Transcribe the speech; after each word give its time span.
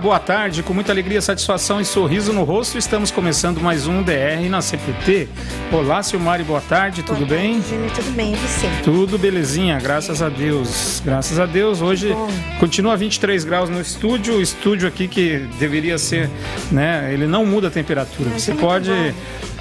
Boa 0.00 0.20
tarde. 0.20 0.62
Com 0.62 0.72
muita 0.72 0.92
alegria, 0.92 1.20
satisfação 1.20 1.80
e 1.80 1.84
sorriso 1.84 2.32
no 2.32 2.44
rosto, 2.44 2.78
estamos 2.78 3.10
começando 3.10 3.60
mais 3.60 3.88
um 3.88 4.02
DR 4.02 4.48
na 4.48 4.62
CPT. 4.62 5.28
Olá, 5.72 6.02
Silmari, 6.02 6.44
boa 6.44 6.60
tarde, 6.60 7.02
tudo 7.02 7.26
boa 7.26 7.28
bem? 7.28 7.54
Tarde, 7.54 7.68
Júnior, 7.68 7.90
tudo 7.90 8.10
bem, 8.12 8.32
e 8.32 8.36
você? 8.36 8.68
Tudo 8.84 9.18
belezinha, 9.18 9.78
graças 9.80 10.22
a 10.22 10.28
Deus. 10.28 11.02
Graças 11.04 11.40
a 11.40 11.46
Deus, 11.46 11.80
hoje 11.80 12.12
Bom. 12.12 12.28
continua 12.60 12.96
23 12.96 13.44
graus 13.44 13.68
no 13.68 13.80
estúdio, 13.80 14.36
o 14.36 14.40
estúdio 14.40 14.86
aqui 14.86 15.08
que 15.08 15.38
deveria 15.58 15.98
ser, 15.98 16.30
né, 16.70 17.10
ele 17.12 17.26
não 17.26 17.44
muda 17.44 17.66
a 17.66 17.70
temperatura. 17.70 18.30
Você 18.30 18.54
pode, 18.54 18.90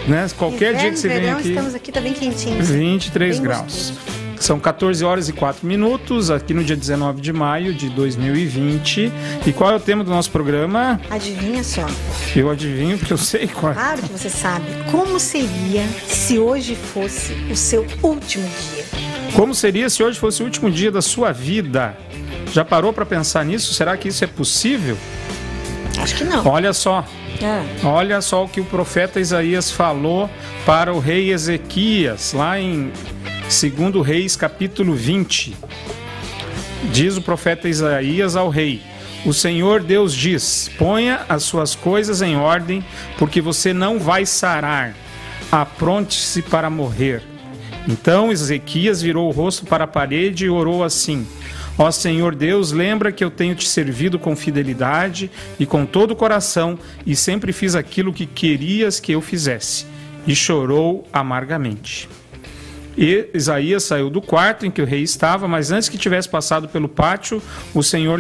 né, 0.07 0.27
qualquer 0.37 0.73
Inverno, 0.73 0.79
dia 0.79 0.91
que 0.91 0.99
você 0.99 1.07
verão, 1.07 1.21
vem 1.21 1.33
aqui... 1.33 1.49
estamos 1.49 1.75
aqui, 1.75 1.91
tá 1.91 1.99
bem 2.01 2.13
quentinho. 2.13 2.63
23 2.63 3.35
bem 3.35 3.43
graus. 3.43 3.61
Gostoso. 3.63 4.16
São 4.39 4.59
14 4.59 5.03
horas 5.03 5.29
e 5.29 5.33
4 5.33 5.65
minutos, 5.65 6.29
aqui 6.29 6.53
no 6.53 6.63
dia 6.63 6.75
19 6.75 7.21
de 7.21 7.33
maio 7.33 7.73
de 7.73 7.89
2020. 7.89 9.11
E 9.45 9.53
qual 9.53 9.71
é 9.71 9.75
o 9.75 9.79
tema 9.79 10.03
do 10.03 10.09
nosso 10.09 10.31
programa? 10.31 10.99
Adivinha 11.09 11.63
só. 11.63 11.85
Eu 12.35 12.49
adivinho 12.49 12.97
porque 12.97 13.13
eu 13.13 13.17
sei 13.17 13.47
qual 13.47 13.71
é. 13.71 13.75
Claro 13.75 14.01
que 14.01 14.11
você 14.11 14.29
sabe. 14.29 14.65
Como 14.91 15.19
seria 15.19 15.87
se 16.07 16.37
hoje 16.39 16.75
fosse 16.75 17.33
o 17.51 17.55
seu 17.55 17.85
último 18.03 18.47
dia? 18.47 18.85
Como 19.35 19.53
seria 19.53 19.89
se 19.89 20.01
hoje 20.03 20.19
fosse 20.19 20.41
o 20.41 20.45
último 20.45 20.69
dia 20.71 20.91
da 20.91 21.01
sua 21.01 21.31
vida? 21.31 21.97
Já 22.53 22.63
parou 22.63 22.93
para 22.93 23.05
pensar 23.05 23.43
nisso? 23.43 23.73
Será 23.73 23.97
que 23.97 24.07
isso 24.07 24.23
é 24.23 24.27
possível? 24.27 24.97
Acho 26.01 26.15
que 26.15 26.23
não. 26.23 26.45
Olha 26.47 26.73
só. 26.73 27.05
É. 27.41 27.85
Olha 27.85 28.21
só 28.21 28.45
o 28.45 28.49
que 28.49 28.59
o 28.59 28.65
profeta 28.65 29.19
Isaías 29.19 29.69
falou 29.69 30.29
para 30.65 30.93
o 30.93 30.99
rei 30.99 31.31
Ezequias, 31.31 32.33
lá 32.33 32.59
em 32.59 32.91
Segundo 33.49 34.01
Reis, 34.01 34.35
capítulo 34.35 34.93
20. 34.93 35.55
Diz 36.91 37.15
o 37.15 37.21
profeta 37.21 37.69
Isaías 37.69 38.35
ao 38.35 38.49
rei: 38.49 38.81
O 39.25 39.33
Senhor 39.33 39.81
Deus 39.81 40.13
diz: 40.13 40.69
Ponha 40.77 41.21
as 41.29 41.43
suas 41.43 41.73
coisas 41.73 42.21
em 42.21 42.35
ordem, 42.35 42.83
porque 43.17 43.39
você 43.39 43.73
não 43.73 43.99
vai 43.99 44.25
sarar. 44.25 44.93
Apronte-se 45.49 46.41
para 46.41 46.69
morrer. 46.69 47.23
Então 47.87 48.33
Ezequias 48.33 49.01
virou 49.01 49.29
o 49.29 49.31
rosto 49.31 49.65
para 49.65 49.85
a 49.85 49.87
parede 49.87 50.45
e 50.45 50.49
orou 50.49 50.83
assim: 50.83 51.25
Ó 51.77 51.89
Senhor 51.89 52.35
Deus, 52.35 52.73
lembra 52.73 53.13
que 53.13 53.23
eu 53.23 53.31
tenho 53.31 53.55
te 53.55 53.67
servido 53.67 54.19
com 54.19 54.35
fidelidade 54.35 55.31
e 55.57 55.65
com 55.65 55.85
todo 55.85 56.11
o 56.11 56.15
coração 56.17 56.77
e 57.05 57.15
sempre 57.15 57.53
fiz 57.53 57.75
aquilo 57.75 58.13
que 58.13 58.25
querias 58.25 58.99
que 58.99 59.13
eu 59.13 59.21
fizesse. 59.21 59.85
E 60.27 60.35
chorou 60.35 61.07
amargamente. 61.13 62.09
E 62.97 63.29
Isaías 63.33 63.83
saiu 63.83 64.09
do 64.09 64.21
quarto 64.21 64.65
em 64.65 64.71
que 64.71 64.81
o 64.81 64.85
rei 64.85 65.03
estava, 65.03 65.47
mas 65.47 65.71
antes 65.71 65.87
que 65.87 65.97
tivesse 65.97 66.27
passado 66.27 66.67
pelo 66.67 66.89
pátio, 66.89 67.41
o 67.73 67.83
Senhor 67.83 68.19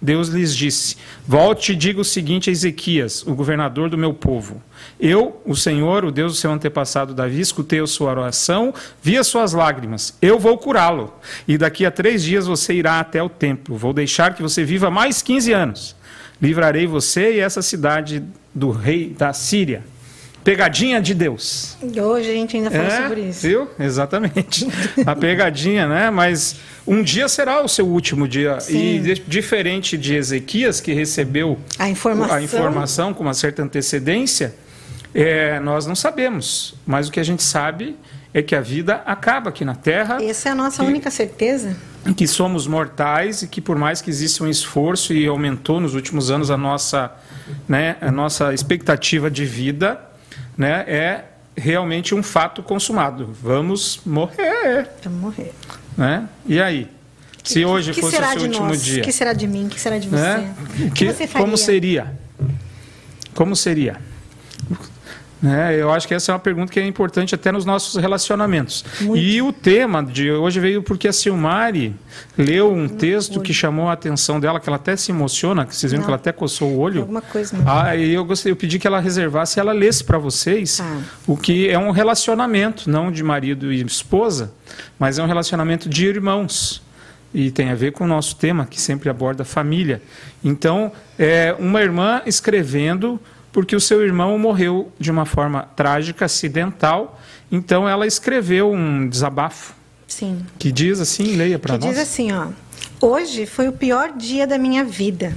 Deus 0.00 0.28
lhes 0.28 0.54
disse: 0.54 0.96
Volte 1.26 1.72
e 1.72 1.76
diga 1.76 2.00
o 2.00 2.04
seguinte 2.04 2.48
a 2.48 2.52
Ezequias, 2.52 3.26
o 3.26 3.34
governador 3.34 3.88
do 3.88 3.98
meu 3.98 4.14
povo. 4.14 4.62
Eu, 5.00 5.40
o 5.44 5.56
Senhor, 5.56 6.04
o 6.04 6.12
Deus 6.12 6.34
do 6.34 6.38
seu 6.38 6.52
antepassado 6.52 7.14
Davi, 7.14 7.40
escutei 7.40 7.80
a 7.80 7.86
sua 7.86 8.10
oração, 8.10 8.72
vi 9.02 9.16
as 9.18 9.26
suas 9.26 9.52
lágrimas. 9.52 10.16
Eu 10.22 10.38
vou 10.38 10.56
curá-lo. 10.58 11.12
E 11.48 11.58
daqui 11.58 11.84
a 11.84 11.90
três 11.90 12.22
dias 12.22 12.46
você 12.46 12.74
irá 12.74 13.00
até 13.00 13.22
o 13.22 13.28
templo. 13.28 13.76
Vou 13.76 13.92
deixar 13.92 14.34
que 14.34 14.42
você 14.42 14.62
viva 14.62 14.90
mais 14.90 15.22
15 15.22 15.52
anos. 15.52 15.96
Livrarei 16.40 16.86
você 16.86 17.36
e 17.36 17.40
essa 17.40 17.62
cidade 17.62 18.22
do 18.54 18.70
rei 18.70 19.08
da 19.08 19.32
Síria 19.32 19.82
pegadinha 20.44 21.00
de 21.00 21.14
Deus. 21.14 21.76
Hoje 21.82 22.30
a 22.30 22.34
gente 22.34 22.56
ainda 22.56 22.70
fala 22.70 22.84
é, 22.84 23.02
sobre 23.02 23.20
isso. 23.22 23.40
Viu? 23.48 23.68
Exatamente. 23.80 24.68
a 25.04 25.16
pegadinha, 25.16 25.88
né? 25.88 26.10
Mas 26.10 26.56
um 26.86 27.02
dia 27.02 27.26
será 27.28 27.64
o 27.64 27.68
seu 27.68 27.86
último 27.86 28.28
dia. 28.28 28.60
Sim. 28.60 29.02
E 29.02 29.14
diferente 29.26 29.96
de 29.96 30.14
Ezequias, 30.14 30.82
que 30.82 30.92
recebeu 30.92 31.58
a 31.78 31.88
informação, 31.88 32.36
a 32.36 32.42
informação 32.42 33.14
com 33.14 33.22
uma 33.22 33.32
certa 33.32 33.62
antecedência, 33.62 34.54
é, 35.14 35.58
nós 35.60 35.86
não 35.86 35.94
sabemos. 35.94 36.74
Mas 36.86 37.08
o 37.08 37.12
que 37.12 37.18
a 37.18 37.24
gente 37.24 37.42
sabe 37.42 37.96
é 38.34 38.42
que 38.42 38.54
a 38.54 38.60
vida 38.60 38.96
acaba 39.06 39.48
aqui 39.48 39.64
na 39.64 39.74
Terra. 39.74 40.22
Essa 40.22 40.50
é 40.50 40.52
a 40.52 40.54
nossa 40.54 40.82
que, 40.82 40.88
única 40.88 41.10
certeza. 41.10 41.74
Que 42.14 42.26
somos 42.26 42.66
mortais 42.66 43.42
e 43.42 43.48
que 43.48 43.62
por 43.62 43.78
mais 43.78 44.02
que 44.02 44.10
exista 44.10 44.44
um 44.44 44.48
esforço 44.48 45.14
e 45.14 45.26
aumentou 45.26 45.80
nos 45.80 45.94
últimos 45.94 46.30
anos 46.30 46.50
a 46.50 46.56
nossa, 46.56 47.12
né, 47.66 47.96
a 48.00 48.10
nossa 48.10 48.52
expectativa 48.52 49.30
de 49.30 49.46
vida, 49.46 50.00
né, 50.56 50.84
é 50.86 51.24
realmente 51.56 52.14
um 52.14 52.22
fato 52.22 52.62
consumado. 52.62 53.34
Vamos 53.40 54.00
morrer. 54.04 54.88
Vamos 55.02 55.20
morrer. 55.20 55.52
Né? 55.96 56.28
E 56.46 56.60
aí? 56.60 56.88
Se 57.42 57.54
que, 57.54 57.64
hoje 57.64 57.92
que 57.92 58.00
fosse 58.00 58.16
o 58.16 58.24
seu 58.24 58.42
último 58.42 58.68
nós? 58.68 58.82
dia. 58.82 59.02
O 59.02 59.04
que 59.04 59.12
será 59.12 59.32
de 59.32 59.46
mim? 59.46 59.66
O 59.66 59.68
que 59.68 59.80
será 59.80 59.98
de 59.98 60.08
você? 60.08 60.22
Né? 60.22 60.54
Que, 60.76 60.90
que 60.90 61.12
você 61.12 61.26
faria? 61.26 61.44
Como 61.46 61.58
seria? 61.58 62.14
Como 63.34 63.56
seria? 63.56 64.00
Né? 65.44 65.78
Eu 65.78 65.92
acho 65.92 66.08
que 66.08 66.14
essa 66.14 66.32
é 66.32 66.34
uma 66.34 66.38
pergunta 66.38 66.72
que 66.72 66.80
é 66.80 66.86
importante 66.86 67.34
até 67.34 67.52
nos 67.52 67.66
nossos 67.66 68.00
relacionamentos. 68.00 68.82
Muito. 69.02 69.18
E 69.18 69.42
o 69.42 69.52
tema 69.52 70.02
de 70.02 70.32
hoje 70.32 70.58
veio 70.58 70.82
porque 70.82 71.06
a 71.06 71.12
Silmari 71.12 71.94
leu 72.38 72.72
um 72.72 72.88
texto 72.88 73.42
que 73.42 73.52
chamou 73.52 73.90
a 73.90 73.92
atenção 73.92 74.40
dela, 74.40 74.58
que 74.58 74.66
ela 74.66 74.76
até 74.76 74.96
se 74.96 75.12
emociona, 75.12 75.66
que 75.66 75.76
vocês 75.76 75.92
viram 75.92 76.00
Não. 76.00 76.06
que 76.06 76.10
ela 76.10 76.16
até 76.16 76.32
coçou 76.32 76.70
o 76.70 76.78
olho. 76.78 77.02
Alguma 77.02 77.20
coisa. 77.20 77.58
Não. 77.58 77.64
Ah, 77.70 77.94
e 77.94 78.14
eu 78.14 78.24
gostei, 78.24 78.52
eu 78.52 78.56
pedi 78.56 78.78
que 78.78 78.86
ela 78.86 78.98
reservasse 79.00 79.58
e 79.58 79.60
ela 79.60 79.74
lesse 79.74 80.02
para 80.02 80.16
vocês 80.16 80.80
ah. 80.80 81.02
o 81.26 81.36
que 81.36 81.68
é 81.68 81.78
um 81.78 81.90
relacionamento, 81.90 82.88
não 82.88 83.12
de 83.12 83.22
marido 83.22 83.70
e 83.70 83.82
esposa, 83.82 84.50
mas 84.98 85.18
é 85.18 85.22
um 85.22 85.26
relacionamento 85.26 85.90
de 85.90 86.06
irmãos 86.06 86.82
e 87.34 87.50
tem 87.50 87.68
a 87.68 87.74
ver 87.74 87.92
com 87.92 88.04
o 88.04 88.06
nosso 88.06 88.36
tema 88.36 88.64
que 88.64 88.80
sempre 88.80 89.10
aborda 89.10 89.44
família. 89.44 90.00
Então, 90.42 90.90
é 91.18 91.54
uma 91.58 91.82
irmã 91.82 92.22
escrevendo 92.24 93.20
porque 93.54 93.76
o 93.76 93.80
seu 93.80 94.02
irmão 94.02 94.36
morreu 94.36 94.92
de 94.98 95.12
uma 95.12 95.24
forma 95.24 95.62
trágica, 95.76 96.24
acidental. 96.24 97.20
Então 97.52 97.88
ela 97.88 98.04
escreveu 98.04 98.72
um 98.72 99.08
desabafo. 99.08 99.74
Sim. 100.08 100.44
Que 100.58 100.72
diz 100.72 100.98
assim, 100.98 101.36
leia 101.36 101.56
para 101.56 101.78
nós. 101.78 101.88
diz 101.88 101.98
assim, 101.98 102.32
ó: 102.32 102.48
Hoje 103.00 103.46
foi 103.46 103.68
o 103.68 103.72
pior 103.72 104.12
dia 104.16 104.44
da 104.44 104.58
minha 104.58 104.82
vida. 104.82 105.32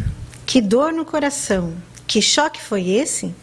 Que 0.48 0.60
dor 0.60 0.92
no 0.92 1.06
coração. 1.06 1.76
Que 2.08 2.20
choque 2.20 2.60
foi 2.60 2.90
esse? 2.90 3.36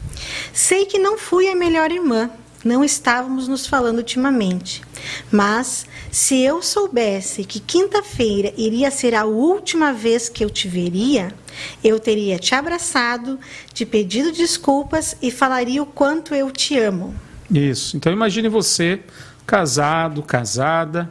Sei 0.53 0.87
que 0.87 0.99
não 0.99 1.17
fui 1.17 1.49
a 1.49 1.55
melhor 1.55 1.93
irmã. 1.93 2.29
Não 2.65 2.83
estávamos 2.83 3.47
nos 3.47 3.67
falando 3.67 3.99
ultimamente. 3.99 4.83
Mas 5.31 5.87
se 6.11 6.41
eu 6.41 6.63
soubesse 6.63 7.45
que 7.45 7.61
quinta-feira 7.61 8.55
iria 8.57 8.91
ser 8.91 9.15
a 9.15 9.25
última 9.25 9.93
vez 9.93 10.29
que 10.29 10.43
eu 10.43 10.49
te 10.49 10.67
veria, 10.67 11.35
eu 11.83 12.01
teria 12.01 12.39
te 12.39 12.55
abraçado, 12.55 13.39
te 13.73 13.85
pedido 13.85 14.33
desculpas 14.33 15.17
e 15.21 15.31
falaria 15.31 15.83
o 15.83 15.87
quanto 15.87 16.35
eu 16.35 16.51
te 16.51 16.79
amo. 16.79 17.15
Isso. 17.51 17.97
Então 17.97 18.13
imagine 18.13 18.49
você, 18.49 19.01
casado, 19.47 20.23
casada. 20.23 21.11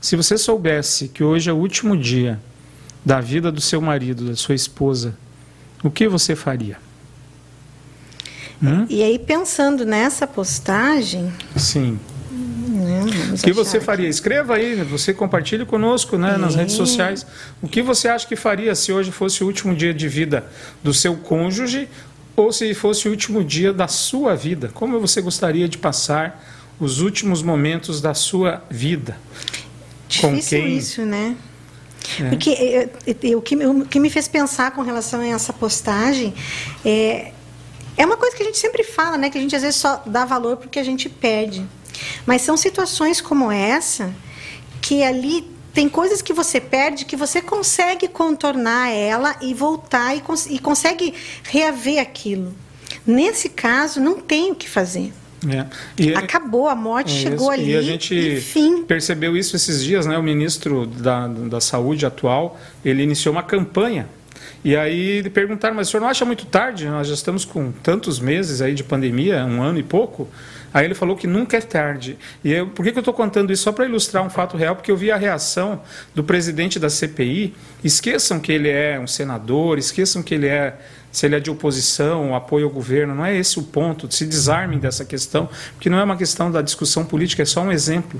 Se 0.00 0.16
você 0.16 0.36
soubesse 0.36 1.08
que 1.08 1.22
hoje 1.22 1.48
é 1.48 1.52
o 1.52 1.56
último 1.56 1.96
dia 1.96 2.40
da 3.04 3.20
vida 3.20 3.52
do 3.52 3.60
seu 3.60 3.80
marido, 3.80 4.24
da 4.24 4.36
sua 4.36 4.54
esposa, 4.54 5.16
o 5.82 5.90
que 5.90 6.08
você 6.08 6.34
faria? 6.34 6.78
Hum? 8.62 8.86
E 8.88 9.02
aí, 9.02 9.18
pensando 9.18 9.84
nessa 9.84 10.26
postagem. 10.26 11.32
Sim. 11.56 11.98
Né? 12.30 13.04
O 13.32 13.42
que 13.42 13.52
você 13.52 13.80
faria? 13.80 14.08
Escreva 14.08 14.54
aí, 14.54 14.76
você 14.84 15.12
compartilhe 15.12 15.64
conosco 15.64 16.16
né, 16.16 16.36
nas 16.36 16.54
redes 16.54 16.74
sociais. 16.74 17.26
O 17.60 17.68
que 17.68 17.82
você 17.82 18.08
acha 18.08 18.26
que 18.26 18.36
faria 18.36 18.74
se 18.74 18.92
hoje 18.92 19.10
fosse 19.10 19.42
o 19.42 19.46
último 19.46 19.74
dia 19.74 19.92
de 19.92 20.08
vida 20.08 20.46
do 20.82 20.94
seu 20.94 21.16
cônjuge 21.16 21.88
ou 22.36 22.52
se 22.52 22.72
fosse 22.74 23.08
o 23.08 23.10
último 23.10 23.42
dia 23.42 23.72
da 23.72 23.88
sua 23.88 24.34
vida? 24.34 24.70
Como 24.72 25.00
você 25.00 25.20
gostaria 25.20 25.68
de 25.68 25.78
passar 25.78 26.42
os 26.78 27.00
últimos 27.00 27.42
momentos 27.42 28.00
da 28.00 28.14
sua 28.14 28.62
vida? 28.70 29.16
Difícil 30.08 30.30
com 30.30 30.64
quem? 30.64 30.76
isso, 30.76 31.02
né? 31.02 31.36
É. 32.20 32.28
Porque 32.30 32.50
eu, 32.50 33.16
eu, 33.30 33.38
o, 33.38 33.42
que, 33.42 33.54
o 33.54 33.86
que 33.86 34.00
me 34.00 34.10
fez 34.10 34.28
pensar 34.28 34.72
com 34.72 34.82
relação 34.82 35.20
a 35.20 35.26
essa 35.26 35.52
postagem 35.52 36.34
é, 36.84 37.32
é 37.96 38.06
uma 38.06 38.16
coisa 38.16 38.36
que 38.36 38.42
a 38.42 38.46
gente 38.46 38.58
sempre 38.58 38.82
fala, 38.82 39.16
né? 39.16 39.30
Que 39.30 39.38
a 39.38 39.40
gente 39.40 39.54
às 39.54 39.62
vezes 39.62 39.80
só 39.80 40.02
dá 40.06 40.24
valor 40.24 40.56
porque 40.56 40.78
a 40.78 40.84
gente 40.84 41.08
perde. 41.08 41.66
Mas 42.26 42.42
são 42.42 42.56
situações 42.56 43.20
como 43.20 43.50
essa 43.50 44.12
que 44.80 45.02
ali 45.02 45.50
tem 45.72 45.88
coisas 45.88 46.20
que 46.20 46.32
você 46.32 46.60
perde 46.60 47.04
que 47.04 47.16
você 47.16 47.40
consegue 47.40 48.08
contornar 48.08 48.90
ela 48.90 49.36
e 49.40 49.54
voltar 49.54 50.14
e, 50.16 50.20
cons 50.20 50.46
e 50.46 50.58
consegue 50.58 51.14
reaver 51.44 52.00
aquilo. 52.00 52.54
Nesse 53.06 53.48
caso, 53.48 54.00
não 54.00 54.20
tem 54.20 54.52
o 54.52 54.54
que 54.54 54.68
fazer. 54.68 55.12
É. 55.48 55.66
E, 55.98 56.14
Acabou, 56.14 56.68
a 56.68 56.74
morte 56.74 57.12
é 57.14 57.30
chegou 57.30 57.50
ali. 57.50 57.72
E 57.72 57.76
a 57.76 57.82
gente 57.82 58.14
enfim. 58.14 58.84
percebeu 58.84 59.36
isso 59.36 59.56
esses 59.56 59.82
dias, 59.82 60.06
né? 60.06 60.16
O 60.16 60.22
ministro 60.22 60.86
da, 60.86 61.26
da 61.26 61.60
Saúde 61.60 62.06
atual, 62.06 62.60
ele 62.84 63.02
iniciou 63.02 63.32
uma 63.32 63.42
campanha. 63.42 64.08
E 64.64 64.76
aí 64.76 65.28
perguntaram, 65.30 65.74
mas 65.74 65.88
o 65.88 65.90
senhor 65.90 66.02
não 66.02 66.08
acha 66.08 66.24
muito 66.24 66.46
tarde? 66.46 66.86
Nós 66.86 67.08
já 67.08 67.14
estamos 67.14 67.44
com 67.44 67.72
tantos 67.72 68.20
meses 68.20 68.60
aí 68.62 68.74
de 68.74 68.84
pandemia, 68.84 69.44
um 69.44 69.62
ano 69.62 69.78
e 69.78 69.82
pouco 69.82 70.28
Aí 70.74 70.86
ele 70.86 70.94
falou 70.94 71.14
que 71.14 71.26
nunca 71.26 71.58
é 71.58 71.60
tarde. 71.60 72.16
E 72.42 72.50
eu, 72.50 72.68
por 72.68 72.84
que, 72.84 72.92
que 72.92 72.98
eu 72.98 73.02
estou 73.02 73.12
contando 73.12 73.52
isso? 73.52 73.62
Só 73.62 73.72
para 73.72 73.84
ilustrar 73.84 74.24
um 74.24 74.30
fato 74.30 74.56
real, 74.56 74.74
porque 74.74 74.90
eu 74.90 74.96
vi 74.96 75.10
a 75.10 75.16
reação 75.16 75.82
do 76.14 76.24
presidente 76.24 76.78
da 76.78 76.88
CPI. 76.88 77.54
Esqueçam 77.84 78.40
que 78.40 78.50
ele 78.50 78.70
é 78.70 78.98
um 78.98 79.06
senador, 79.06 79.78
esqueçam 79.78 80.22
que 80.22 80.34
ele 80.34 80.46
é 80.46 80.78
se 81.10 81.26
ele 81.26 81.34
é 81.36 81.40
de 81.40 81.50
oposição, 81.50 82.34
apoio 82.34 82.64
ao 82.64 82.70
governo, 82.70 83.14
não 83.14 83.22
é 83.22 83.36
esse 83.36 83.58
o 83.58 83.62
ponto, 83.62 84.10
se 84.10 84.24
desarmem 84.24 84.78
dessa 84.78 85.04
questão, 85.04 85.46
porque 85.74 85.90
não 85.90 85.98
é 85.98 86.04
uma 86.04 86.16
questão 86.16 86.50
da 86.50 86.62
discussão 86.62 87.04
política, 87.04 87.42
é 87.42 87.44
só 87.44 87.60
um 87.60 87.70
exemplo. 87.70 88.18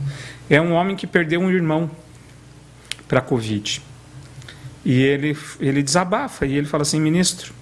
É 0.51 0.61
um 0.61 0.75
homem 0.75 0.95
que 0.95 1.07
perdeu 1.07 1.41
um 1.41 1.51
irmão 1.51 1.91
para 3.09 3.21
a 3.21 3.23
Covid. 3.23 3.81
E 4.85 5.01
ele, 5.01 5.37
ele 5.61 5.83
desabafa, 5.83 6.45
e 6.45 6.57
ele 6.57 6.67
fala 6.67 6.83
assim, 6.83 7.01
ministro, 7.01 7.53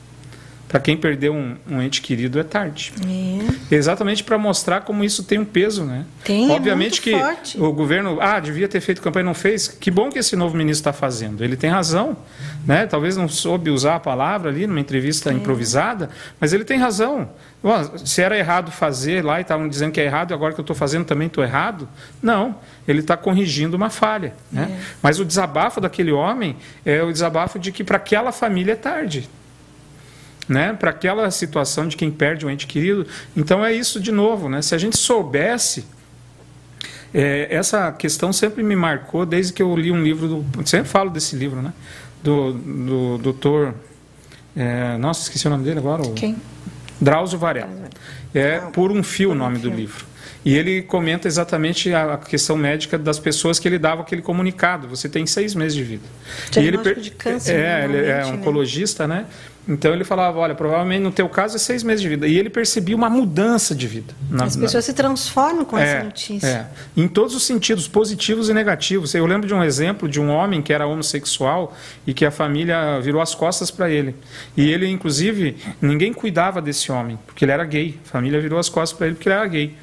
para 0.71 0.79
quem 0.79 0.97
perdeu 0.97 1.35
um, 1.35 1.57
um, 1.69 1.83
ente 1.83 2.01
querido 2.01 2.39
é 2.39 2.45
tarde. 2.45 2.93
É. 3.05 3.75
Exatamente 3.75 4.23
para 4.23 4.39
mostrar 4.39 4.83
como 4.83 5.03
isso 5.03 5.25
tem 5.25 5.37
um 5.37 5.45
peso, 5.45 5.83
né? 5.83 6.05
Tem, 6.23 6.49
é 6.49 6.55
Obviamente 6.55 7.01
é 7.01 7.03
que 7.03 7.19
forte. 7.19 7.61
o 7.61 7.73
governo, 7.73 8.19
ah, 8.21 8.39
devia 8.39 8.69
ter 8.69 8.81
feito 8.81 9.03
campanha 9.03 9.25
e 9.25 9.27
não 9.27 9.35
fez. 9.35 9.67
Que 9.67 9.91
bom 9.91 10.11
que 10.11 10.21
esse 10.21 10.37
novo 10.37 10.57
ministro 10.57 10.89
está 10.89 10.93
fazendo. 10.93 11.43
Ele 11.43 11.57
tem 11.57 11.69
razão, 11.69 12.17
né? 12.65 12.87
Talvez 12.87 13.17
não 13.17 13.29
soube 13.29 13.69
usar 13.69 13.97
a 13.97 14.01
palavra 14.01 14.49
ali 14.49 14.65
numa 14.65 14.79
entrevista 14.79 15.31
é. 15.31 15.33
improvisada, 15.33 16.09
mas 16.39 16.53
ele 16.53 16.65
tem 16.65 16.79
razão. 16.79 17.29
Bom, 17.61 17.97
se 17.97 18.23
era 18.23 18.39
errado 18.39 18.71
fazer 18.71 19.25
lá 19.25 19.39
e 19.39 19.43
estavam 19.43 19.69
dizendo 19.69 19.91
que 19.91 20.01
é 20.01 20.05
errado, 20.05 20.31
e 20.31 20.35
agora 20.35 20.55
que 20.55 20.61
eu 20.61 20.63
estou 20.63 20.77
fazendo 20.77 21.05
também 21.05 21.27
estou 21.27 21.43
errado. 21.43 21.89
Não, 22.23 22.55
ele 22.87 23.01
está 23.01 23.17
corrigindo 23.17 23.77
uma 23.77 23.91
falha. 23.91 24.35
Né? 24.53 24.69
É. 24.71 24.85
Mas 25.03 25.19
o 25.19 25.25
desabafo 25.25 25.81
daquele 25.81 26.13
homem 26.13 26.55
é 26.87 27.03
o 27.03 27.13
desabafo 27.13 27.59
de 27.59 27.73
que 27.73 27.83
para 27.83 27.97
aquela 27.97 28.31
família 28.31 28.75
é 28.75 28.77
tarde 28.77 29.29
né, 30.51 30.73
para 30.73 30.91
aquela 30.91 31.31
situação 31.31 31.87
de 31.87 31.97
quem 31.97 32.11
perde 32.11 32.45
um 32.45 32.51
ente 32.51 32.67
querido. 32.67 33.07
Então 33.37 33.65
é 33.65 33.73
isso 33.73 34.01
de 34.01 34.11
novo, 34.11 34.49
né? 34.49 34.61
Se 34.61 34.75
a 34.75 34.79
gente 34.79 34.99
soubesse 34.99 35.85
é, 37.15 37.47
essa 37.49 37.93
questão 37.93 38.33
sempre 38.33 38.65
me 38.65 38.75
marcou 38.75 39.25
desde 39.25 39.53
que 39.53 39.63
eu 39.63 39.77
li 39.77 39.93
um 39.93 40.03
livro 40.03 40.27
do, 40.27 40.69
sempre 40.69 40.89
falo 40.89 41.09
desse 41.09 41.37
livro, 41.37 41.63
né, 41.63 41.73
do, 42.23 42.53
do 42.53 43.19
doutor, 43.19 43.75
é, 44.57 44.99
nossa, 44.99 45.23
esqueci 45.23 45.47
o 45.47 45.51
nome 45.51 45.65
dele 45.65 45.79
agora. 45.79 46.03
Quem? 46.17 46.37
Drauzio 47.01 47.39
Varela. 47.39 47.71
É 48.35 48.59
por 48.59 48.91
um 48.91 49.03
fio 49.05 49.31
o 49.31 49.35
nome 49.35 49.59
do 49.59 49.71
livro. 49.71 50.05
E 50.45 50.57
ele 50.57 50.83
comenta 50.83 51.29
exatamente 51.29 51.93
a 51.93 52.17
questão 52.17 52.57
médica 52.57 52.99
das 52.99 53.19
pessoas 53.19 53.59
que 53.59 53.69
ele 53.69 53.79
dava 53.79 54.03
aquele 54.03 54.23
comunicado. 54.23 54.89
Você 54.89 55.09
tem 55.09 55.27
seis 55.27 55.55
meses 55.55 55.75
de 55.75 55.85
vida. 55.85 56.05
e 56.57 56.61
ele 56.61 56.79
de 56.95 57.11
câncer. 57.11 57.57
É, 57.59 57.85
ele 57.85 57.99
é 57.99 58.25
né? 58.25 58.27
oncologista, 58.27 59.07
né? 59.07 59.27
Então 59.69 59.93
ele 59.93 60.05
falava, 60.05 60.39
olha, 60.39 60.55
provavelmente 60.55 61.03
no 61.03 61.13
teu 61.13 61.29
caso 61.29 61.57
é 61.57 61.59
seis 61.59 61.83
meses 61.83 62.01
de 62.01 62.09
vida. 62.09 62.27
E 62.27 62.37
ele 62.39 62.51
percebia 62.51 62.97
uma 62.97 63.11
mudança 63.11 63.75
de 63.75 63.87
vida. 63.87 64.15
Na, 64.29 64.45
As 64.45 64.57
pessoas 64.57 64.87
na... 64.87 64.93
se 64.93 64.93
transformam 64.93 65.65
com 65.65 65.79
é, 65.79 65.83
essa 65.83 66.05
notícia. 66.05 66.47
É. 66.47 66.67
Em 66.97 67.07
todos 67.07 67.35
os 67.35 67.45
sentidos, 67.45 67.87
positivos 67.87 68.49
e 68.49 68.55
negativos. 68.55 69.15
Eu 69.15 69.27
lembro 69.27 69.47
de 69.47 69.55
um 69.55 69.63
exemplo 69.63 70.09
de 70.09 70.21
um 70.21 70.31
homem 70.31 70.61
que 70.63 70.73
era 70.73 70.87
homossexual 70.87 71.77
e 72.07 72.13
que 72.15 72.25
a 72.25 72.31
família 72.31 73.01
virou 73.01 73.21
as 73.21 73.35
costas 73.35 73.71
para 73.71 73.89
ele. 73.89 74.15
E 74.57 74.69
ele, 74.71 74.89
inclusive, 74.89 75.57
ninguém 75.81 76.13
cuidava 76.13 76.61
desse 76.61 76.91
homem, 76.91 77.19
porque 77.27 77.45
ele 77.45 77.53
era 77.53 77.65
gay. 77.65 77.99
A 78.07 78.09
família 78.09 78.41
virou 78.41 78.59
as 78.59 78.69
costas 78.69 78.97
para 78.97 79.07
ele 79.07 79.17
porque 79.17 79.29
ele 79.29 79.37
era 79.37 79.47
gay. 79.47 79.77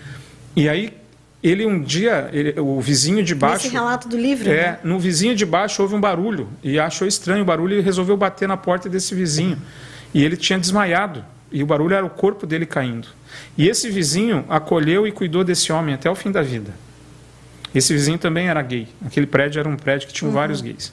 E 0.55 0.67
aí 0.67 0.93
ele 1.43 1.65
um 1.65 1.81
dia, 1.81 2.29
ele, 2.33 2.59
o 2.59 2.81
vizinho 2.81 3.23
de 3.23 3.35
baixo. 3.35 3.67
Esse 3.67 3.73
relato 3.73 4.07
do 4.07 4.17
livro. 4.17 4.49
É, 4.49 4.71
né? 4.71 4.79
no 4.83 4.99
vizinho 4.99 5.35
de 5.35 5.45
baixo 5.45 5.81
houve 5.81 5.95
um 5.95 6.01
barulho 6.01 6.49
e 6.63 6.79
achou 6.79 7.07
estranho 7.07 7.43
o 7.43 7.45
barulho 7.45 7.77
e 7.77 7.81
resolveu 7.81 8.17
bater 8.17 8.47
na 8.47 8.57
porta 8.57 8.89
desse 8.89 9.13
vizinho. 9.13 9.57
E 10.13 10.23
ele 10.23 10.35
tinha 10.35 10.57
desmaiado 10.57 11.23
e 11.51 11.61
o 11.61 11.65
barulho 11.65 11.95
era 11.95 12.05
o 12.05 12.09
corpo 12.09 12.45
dele 12.45 12.65
caindo. 12.65 13.07
E 13.57 13.67
esse 13.67 13.89
vizinho 13.89 14.45
acolheu 14.49 15.07
e 15.07 15.11
cuidou 15.11 15.43
desse 15.43 15.71
homem 15.71 15.93
até 15.93 16.09
o 16.09 16.15
fim 16.15 16.31
da 16.31 16.41
vida. 16.41 16.73
Esse 17.73 17.93
vizinho 17.93 18.17
também 18.17 18.47
era 18.47 18.61
gay. 18.61 18.87
Aquele 19.05 19.27
prédio 19.27 19.59
era 19.59 19.69
um 19.69 19.77
prédio 19.77 20.07
que 20.07 20.13
tinha 20.13 20.27
uhum. 20.27 20.33
vários 20.33 20.61
gays. 20.61 20.91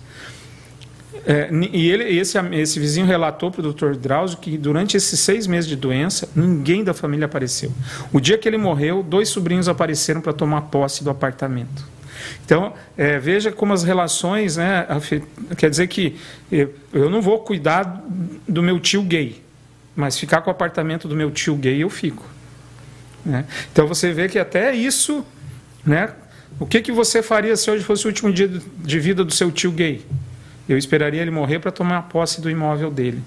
É, 1.26 1.48
e 1.72 1.90
ele, 1.90 2.04
esse, 2.04 2.38
esse 2.52 2.78
vizinho 2.78 3.06
relatou 3.06 3.50
para 3.50 3.60
o 3.60 3.62
doutor 3.62 3.96
Drauzio 3.96 4.36
que 4.38 4.58
durante 4.58 4.96
esses 4.96 5.18
seis 5.20 5.46
meses 5.46 5.68
de 5.68 5.74
doença, 5.74 6.28
ninguém 6.36 6.84
da 6.84 6.92
família 6.92 7.24
apareceu. 7.24 7.72
O 8.12 8.20
dia 8.20 8.36
que 8.36 8.46
ele 8.46 8.58
morreu, 8.58 9.02
dois 9.02 9.30
sobrinhos 9.30 9.68
apareceram 9.68 10.20
para 10.20 10.32
tomar 10.32 10.62
posse 10.62 11.02
do 11.02 11.10
apartamento. 11.10 11.94
Então, 12.44 12.74
é, 12.96 13.18
veja 13.18 13.50
como 13.50 13.72
as 13.72 13.82
relações, 13.82 14.56
né, 14.56 14.86
quer 15.56 15.70
dizer 15.70 15.86
que 15.86 16.16
eu 16.92 17.08
não 17.08 17.22
vou 17.22 17.38
cuidar 17.38 18.04
do 18.46 18.62
meu 18.62 18.78
tio 18.78 19.02
gay, 19.02 19.42
mas 19.96 20.18
ficar 20.18 20.42
com 20.42 20.50
o 20.50 20.52
apartamento 20.52 21.08
do 21.08 21.16
meu 21.16 21.30
tio 21.30 21.56
gay 21.56 21.82
eu 21.82 21.88
fico. 21.88 22.24
Né? 23.24 23.46
Então 23.72 23.86
você 23.86 24.12
vê 24.12 24.28
que 24.28 24.38
até 24.38 24.74
isso, 24.74 25.24
né, 25.84 26.12
o 26.60 26.66
que, 26.66 26.82
que 26.82 26.92
você 26.92 27.22
faria 27.22 27.56
se 27.56 27.70
hoje 27.70 27.82
fosse 27.82 28.04
o 28.04 28.08
último 28.08 28.32
dia 28.32 28.48
de 28.48 29.00
vida 29.00 29.24
do 29.24 29.32
seu 29.32 29.50
tio 29.50 29.72
gay? 29.72 30.04
Eu 30.68 30.78
esperaria 30.78 31.20
ele 31.20 31.30
morrer 31.30 31.58
para 31.58 31.70
tomar 31.70 32.02
posse 32.02 32.40
do 32.40 32.50
imóvel 32.50 32.90
dele. 32.90 33.22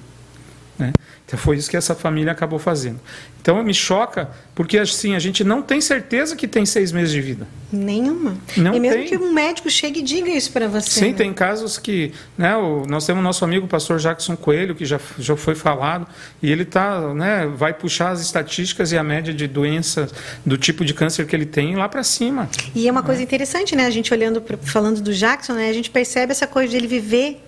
Né? 0.78 0.94
Então 1.26 1.40
foi 1.40 1.58
isso 1.58 1.70
que 1.70 1.76
essa 1.76 1.96
família 1.96 2.32
acabou 2.32 2.60
fazendo. 2.60 3.00
Então 3.42 3.64
me 3.64 3.74
choca, 3.74 4.30
porque 4.54 4.78
assim, 4.78 5.16
a 5.16 5.20
gente 5.20 5.44
não 5.44 5.62
tem 5.62 5.82
certeza 5.82 6.36
que 6.36 6.48
tem 6.48 6.66
seis 6.66 6.92
meses 6.92 7.12
de 7.12 7.22
vida. 7.22 7.48
Nenhuma. 7.72 8.38
Não 8.56 8.76
e 8.76 8.80
mesmo 8.80 9.00
tem. 9.00 9.08
que 9.08 9.18
um 9.18 9.34
médico 9.34 9.70
chegue 9.70 10.02
e 10.02 10.04
diga 10.04 10.30
isso 10.30 10.52
para 10.52 10.68
você. 10.68 10.90
Sim, 10.90 11.08
né? 11.08 11.14
tem 11.14 11.34
casos 11.34 11.78
que. 11.78 12.14
Né, 12.38 12.56
o, 12.56 12.86
nós 12.88 13.06
temos 13.06 13.22
o 13.22 13.24
nosso 13.24 13.44
amigo 13.44 13.66
o 13.66 13.70
pastor 13.70 14.00
Jackson 14.00 14.36
Coelho, 14.36 14.76
que 14.76 14.86
já, 14.86 15.00
já 15.18 15.36
foi 15.36 15.56
falado, 15.56 16.08
e 16.42 16.52
ele 16.52 16.66
tá, 16.66 17.14
né, 17.14 17.48
vai 17.48 17.74
puxar 17.74 18.12
as 18.12 18.22
estatísticas 18.22 18.92
e 18.92 18.98
a 18.98 19.04
média 19.04 19.34
de 19.34 19.48
doenças 19.48 20.14
do 20.46 20.58
tipo 20.58 20.86
de 20.86 20.94
câncer 20.94 21.26
que 21.26 21.36
ele 21.36 21.46
tem 21.46 21.76
lá 21.76 21.90
para 21.90 22.04
cima. 22.04 22.50
E 22.76 22.88
é 22.88 22.92
uma 22.92 23.04
coisa 23.04 23.22
interessante, 23.22 23.76
né? 23.76 23.86
A 23.86 23.90
gente 23.90 24.14
olhando, 24.14 24.44
falando 24.62 25.02
do 25.02 25.14
Jackson, 25.14 25.54
né, 25.54 25.70
a 25.70 25.74
gente 25.74 25.90
percebe 25.90 26.32
essa 26.32 26.46
coisa 26.46 26.70
de 26.70 26.78
ele 26.78 26.88
viver 26.88 27.47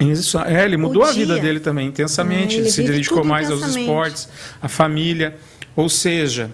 isso, 0.00 0.38
é, 0.38 0.64
ele 0.64 0.76
mudou 0.76 1.04
a 1.04 1.12
vida 1.12 1.38
dele 1.38 1.60
também 1.60 1.88
intensamente. 1.88 2.56
É, 2.56 2.60
ele 2.60 2.70
se 2.70 2.82
dedicou 2.82 3.24
mais 3.24 3.50
aos 3.50 3.62
esportes, 3.62 4.28
à 4.60 4.68
família. 4.68 5.36
Ou 5.76 5.88
seja, 5.88 6.50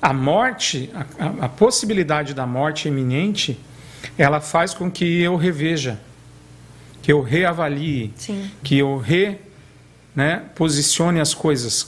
a 0.00 0.12
morte, 0.12 0.90
a, 1.18 1.46
a, 1.46 1.48
possibilidade 1.48 2.34
da 2.34 2.46
morte 2.46 2.88
iminente, 2.88 3.58
ela 4.16 4.40
faz 4.40 4.74
com 4.74 4.90
que 4.90 5.20
eu 5.20 5.36
reveja, 5.36 5.98
que 7.02 7.12
eu 7.12 7.22
reavalie, 7.22 8.12
Sim. 8.16 8.50
que 8.62 8.78
eu 8.78 8.98
re, 8.98 9.38
né, 10.14 10.42
posicione 10.54 11.20
as 11.20 11.34
coisas. 11.34 11.82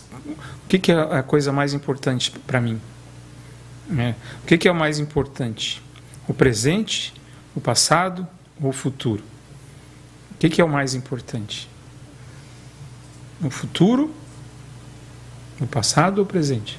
O 0.65 0.69
que, 0.69 0.79
que 0.79 0.93
é 0.93 0.95
a 0.95 1.23
coisa 1.23 1.53
mais 1.53 1.73
importante 1.73 2.31
para 2.47 2.61
mim? 2.61 2.81
É. 3.99 4.15
O 4.43 4.47
que, 4.47 4.59
que 4.59 4.69
é 4.69 4.73
o 4.73 4.75
mais 4.75 4.99
importante? 4.99 5.83
O 6.27 6.35
presente, 6.35 7.15
o 7.55 7.61
passado 7.61 8.27
ou 8.61 8.71
o 8.71 8.73
futuro? 8.73 9.23
O 10.37 10.39
que, 10.39 10.51
que 10.51 10.61
é 10.61 10.65
o 10.65 10.69
mais 10.69 10.95
importante? 10.95 11.67
O 13.43 13.49
futuro, 13.49 14.15
o 15.59 15.67
passado 15.67 16.19
ou 16.19 16.25
o 16.25 16.27
presente? 16.27 16.79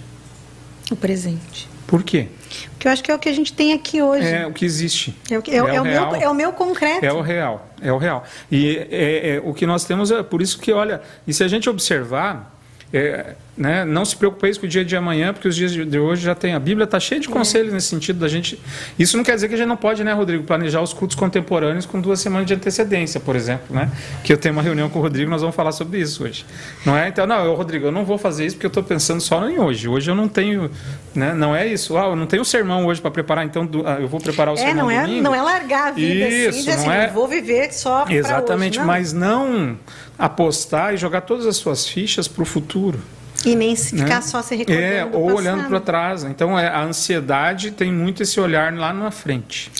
O 0.91 0.95
presente. 0.95 1.67
Por 1.87 2.03
quê? 2.03 2.27
Porque 2.71 2.87
eu 2.87 2.91
acho 2.91 3.03
que 3.03 3.11
é 3.11 3.15
o 3.15 3.19
que 3.19 3.29
a 3.29 3.33
gente 3.33 3.51
tem 3.51 3.73
aqui 3.73 3.99
hoje. 3.99 4.27
É 4.27 4.45
o 4.45 4.53
que 4.53 4.63
existe. 4.63 5.17
É 5.31 5.39
o, 5.39 5.41
que, 5.41 5.49
é, 5.49 5.55
é, 5.55 5.63
o, 5.63 5.67
é 5.67 5.81
o 5.81 5.83
meu, 5.83 6.15
é 6.15 6.29
o 6.29 6.33
meu 6.35 6.53
concreto. 6.53 7.03
É 7.03 7.11
o 7.11 7.21
real. 7.21 7.67
É 7.81 7.91
o 7.91 7.97
real. 7.97 8.23
E 8.51 8.77
é, 8.91 9.35
é, 9.35 9.41
o 9.43 9.53
que 9.55 9.65
nós 9.65 9.85
temos 9.85 10.11
é 10.11 10.21
por 10.21 10.39
isso 10.41 10.59
que, 10.59 10.71
olha, 10.71 11.01
e 11.25 11.33
se 11.33 11.43
a 11.43 11.47
gente 11.47 11.67
observar, 11.67 12.55
é, 12.93 13.35
né, 13.57 13.83
não 13.83 14.05
se 14.05 14.15
preocupeis 14.15 14.57
com 14.57 14.65
o 14.67 14.69
dia 14.69 14.85
de 14.85 14.95
amanhã, 14.95 15.33
porque 15.33 15.47
os 15.47 15.55
dias 15.55 15.71
de 15.71 15.99
hoje 15.99 16.23
já 16.23 16.35
tem. 16.35 16.53
A 16.53 16.59
Bíblia 16.59 16.83
está 16.83 16.99
cheia 16.99 17.19
de 17.19 17.27
conselhos 17.27 17.71
é. 17.71 17.75
nesse 17.75 17.87
sentido 17.87 18.19
da 18.19 18.27
gente. 18.27 18.61
Isso 18.99 19.17
não 19.17 19.23
quer 19.23 19.33
dizer 19.33 19.47
que 19.47 19.55
a 19.55 19.57
gente 19.57 19.67
não 19.67 19.75
pode, 19.75 20.03
né, 20.03 20.13
Rodrigo, 20.13 20.43
planejar 20.43 20.81
os 20.81 20.93
cultos 20.93 21.15
contemporâneos 21.15 21.85
com 21.85 21.99
duas 21.99 22.19
semanas 22.19 22.45
de 22.45 22.53
antecedência, 22.53 23.19
por 23.19 23.35
exemplo, 23.35 23.75
né? 23.75 23.89
Que 24.23 24.31
eu 24.31 24.37
tenho 24.37 24.53
uma 24.53 24.61
reunião 24.61 24.89
com 24.89 24.99
o 24.99 25.01
Rodrigo, 25.01 25.29
nós 25.31 25.41
vamos 25.41 25.55
falar 25.55 25.71
sobre 25.71 25.99
isso 25.99 26.23
hoje. 26.23 26.45
Não 26.85 26.95
é? 26.95 27.07
Então, 27.07 27.25
não, 27.25 27.43
eu, 27.43 27.55
Rodrigo, 27.55 27.87
eu 27.87 27.91
não 27.91 28.05
vou 28.05 28.17
fazer 28.17 28.45
isso 28.45 28.55
porque 28.55 28.67
eu 28.67 28.69
estou 28.69 28.83
pensando 28.83 29.21
só 29.21 29.49
em 29.49 29.57
hoje. 29.57 29.87
Hoje 29.87 30.11
eu 30.11 30.15
não 30.15 30.27
tenho, 30.27 30.69
né? 31.15 31.33
Não 31.33 31.55
é 31.55 31.65
isso. 31.65 31.97
Ah, 31.97 32.05
eu 32.05 32.15
não 32.15 32.27
tenho 32.27 32.45
sermão 32.45 32.85
hoje 32.85 33.01
para 33.01 33.09
preparar, 33.09 33.43
então 33.43 33.67
ah, 33.85 33.97
eu 33.99 34.07
vou 34.07 34.19
preparar 34.19 34.53
o 34.53 34.57
é, 34.57 34.61
sermão 34.61 34.85
não 34.85 34.91
é, 34.91 35.01
domingo. 35.01 35.23
Não 35.23 35.33
é 35.33 35.41
largar 35.41 35.87
a 35.87 35.91
vida 35.91 36.27
assim, 36.27 36.47
isso, 36.47 36.59
assim, 36.59 36.69
não 36.69 36.75
assim, 36.75 36.89
é... 36.89 37.07
vou 37.07 37.27
viver 37.27 37.73
só 37.73 38.05
Exatamente, 38.07 38.77
hoje, 38.77 38.79
não. 38.79 38.85
mas 38.85 39.13
não 39.13 39.77
apostar 40.17 40.93
e 40.93 40.97
jogar 40.97 41.21
todas 41.21 41.45
as 41.45 41.57
suas 41.57 41.87
fichas 41.87 42.27
para 42.27 42.43
o 42.43 42.45
futuro. 42.45 42.99
E 43.45 43.55
nem 43.55 43.75
se 43.75 43.95
ficar 43.95 44.15
né? 44.15 44.21
só 44.21 44.41
se 44.41 44.55
recordando 44.55 44.83
É, 44.83 45.05
ou 45.05 45.33
olhando 45.33 45.67
para 45.67 45.79
trás. 45.79 46.23
Então, 46.23 46.57
é, 46.57 46.67
a 46.67 46.81
ansiedade 46.81 47.71
tem 47.71 47.91
muito 47.91 48.23
esse 48.23 48.39
olhar 48.39 48.73
lá 48.73 48.91
na 48.91 49.11
frente. 49.11 49.71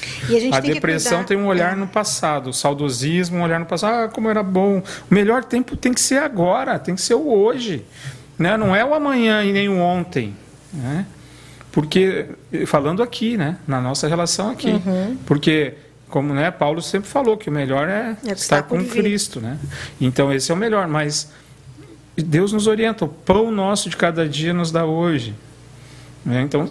A, 0.51 0.57
a 0.57 0.59
depressão 0.59 1.23
tem 1.23 1.35
um 1.35 1.47
olhar 1.47 1.73
é. 1.73 1.75
no 1.75 1.87
passado. 1.87 2.49
O 2.49 2.53
saudosismo, 2.53 3.37
um 3.37 3.41
olhar 3.41 3.59
no 3.59 3.65
passado. 3.65 4.05
Ah, 4.05 4.07
como 4.07 4.29
era 4.29 4.43
bom. 4.43 4.79
O 4.79 5.13
melhor 5.13 5.43
tempo 5.43 5.75
tem 5.75 5.93
que 5.93 6.01
ser 6.01 6.19
agora, 6.19 6.77
tem 6.77 6.95
que 6.95 7.01
ser 7.01 7.15
o 7.15 7.27
hoje. 7.29 7.83
Né? 8.37 8.55
Não 8.57 8.75
é 8.75 8.85
o 8.85 8.93
amanhã 8.93 9.43
e 9.43 9.51
nem 9.51 9.67
o 9.67 9.79
ontem. 9.79 10.35
Né? 10.71 11.05
Porque, 11.71 12.27
falando 12.67 13.01
aqui, 13.01 13.37
né? 13.37 13.57
na 13.67 13.81
nossa 13.81 14.07
relação 14.07 14.51
aqui. 14.51 14.69
Uhum. 14.69 15.17
Porque 15.25 15.73
como 16.09 16.33
né, 16.33 16.49
Paulo 16.51 16.81
sempre 16.81 17.09
falou 17.09 17.37
que 17.37 17.49
o 17.49 17.53
melhor 17.53 17.87
é, 17.89 18.15
é 18.25 18.31
estar 18.31 18.63
com 18.63 18.83
Cristo, 18.85 19.41
né? 19.41 19.57
Então 19.99 20.31
esse 20.31 20.51
é 20.51 20.53
o 20.53 20.57
melhor, 20.57 20.87
mas 20.87 21.29
Deus 22.24 22.51
nos 22.51 22.67
orienta, 22.67 23.05
o 23.05 23.07
pão 23.07 23.51
nosso 23.51 23.89
de 23.89 23.97
cada 23.97 24.27
dia 24.27 24.53
nos 24.53 24.71
dá 24.71 24.86
hoje. 24.86 25.36
Né? 26.25 26.41
Então, 26.41 26.67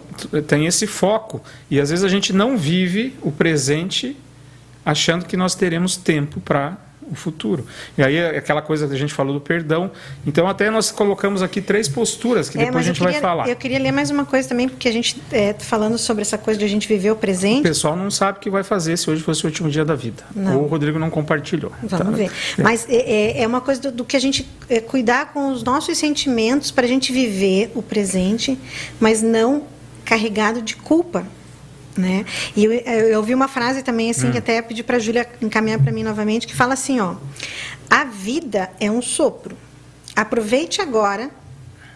tem 0.46 0.66
esse 0.66 0.86
foco. 0.86 1.42
E 1.70 1.80
às 1.80 1.90
vezes 1.90 2.04
a 2.04 2.08
gente 2.08 2.32
não 2.32 2.58
vive 2.58 3.14
o 3.22 3.30
presente 3.30 4.16
achando 4.84 5.24
que 5.24 5.36
nós 5.36 5.54
teremos 5.54 5.96
tempo 5.96 6.40
para 6.40 6.76
o 7.10 7.14
futuro. 7.14 7.64
E 7.96 8.02
aí 8.02 8.16
é 8.16 8.38
aquela 8.38 8.62
coisa 8.62 8.86
que 8.86 8.94
a 8.94 8.98
gente 8.98 9.14
falou 9.14 9.34
do 9.34 9.40
perdão. 9.40 9.90
Então 10.26 10.48
até 10.48 10.70
nós 10.70 10.90
colocamos 10.90 11.42
aqui 11.42 11.60
três 11.60 11.88
posturas 11.88 12.48
que 12.48 12.58
é, 12.58 12.66
depois 12.66 12.84
a 12.84 12.88
gente 12.88 12.98
queria, 12.98 13.12
vai 13.12 13.20
falar. 13.20 13.48
Eu 13.48 13.56
queria 13.56 13.78
ler 13.78 13.92
mais 13.92 14.10
uma 14.10 14.24
coisa 14.24 14.48
também, 14.48 14.68
porque 14.68 14.88
a 14.88 14.92
gente 14.92 15.20
é, 15.30 15.54
falando 15.54 15.98
sobre 15.98 16.22
essa 16.22 16.36
coisa 16.36 16.58
de 16.58 16.64
a 16.64 16.68
gente 16.68 16.88
viver 16.88 17.10
o 17.10 17.16
presente. 17.16 17.60
O 17.60 17.62
pessoal 17.62 17.96
não 17.96 18.10
sabe 18.10 18.38
o 18.38 18.40
que 18.40 18.50
vai 18.50 18.62
fazer 18.62 18.96
se 18.96 19.08
hoje 19.10 19.22
fosse 19.22 19.44
o 19.44 19.46
último 19.46 19.70
dia 19.70 19.84
da 19.84 19.94
vida. 19.94 20.24
Não. 20.34 20.58
Ou 20.58 20.64
o 20.64 20.66
Rodrigo 20.66 20.98
não 20.98 21.10
compartilhou. 21.10 21.72
Vamos 21.82 22.06
tá? 22.06 22.10
ver. 22.10 22.30
É. 22.58 22.62
Mas 22.62 22.86
é, 22.88 22.96
é, 22.96 23.42
é 23.42 23.46
uma 23.46 23.60
coisa 23.60 23.80
do, 23.82 23.92
do, 23.92 24.04
que 24.04 24.16
a 24.16 24.20
gente 24.20 24.48
é, 24.68 24.80
cuidar 24.80 25.32
com 25.32 25.52
os 25.52 25.62
nossos 25.62 25.96
sentimentos 25.98 26.70
para 26.70 26.84
a 26.84 26.88
gente 26.88 27.12
viver 27.12 27.70
o 27.74 27.82
presente, 27.82 28.58
mas 28.98 29.22
não 29.22 29.64
carregado 30.04 30.62
de 30.62 30.76
culpa 30.76 31.26
né? 31.96 32.24
E 32.54 32.64
eu, 32.64 32.72
eu 32.72 33.18
ouvi 33.18 33.34
uma 33.34 33.48
frase 33.48 33.82
também, 33.82 34.10
assim, 34.10 34.28
hum. 34.28 34.32
que 34.32 34.38
até 34.38 34.60
pedi 34.62 34.82
para 34.82 34.96
a 34.96 35.00
Júlia 35.00 35.28
encaminhar 35.40 35.78
para 35.80 35.92
mim 35.92 36.02
novamente, 36.02 36.46
que 36.46 36.54
fala 36.54 36.74
assim, 36.74 37.00
ó, 37.00 37.16
a 37.90 38.04
vida 38.04 38.70
é 38.80 38.90
um 38.90 39.02
sopro. 39.02 39.56
Aproveite 40.14 40.80
agora, 40.80 41.30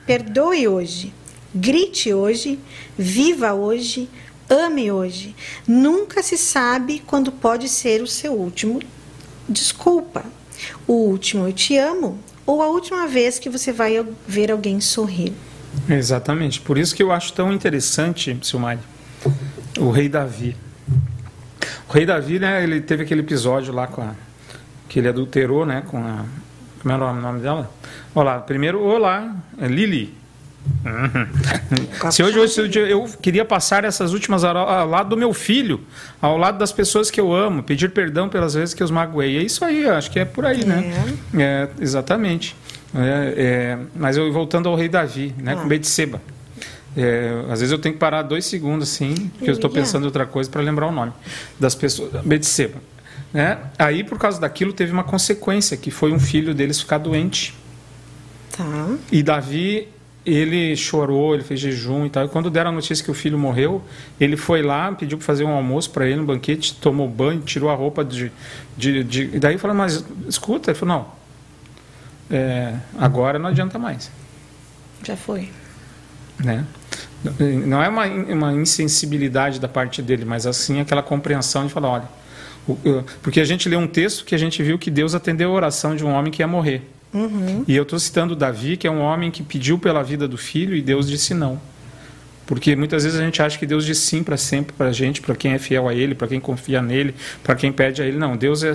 perdoe 0.06 0.68
hoje, 0.68 1.12
grite 1.54 2.12
hoje, 2.12 2.58
viva 2.98 3.52
hoje, 3.52 4.08
ame 4.48 4.90
hoje. 4.90 5.34
Nunca 5.66 6.22
se 6.22 6.36
sabe 6.36 7.02
quando 7.06 7.32
pode 7.32 7.68
ser 7.68 8.02
o 8.02 8.06
seu 8.06 8.32
último 8.32 8.80
desculpa. 9.48 10.24
O 10.86 10.92
último 10.92 11.46
eu 11.46 11.52
te 11.52 11.76
amo 11.76 12.18
ou 12.46 12.62
a 12.62 12.68
última 12.68 13.06
vez 13.06 13.38
que 13.38 13.48
você 13.48 13.72
vai 13.72 14.04
ver 14.26 14.50
alguém 14.50 14.80
sorrir. 14.80 15.32
Exatamente. 15.88 16.60
Por 16.60 16.76
isso 16.78 16.94
que 16.94 17.02
eu 17.02 17.12
acho 17.12 17.32
tão 17.32 17.52
interessante, 17.52 18.36
Silmari, 18.42 18.80
o 19.80 19.90
rei 19.90 20.08
Davi. 20.08 20.56
O 21.88 21.92
rei 21.92 22.06
Davi, 22.06 22.38
né, 22.38 22.62
ele 22.62 22.80
teve 22.80 23.02
aquele 23.02 23.20
episódio 23.20 23.72
lá 23.72 23.86
com 23.86 24.02
a 24.02 24.14
que 24.88 24.98
ele 24.98 25.08
adulterou, 25.08 25.64
né, 25.64 25.82
com 25.86 25.98
a 25.98 26.24
como 26.82 26.94
é 26.94 26.96
o 26.96 27.14
nome 27.14 27.40
dela? 27.40 27.70
Olá, 28.14 28.38
primeiro, 28.38 28.80
olá, 28.82 29.36
é 29.58 29.68
Lili. 29.68 30.14
Uhum. 30.84 32.10
Se 32.10 32.22
hoje, 32.22 32.38
hoje 32.38 32.70
eu 32.74 33.06
queria 33.20 33.44
passar 33.44 33.84
essas 33.84 34.12
últimas 34.12 34.44
ao, 34.44 34.56
ao 34.56 34.88
lado 34.88 35.10
do 35.10 35.16
meu 35.16 35.34
filho, 35.34 35.80
ao 36.20 36.38
lado 36.38 36.58
das 36.58 36.72
pessoas 36.72 37.10
que 37.10 37.20
eu 37.20 37.34
amo, 37.34 37.62
pedir 37.62 37.90
perdão 37.90 38.28
pelas 38.28 38.54
vezes 38.54 38.74
que 38.74 38.82
eu 38.82 38.86
os 38.86 38.90
magoei. 38.90 39.38
É 39.38 39.42
isso 39.42 39.64
aí, 39.64 39.86
acho 39.88 40.10
que 40.10 40.18
é 40.18 40.24
por 40.24 40.46
aí, 40.46 40.64
né? 40.64 40.92
é. 41.32 41.36
né? 41.36 41.44
É, 41.44 41.68
exatamente. 41.82 42.56
É, 42.94 43.34
é, 43.36 43.78
mas 43.94 44.16
eu 44.16 44.32
voltando 44.32 44.68
ao 44.68 44.74
rei 44.74 44.88
Davi, 44.88 45.34
né, 45.38 45.52
ah. 45.52 45.56
com 45.56 45.68
Betseba. 45.68 46.20
É, 46.96 47.44
às 47.48 47.60
vezes 47.60 47.72
eu 47.72 47.78
tenho 47.78 47.94
que 47.94 48.00
parar 48.00 48.22
dois 48.22 48.44
segundos 48.44 48.90
assim, 48.90 49.14
porque 49.36 49.50
eu 49.50 49.54
estou 49.54 49.70
pensando 49.70 50.02
em 50.02 50.06
outra 50.06 50.26
coisa 50.26 50.50
para 50.50 50.60
lembrar 50.60 50.88
o 50.88 50.92
nome 50.92 51.12
das 51.58 51.74
pessoas. 51.74 52.24
Betseba. 52.24 52.78
Né? 53.32 53.58
Aí, 53.78 54.02
por 54.02 54.18
causa 54.18 54.40
daquilo, 54.40 54.72
teve 54.72 54.92
uma 54.92 55.04
consequência, 55.04 55.76
que 55.76 55.90
foi 55.90 56.12
um 56.12 56.18
filho 56.18 56.52
deles 56.52 56.80
ficar 56.80 56.98
doente. 56.98 57.54
Tá. 58.56 58.64
E 59.12 59.22
Davi, 59.22 59.86
ele 60.26 60.76
chorou, 60.76 61.34
ele 61.34 61.44
fez 61.44 61.60
jejum 61.60 62.06
e 62.06 62.10
tal. 62.10 62.24
E 62.24 62.28
quando 62.28 62.50
deram 62.50 62.70
a 62.70 62.72
notícia 62.72 63.04
que 63.04 63.10
o 63.10 63.14
filho 63.14 63.38
morreu, 63.38 63.82
ele 64.18 64.36
foi 64.36 64.62
lá, 64.62 64.90
pediu 64.92 65.16
para 65.16 65.26
fazer 65.26 65.44
um 65.44 65.52
almoço 65.52 65.90
para 65.90 66.08
ele, 66.08 66.20
um 66.20 66.26
banquete, 66.26 66.74
tomou 66.74 67.08
banho, 67.08 67.40
tirou 67.40 67.70
a 67.70 67.74
roupa 67.74 68.04
de. 68.04 68.32
de, 68.76 69.04
de... 69.04 69.22
E 69.34 69.38
daí 69.38 69.58
falou, 69.58 69.76
mas 69.76 70.04
escuta, 70.28 70.72
ele 70.72 70.78
falou, 70.78 70.96
não, 70.96 72.36
é, 72.36 72.74
agora 72.98 73.38
não 73.38 73.48
adianta 73.48 73.78
mais. 73.78 74.10
Já 75.04 75.16
foi. 75.16 75.50
Né? 76.38 76.64
Não 77.66 77.82
é 77.82 77.88
uma, 77.88 78.06
uma 78.06 78.52
insensibilidade 78.52 79.60
da 79.60 79.68
parte 79.68 80.00
dele, 80.00 80.24
mas 80.24 80.46
assim 80.46 80.80
aquela 80.80 81.02
compreensão 81.02 81.66
de 81.66 81.72
falar, 81.72 81.88
olha, 81.88 82.08
porque 83.22 83.40
a 83.40 83.44
gente 83.44 83.68
lê 83.68 83.76
um 83.76 83.86
texto 83.86 84.24
que 84.24 84.34
a 84.34 84.38
gente 84.38 84.62
viu 84.62 84.78
que 84.78 84.90
Deus 84.90 85.14
atendeu 85.14 85.50
a 85.50 85.52
oração 85.52 85.94
de 85.94 86.04
um 86.04 86.10
homem 86.10 86.32
que 86.32 86.42
ia 86.42 86.46
morrer. 86.46 86.82
Uhum. 87.12 87.64
E 87.66 87.74
eu 87.76 87.82
estou 87.82 87.98
citando 87.98 88.36
Davi, 88.36 88.76
que 88.76 88.86
é 88.86 88.90
um 88.90 89.00
homem 89.00 89.30
que 89.30 89.42
pediu 89.42 89.78
pela 89.78 90.02
vida 90.02 90.28
do 90.28 90.38
filho 90.38 90.74
e 90.74 90.80
Deus 90.80 91.08
disse 91.08 91.34
não. 91.34 91.60
Porque 92.50 92.74
muitas 92.74 93.04
vezes 93.04 93.16
a 93.16 93.22
gente 93.22 93.40
acha 93.40 93.56
que 93.56 93.64
Deus 93.64 93.86
diz 93.86 93.98
sim 93.98 94.24
para 94.24 94.36
sempre 94.36 94.72
para 94.72 94.88
a 94.88 94.92
gente, 94.92 95.20
para 95.20 95.36
quem 95.36 95.52
é 95.52 95.58
fiel 95.60 95.88
a 95.88 95.94
Ele, 95.94 96.16
para 96.16 96.26
quem 96.26 96.40
confia 96.40 96.82
nele, 96.82 97.14
para 97.44 97.54
quem 97.54 97.70
pede 97.70 98.02
a 98.02 98.04
Ele. 98.04 98.18
Não, 98.18 98.36
Deus 98.36 98.64
é 98.64 98.72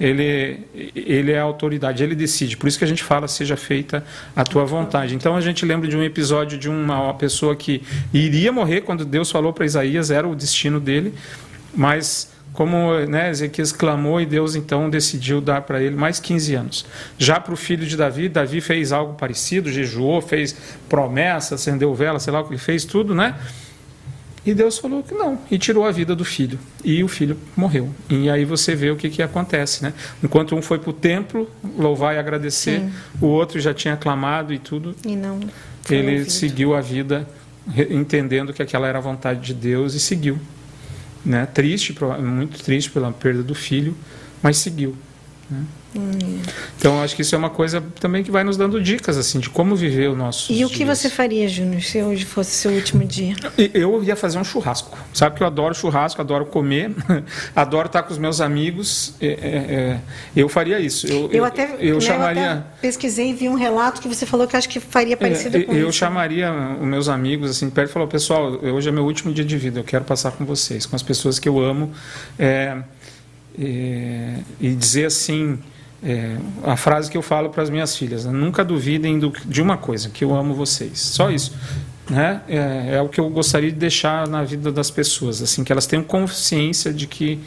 ele, 0.00 0.66
ele 0.96 1.32
é 1.32 1.38
a 1.38 1.42
autoridade, 1.42 2.02
Ele 2.02 2.14
decide. 2.14 2.56
Por 2.56 2.66
isso 2.66 2.78
que 2.78 2.84
a 2.84 2.88
gente 2.88 3.04
fala, 3.04 3.28
seja 3.28 3.58
feita 3.58 4.02
a 4.34 4.42
tua 4.42 4.64
vontade. 4.64 5.14
Então 5.14 5.36
a 5.36 5.40
gente 5.42 5.66
lembra 5.66 5.86
de 5.86 5.98
um 5.98 6.02
episódio 6.02 6.56
de 6.56 6.66
uma 6.66 7.12
pessoa 7.12 7.54
que 7.54 7.82
iria 8.10 8.50
morrer 8.50 8.80
quando 8.80 9.04
Deus 9.04 9.30
falou 9.30 9.52
para 9.52 9.66
Isaías, 9.66 10.10
era 10.10 10.26
o 10.26 10.34
destino 10.34 10.80
dele, 10.80 11.12
mas 11.76 12.32
como 12.58 12.92
né, 13.06 13.30
Ezequias 13.30 13.70
clamou 13.70 14.20
e 14.20 14.26
Deus 14.26 14.56
então 14.56 14.90
decidiu 14.90 15.40
dar 15.40 15.62
para 15.62 15.80
ele 15.80 15.94
mais 15.94 16.18
15 16.18 16.54
anos. 16.56 16.86
Já 17.16 17.38
para 17.38 17.54
o 17.54 17.56
filho 17.56 17.86
de 17.86 17.96
Davi, 17.96 18.28
Davi 18.28 18.60
fez 18.60 18.90
algo 18.90 19.14
parecido, 19.14 19.70
jejuou, 19.70 20.20
fez 20.20 20.56
promessa, 20.88 21.54
acendeu 21.54 21.94
vela, 21.94 22.18
sei 22.18 22.32
lá 22.32 22.40
o 22.40 22.44
que 22.44 22.50
ele 22.50 22.58
fez, 22.58 22.84
tudo, 22.84 23.14
né? 23.14 23.36
E 24.44 24.52
Deus 24.52 24.76
falou 24.76 25.04
que 25.04 25.14
não, 25.14 25.38
e 25.48 25.56
tirou 25.56 25.86
a 25.86 25.92
vida 25.92 26.16
do 26.16 26.24
filho. 26.24 26.58
E 26.82 27.04
o 27.04 27.06
filho 27.06 27.38
morreu. 27.56 27.94
E 28.10 28.28
aí 28.28 28.44
você 28.44 28.74
vê 28.74 28.90
o 28.90 28.96
que, 28.96 29.08
que 29.08 29.22
acontece, 29.22 29.84
né? 29.84 29.92
Enquanto 30.20 30.56
um 30.56 30.60
foi 30.60 30.80
para 30.80 30.90
o 30.90 30.92
templo 30.92 31.48
louvar 31.76 32.16
e 32.16 32.18
agradecer, 32.18 32.80
Sim. 32.80 32.92
o 33.20 33.26
outro 33.26 33.60
já 33.60 33.72
tinha 33.72 33.96
clamado 33.96 34.52
e 34.52 34.58
tudo. 34.58 34.96
E 35.06 35.14
não. 35.14 35.38
Ele 35.88 36.10
ouvido. 36.10 36.30
seguiu 36.32 36.74
a 36.74 36.80
vida 36.80 37.24
entendendo 37.88 38.52
que 38.52 38.60
aquela 38.60 38.88
era 38.88 38.98
a 38.98 39.00
vontade 39.00 39.42
de 39.42 39.54
Deus 39.54 39.94
e 39.94 40.00
seguiu 40.00 40.40
né? 41.28 41.46
Triste, 41.46 41.94
muito 42.20 42.62
triste 42.62 42.90
pela 42.90 43.12
perda 43.12 43.42
do 43.42 43.54
filho, 43.54 43.96
mas 44.42 44.56
seguiu. 44.56 44.96
Né? 45.50 45.64
Hum. 45.96 46.42
Então 46.76 47.02
acho 47.02 47.16
que 47.16 47.22
isso 47.22 47.34
é 47.34 47.38
uma 47.38 47.48
coisa 47.48 47.82
também 47.98 48.22
que 48.22 48.30
vai 48.30 48.44
nos 48.44 48.56
dando 48.56 48.80
dicas 48.80 49.16
assim 49.16 49.40
de 49.40 49.48
como 49.48 49.74
viver 49.74 50.08
o 50.08 50.14
nosso. 50.14 50.52
E 50.52 50.64
o 50.64 50.68
que 50.68 50.84
você 50.84 51.08
faria, 51.08 51.48
Júnior, 51.48 51.80
se 51.82 52.02
hoje 52.02 52.24
fosse 52.24 52.50
seu 52.50 52.72
último 52.72 53.04
dia? 53.04 53.34
Eu 53.72 54.02
ia 54.04 54.14
fazer 54.14 54.38
um 54.38 54.44
churrasco. 54.44 54.98
Sabe 55.14 55.36
que 55.36 55.42
eu 55.42 55.46
adoro 55.46 55.74
churrasco, 55.74 56.20
adoro 56.20 56.44
comer, 56.44 56.90
adoro 57.56 57.86
estar 57.86 58.02
com 58.02 58.12
os 58.12 58.18
meus 58.18 58.40
amigos. 58.40 59.14
É, 59.20 59.26
é, 59.26 59.30
é, 59.30 60.00
eu 60.36 60.48
faria 60.48 60.78
isso. 60.78 61.06
Eu, 61.06 61.30
eu, 61.32 61.44
até 61.44 61.76
eu 61.80 61.94
né, 61.94 62.00
chamaria. 62.00 62.42
Eu 62.42 62.50
até 62.50 62.64
pesquisei 62.82 63.30
e 63.30 63.32
vi 63.32 63.48
um 63.48 63.54
relato 63.54 64.02
que 64.02 64.08
você 64.08 64.26
falou 64.26 64.46
que 64.46 64.56
acho 64.56 64.68
que 64.68 64.80
faria 64.80 65.14
é, 65.14 65.16
parecido 65.16 65.52
com 65.64 65.72
eu 65.72 65.78
isso. 65.78 65.86
Eu 65.86 65.92
chamaria 65.92 66.52
os 66.80 66.86
meus 66.86 67.08
amigos 67.08 67.50
assim 67.50 67.70
perto 67.70 67.90
e 67.90 67.92
falou 67.92 68.06
pessoal, 68.06 68.52
hoje 68.62 68.88
é 68.90 68.92
meu 68.92 69.04
último 69.04 69.32
dia 69.32 69.44
de 69.44 69.56
vida. 69.56 69.80
Eu 69.80 69.84
quero 69.84 70.04
passar 70.04 70.32
com 70.32 70.44
vocês, 70.44 70.84
com 70.84 70.94
as 70.94 71.02
pessoas 71.02 71.38
que 71.38 71.48
eu 71.48 71.58
amo, 71.58 71.92
é, 72.38 72.76
e 73.58 74.74
dizer 74.78 75.06
assim 75.06 75.58
é, 76.02 76.36
a 76.62 76.76
frase 76.76 77.10
que 77.10 77.16
eu 77.16 77.22
falo 77.22 77.50
para 77.50 77.62
as 77.62 77.70
minhas 77.70 77.96
filhas: 77.96 78.24
né? 78.24 78.32
nunca 78.32 78.64
duvidem 78.64 79.18
do, 79.18 79.32
de 79.44 79.60
uma 79.60 79.76
coisa, 79.76 80.08
que 80.08 80.24
eu 80.24 80.34
amo 80.34 80.54
vocês. 80.54 81.00
Só 81.00 81.30
isso. 81.30 81.54
Né? 82.08 82.40
É, 82.48 82.94
é, 82.94 83.02
o 83.02 83.08
que 83.08 83.20
eu 83.20 83.28
gostaria 83.28 83.70
de 83.70 83.76
deixar 83.76 84.26
na 84.26 84.42
vida 84.42 84.72
das 84.72 84.90
pessoas, 84.90 85.42
assim, 85.42 85.62
que 85.62 85.70
elas 85.70 85.86
tenham 85.86 86.02
consciência 86.02 86.92
de 86.92 87.06
que 87.06 87.38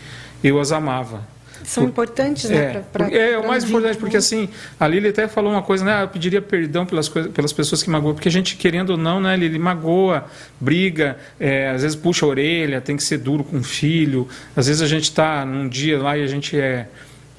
eu 0.44 0.60
as 0.60 0.72
amava. 0.72 1.28
São 1.64 1.84
Por, 1.84 1.90
importantes, 1.90 2.50
né? 2.50 2.58
É, 2.58 2.72
pra, 2.72 3.08
pra, 3.08 3.16
é, 3.16 3.34
é 3.34 3.38
o 3.38 3.48
mais 3.48 3.64
importante, 3.64 3.98
porque 3.98 4.18
assim, 4.18 4.50
a 4.80 4.88
Lili 4.88 5.10
até 5.10 5.28
falou 5.28 5.52
uma 5.52 5.62
coisa, 5.62 5.86
né? 5.86 6.04
Eu 6.04 6.08
pediria 6.08 6.42
perdão 6.42 6.86
pelas, 6.86 7.08
coisas, 7.08 7.32
pelas 7.32 7.54
pessoas 7.54 7.84
que 7.84 7.90
magoam, 7.90 8.14
porque 8.14 8.28
a 8.28 8.32
gente, 8.32 8.56
querendo 8.56 8.92
ou 8.92 8.98
não, 8.98 9.20
né, 9.20 9.36
Lili, 9.36 9.60
magoa, 9.60 10.26
briga, 10.60 11.18
é, 11.40 11.70
às 11.70 11.84
vezes 11.84 11.96
puxa 11.96 12.26
a 12.26 12.30
orelha, 12.30 12.82
tem 12.82 12.98
que 12.98 13.04
ser 13.04 13.20
duro 13.20 13.44
com 13.44 13.58
o 13.58 13.64
filho, 13.64 14.28
às 14.56 14.68
vezes 14.68 14.82
a 14.82 14.88
gente 14.88 15.04
está 15.04 15.46
num 15.46 15.70
dia 15.70 16.02
lá 16.02 16.18
e 16.18 16.24
a 16.24 16.28
gente 16.28 16.60
é 16.60 16.88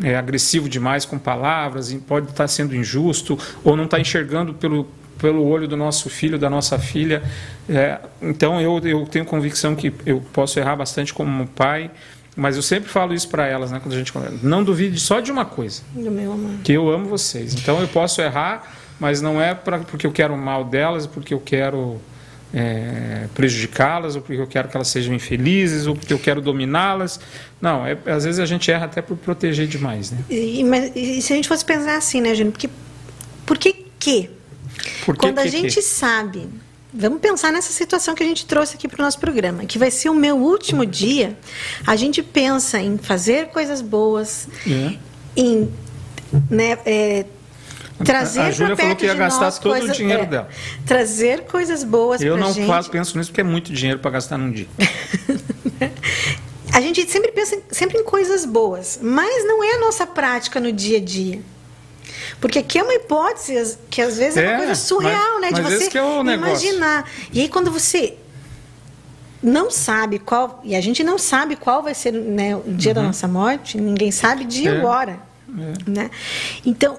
é, 0.02 0.16
agressivo 0.16 0.68
demais 0.68 1.04
com 1.04 1.18
palavras, 1.18 1.92
pode 2.06 2.30
estar 2.30 2.46
sendo 2.48 2.74
injusto, 2.74 3.38
ou 3.64 3.76
não 3.76 3.84
está 3.84 4.00
enxergando 4.00 4.54
pelo, 4.54 4.88
pelo 5.18 5.46
olho 5.46 5.66
do 5.66 5.76
nosso 5.76 6.08
filho, 6.08 6.38
da 6.38 6.48
nossa 6.48 6.78
filha. 6.78 7.22
É, 7.68 7.98
então 8.20 8.60
eu, 8.60 8.78
eu 8.80 9.06
tenho 9.06 9.24
convicção 9.24 9.74
que 9.74 9.92
eu 10.06 10.22
posso 10.32 10.58
errar 10.58 10.76
bastante 10.76 11.12
como 11.12 11.46
pai, 11.46 11.90
mas 12.36 12.56
eu 12.56 12.62
sempre 12.62 12.88
falo 12.88 13.12
isso 13.12 13.28
para 13.28 13.46
elas, 13.46 13.70
né, 13.70 13.80
quando 13.80 13.94
a 13.94 13.98
gente 13.98 14.12
conversa. 14.12 14.38
Não 14.42 14.64
duvide 14.64 14.98
só 14.98 15.20
de 15.20 15.30
uma 15.30 15.44
coisa. 15.44 15.82
Do 15.94 16.10
meu 16.10 16.32
amor. 16.32 16.52
Que 16.64 16.72
eu 16.72 16.88
amo 16.90 17.06
vocês. 17.06 17.54
Então 17.54 17.80
eu 17.80 17.88
posso 17.88 18.20
errar, 18.20 18.74
mas 18.98 19.20
não 19.20 19.40
é 19.40 19.54
pra, 19.54 19.80
porque 19.80 20.06
eu 20.06 20.12
quero 20.12 20.34
o 20.34 20.38
mal 20.38 20.64
delas, 20.64 21.06
porque 21.06 21.34
eu 21.34 21.40
quero 21.40 22.00
é, 22.52 23.26
prejudicá-las, 23.34 24.16
ou 24.16 24.22
porque 24.22 24.40
eu 24.40 24.46
quero 24.46 24.68
que 24.68 24.76
elas 24.76 24.88
sejam 24.88 25.14
infelizes, 25.14 25.86
ou 25.86 25.94
porque 25.94 26.12
eu 26.12 26.18
quero 26.18 26.40
dominá-las. 26.40 27.20
Não, 27.60 27.86
é, 27.86 27.96
às 28.06 28.24
vezes 28.24 28.40
a 28.40 28.46
gente 28.46 28.70
erra 28.70 28.86
até 28.86 29.00
por 29.02 29.16
proteger 29.16 29.66
demais. 29.66 30.10
Né? 30.10 30.18
E, 30.30 30.62
mas, 30.64 30.92
e 30.94 31.22
se 31.22 31.32
a 31.32 31.36
gente 31.36 31.48
fosse 31.48 31.64
pensar 31.64 31.96
assim, 31.96 32.20
né, 32.20 32.34
Júnior? 32.34 32.52
Porque, 32.52 32.68
por 33.46 33.58
que 33.58 33.72
que? 33.98 34.30
Por 35.04 35.14
que 35.14 35.20
Quando 35.20 35.36
que, 35.36 35.40
a 35.40 35.46
gente 35.46 35.74
que? 35.74 35.82
sabe 35.82 36.48
Vamos 36.94 37.20
pensar 37.20 37.50
nessa 37.50 37.72
situação 37.72 38.14
que 38.14 38.22
a 38.22 38.26
gente 38.26 38.44
trouxe 38.44 38.76
aqui 38.76 38.86
para 38.86 39.00
o 39.00 39.04
nosso 39.04 39.18
programa, 39.18 39.64
que 39.64 39.78
vai 39.78 39.90
ser 39.90 40.10
o 40.10 40.14
meu 40.14 40.36
último 40.36 40.84
dia. 40.84 41.38
A 41.86 41.96
gente 41.96 42.22
pensa 42.22 42.78
em 42.78 42.98
fazer 42.98 43.46
coisas 43.46 43.80
boas, 43.80 44.46
é. 44.66 44.98
em 45.34 45.72
né, 46.50 46.78
é, 46.84 47.24
trazer 48.04 48.40
a 48.40 48.50
Júlia 48.50 48.76
falou 48.76 48.96
que 48.96 49.06
ia 49.06 49.14
gastar 49.14 49.52
todo 49.52 49.72
coisa, 49.72 49.92
o 49.92 49.96
dinheiro 49.96 50.22
é, 50.22 50.26
dela. 50.26 50.48
Trazer 50.86 51.44
coisas 51.44 51.84
boas 51.84 52.20
Eu 52.20 52.36
não 52.36 52.52
gente. 52.52 52.66
faço, 52.66 52.90
penso 52.90 53.16
nisso 53.16 53.30
porque 53.30 53.40
é 53.40 53.44
muito 53.44 53.72
dinheiro 53.72 53.98
para 54.00 54.10
gastar 54.12 54.38
num 54.38 54.50
dia. 54.50 54.68
a 56.72 56.80
gente 56.80 57.08
sempre 57.10 57.32
pensa 57.32 57.58
sempre 57.70 57.98
em 57.98 58.04
coisas 58.04 58.44
boas, 58.44 58.98
mas 59.02 59.46
não 59.46 59.62
é 59.62 59.76
a 59.76 59.80
nossa 59.80 60.06
prática 60.06 60.58
no 60.58 60.72
dia 60.72 60.98
a 60.98 61.00
dia. 61.00 61.40
Porque 62.40 62.58
aqui 62.58 62.78
é 62.78 62.82
uma 62.82 62.94
hipótese 62.94 63.78
que 63.88 64.02
às 64.02 64.18
vezes 64.18 64.36
é, 64.36 64.44
é 64.44 64.48
uma 64.48 64.56
coisa 64.58 64.74
surreal, 64.74 65.40
mas, 65.40 65.52
né? 65.52 65.52
De 65.52 65.62
você 65.62 65.98
é 65.98 66.34
imaginar. 66.34 67.10
E 67.32 67.40
aí 67.40 67.48
quando 67.48 67.70
você 67.70 68.16
não 69.42 69.70
sabe 69.70 70.18
qual, 70.18 70.60
e 70.62 70.74
a 70.76 70.80
gente 70.80 71.02
não 71.02 71.18
sabe 71.18 71.56
qual 71.56 71.82
vai 71.82 71.94
ser 71.94 72.12
né, 72.12 72.54
o 72.54 72.62
dia 72.72 72.90
uhum. 72.90 72.94
da 72.94 73.02
nossa 73.02 73.26
morte, 73.26 73.78
ninguém 73.78 74.12
sabe 74.12 74.44
dia 74.44 74.70
é. 74.70 74.80
ou 74.80 74.86
hora. 74.86 75.18
É. 75.48 75.90
Né? 75.90 76.10
Então, 76.64 76.98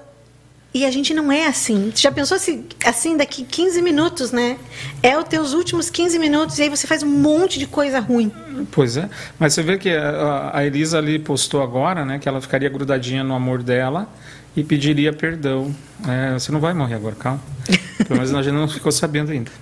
e 0.74 0.84
a 0.84 0.90
gente 0.90 1.14
não 1.14 1.30
é 1.30 1.46
assim. 1.46 1.92
Você 1.94 2.02
já 2.02 2.10
pensou 2.10 2.34
assim, 2.34 2.64
assim, 2.84 3.16
daqui 3.16 3.44
15 3.44 3.80
minutos, 3.80 4.32
né? 4.32 4.58
É 5.00 5.16
os 5.16 5.22
teus 5.24 5.52
últimos 5.52 5.88
15 5.88 6.18
minutos 6.18 6.58
e 6.58 6.62
aí 6.62 6.68
você 6.68 6.84
faz 6.84 7.04
um 7.04 7.08
monte 7.08 7.60
de 7.60 7.66
coisa 7.66 8.00
ruim. 8.00 8.32
Pois 8.72 8.96
é. 8.96 9.08
Mas 9.38 9.54
você 9.54 9.62
vê 9.62 9.78
que 9.78 9.90
a, 9.90 10.50
a 10.52 10.66
Elisa 10.66 10.98
ali 10.98 11.20
postou 11.20 11.62
agora, 11.62 12.04
né? 12.04 12.18
Que 12.18 12.28
ela 12.28 12.40
ficaria 12.40 12.68
grudadinha 12.68 13.22
no 13.22 13.34
amor 13.34 13.62
dela 13.62 14.08
e 14.56 14.64
pediria 14.64 15.12
perdão. 15.12 15.72
É, 16.08 16.32
você 16.32 16.50
não 16.50 16.58
vai 16.58 16.74
morrer 16.74 16.94
agora, 16.94 17.14
calma. 17.14 17.40
Pelo 18.08 18.16
menos 18.18 18.34
a 18.34 18.42
gente 18.42 18.54
não 18.54 18.68
ficou 18.68 18.90
sabendo 18.90 19.30
ainda. 19.30 19.52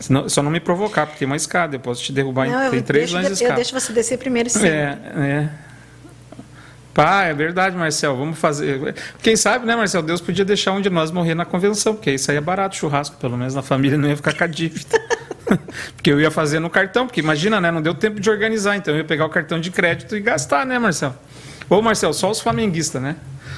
Senão, 0.00 0.28
só 0.28 0.42
não 0.42 0.50
me 0.50 0.60
provocar, 0.60 1.06
porque 1.06 1.20
tem 1.20 1.26
uma 1.26 1.36
escada, 1.36 1.76
eu 1.76 1.80
posso 1.80 2.02
te 2.02 2.12
derrubar 2.12 2.48
não, 2.48 2.66
em 2.66 2.70
tem 2.70 2.82
três 2.82 3.12
lances 3.12 3.28
de 3.28 3.34
escada. 3.34 3.52
Eu 3.52 3.56
deixo 3.56 3.72
você 3.72 3.92
descer 3.92 4.18
primeiro 4.18 4.50
sim. 4.50 4.66
É, 4.66 4.98
é. 5.16 5.48
Pá, 6.96 7.24
é 7.24 7.34
verdade, 7.34 7.76
Marcel, 7.76 8.16
vamos 8.16 8.38
fazer. 8.38 8.94
Quem 9.22 9.36
sabe, 9.36 9.66
né, 9.66 9.76
Marcel? 9.76 10.00
Deus 10.00 10.18
podia 10.18 10.46
deixar 10.46 10.72
um 10.72 10.80
de 10.80 10.88
nós 10.88 11.10
morrer 11.10 11.34
na 11.34 11.44
convenção, 11.44 11.94
porque 11.94 12.10
isso 12.12 12.30
aí 12.30 12.38
é 12.38 12.40
barato, 12.40 12.74
churrasco, 12.74 13.16
pelo 13.16 13.36
menos 13.36 13.54
na 13.54 13.60
família 13.60 13.98
não 13.98 14.08
ia 14.08 14.16
ficar 14.16 14.32
com 14.32 14.44
a 14.44 14.46
dívida. 14.46 14.98
porque 15.94 16.10
eu 16.10 16.18
ia 16.18 16.30
fazer 16.30 16.58
no 16.58 16.70
cartão, 16.70 17.06
porque 17.06 17.20
imagina, 17.20 17.60
né? 17.60 17.70
Não 17.70 17.82
deu 17.82 17.92
tempo 17.92 18.18
de 18.18 18.30
organizar, 18.30 18.78
então 18.78 18.94
eu 18.94 18.98
ia 19.00 19.04
pegar 19.04 19.26
o 19.26 19.28
cartão 19.28 19.60
de 19.60 19.70
crédito 19.70 20.16
e 20.16 20.20
gastar, 20.20 20.64
né, 20.64 20.78
Marcel? 20.78 21.14
Ô, 21.68 21.82
Marcel, 21.82 22.14
só 22.14 22.30
os 22.30 22.40
flamenguistas, 22.40 23.02
né? 23.02 23.16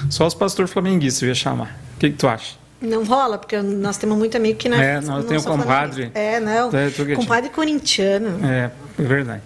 Só 0.09 0.27
os 0.27 0.33
pastores 0.33 0.69
flamenguistas 0.69 1.21
eu 1.21 1.29
ia 1.29 1.35
chamar. 1.35 1.79
O 1.95 1.99
que, 1.99 2.09
que 2.09 2.17
tu 2.17 2.27
acha? 2.27 2.55
Não 2.81 3.05
rola, 3.05 3.37
porque 3.37 3.57
nós 3.61 3.95
temos 3.95 4.17
muito 4.17 4.35
amigo 4.35 4.59
que 4.59 4.67
não 4.67 4.77
é. 4.77 4.99
nós 4.99 5.23
temos 5.23 5.45
compadre. 5.45 6.11
É, 6.13 6.41
não. 6.41 6.69
É, 6.73 7.15
compadre 7.15 7.49
corintiano. 7.51 8.45
É, 8.45 8.69
é 8.99 9.01
verdade. 9.01 9.43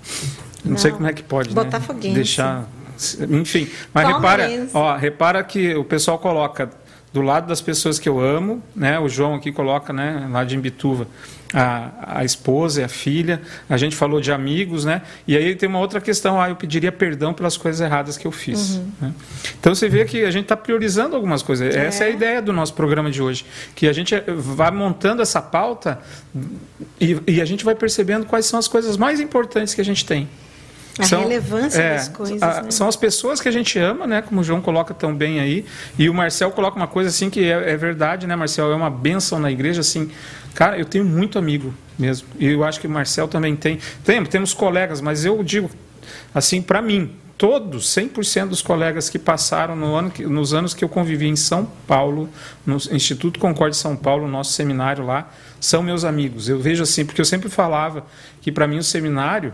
Não, 0.66 0.72
não, 0.72 0.78
sei 0.80 0.92
como 0.92 1.06
é 1.06 1.14
que 1.14 1.22
pode, 1.22 1.50
né? 1.50 1.56
Botafoguense. 1.56 2.16
Deixar 2.16 2.68
enfim, 3.30 3.68
mas 3.94 4.08
repara, 4.08 4.50
ó, 4.74 4.96
repara 4.96 5.44
que 5.44 5.76
o 5.76 5.84
pessoal 5.84 6.18
coloca 6.20 6.70
do 7.14 7.22
lado 7.22 7.48
das 7.48 7.62
pessoas 7.62 8.00
que 8.00 8.10
eu 8.10 8.20
amo, 8.20 8.62
né? 8.76 9.00
O 9.00 9.08
João 9.08 9.36
aqui 9.36 9.52
coloca, 9.52 9.94
né, 9.94 10.28
lá 10.32 10.44
de 10.44 10.56
Imbituva, 10.56 11.08
a, 11.54 12.20
a 12.20 12.26
esposa 12.26 12.82
e 12.82 12.84
a 12.84 12.88
filha. 12.88 13.40
A 13.70 13.78
gente 13.78 13.96
falou 13.96 14.20
de 14.20 14.32
amigos, 14.32 14.84
né? 14.84 15.04
E 15.28 15.38
aí 15.38 15.56
tem 15.56 15.70
uma 15.70 15.78
outra 15.78 16.02
questão, 16.02 16.42
ah, 16.42 16.50
eu 16.50 16.56
pediria 16.56 16.92
perdão 16.92 17.32
pelas 17.32 17.56
coisas 17.56 17.80
erradas 17.80 18.18
que 18.18 18.26
eu 18.26 18.32
fiz. 18.32 18.78
Uhum. 18.78 18.92
Né? 19.00 19.14
Então 19.60 19.76
você 19.76 19.88
vê 19.88 20.04
que 20.06 20.26
a 20.26 20.32
gente 20.32 20.46
está 20.46 20.58
priorizando 20.58 21.16
algumas 21.16 21.44
coisas. 21.44 21.76
É. 21.76 21.86
Essa 21.86 22.06
é 22.06 22.08
a 22.08 22.10
ideia 22.10 22.42
do 22.42 22.52
nosso 22.52 22.74
programa 22.74 23.12
de 23.12 23.22
hoje, 23.22 23.46
que 23.76 23.88
a 23.88 23.94
gente 23.94 24.16
vai 24.28 24.72
montando 24.72 25.22
essa 25.22 25.40
pauta 25.40 26.00
e, 27.00 27.22
e 27.28 27.40
a 27.40 27.46
gente 27.46 27.64
vai 27.64 27.76
percebendo 27.76 28.26
quais 28.26 28.48
são 28.48 28.58
as 28.58 28.68
coisas 28.68 28.98
mais 28.98 29.20
importantes 29.20 29.76
que 29.76 29.82
a 29.82 29.86
gente 29.86 30.04
tem. 30.04 30.28
A 31.00 31.04
são, 31.06 31.22
relevância 31.22 31.82
é, 31.82 31.96
das 31.96 32.08
coisas. 32.08 32.42
A, 32.42 32.62
né? 32.64 32.72
São 32.72 32.88
as 32.88 32.96
pessoas 32.96 33.42
que 33.42 33.48
a 33.48 33.52
gente 33.52 33.80
ama, 33.80 34.06
né? 34.06 34.22
Como 34.22 34.42
o 34.42 34.44
João 34.44 34.62
coloca 34.62 34.94
tão 34.94 35.16
bem 35.16 35.40
aí. 35.40 35.66
E 35.98 36.10
o 36.10 36.14
Marcel 36.14 36.52
coloca 36.52 36.76
uma 36.78 36.88
coisa 36.88 37.10
assim 37.10 37.30
que 37.30 37.44
é, 37.44 37.72
é 37.72 37.78
verdade, 37.78 38.28
né, 38.28 38.36
Marcel? 38.36 38.72
É 38.72 38.76
uma 38.76 38.90
benção 38.90 39.40
na 39.40 39.52
igreja, 39.52 39.82
assim. 39.82 40.12
Cara, 40.54 40.78
eu 40.78 40.86
tenho 40.86 41.04
muito 41.04 41.40
amigo 41.40 41.74
mesmo. 41.98 42.28
E 42.40 42.48
eu 42.48 42.64
acho 42.64 42.80
que 42.80 42.86
o 42.86 42.90
Marcel 42.90 43.28
também 43.28 43.56
tem. 43.56 43.80
tem 44.04 44.24
temos 44.24 44.54
colegas, 44.54 45.02
mas 45.02 45.26
eu 45.26 45.44
digo, 45.44 45.70
assim, 46.34 46.62
para 46.62 46.82
mim, 46.82 47.16
todos, 47.38 47.88
100% 47.88 48.50
dos 48.50 48.62
colegas 48.62 49.10
que 49.10 49.18
passaram 49.18 49.76
no 49.76 49.96
ano, 49.96 50.14
nos 50.30 50.54
anos 50.54 50.74
que 50.74 50.84
eu 50.84 50.90
convivi 50.90 51.28
em 51.28 51.36
São 51.36 51.68
Paulo, 51.88 52.30
no 52.66 52.78
Instituto 52.92 53.40
Concorde 53.40 53.76
de 53.76 53.82
São 53.82 53.96
Paulo, 53.96 54.28
nosso 54.28 54.54
seminário 54.54 55.06
lá, 55.06 55.32
são 55.60 55.82
meus 55.82 56.06
amigos. 56.06 56.48
Eu 56.48 56.60
vejo 56.60 56.84
assim, 56.84 57.04
porque 57.04 57.20
eu 57.20 57.26
sempre 57.26 57.50
falava 57.50 58.06
que 58.42 58.52
para 58.52 58.68
mim 58.68 58.78
o 58.78 58.84
seminário 58.84 59.54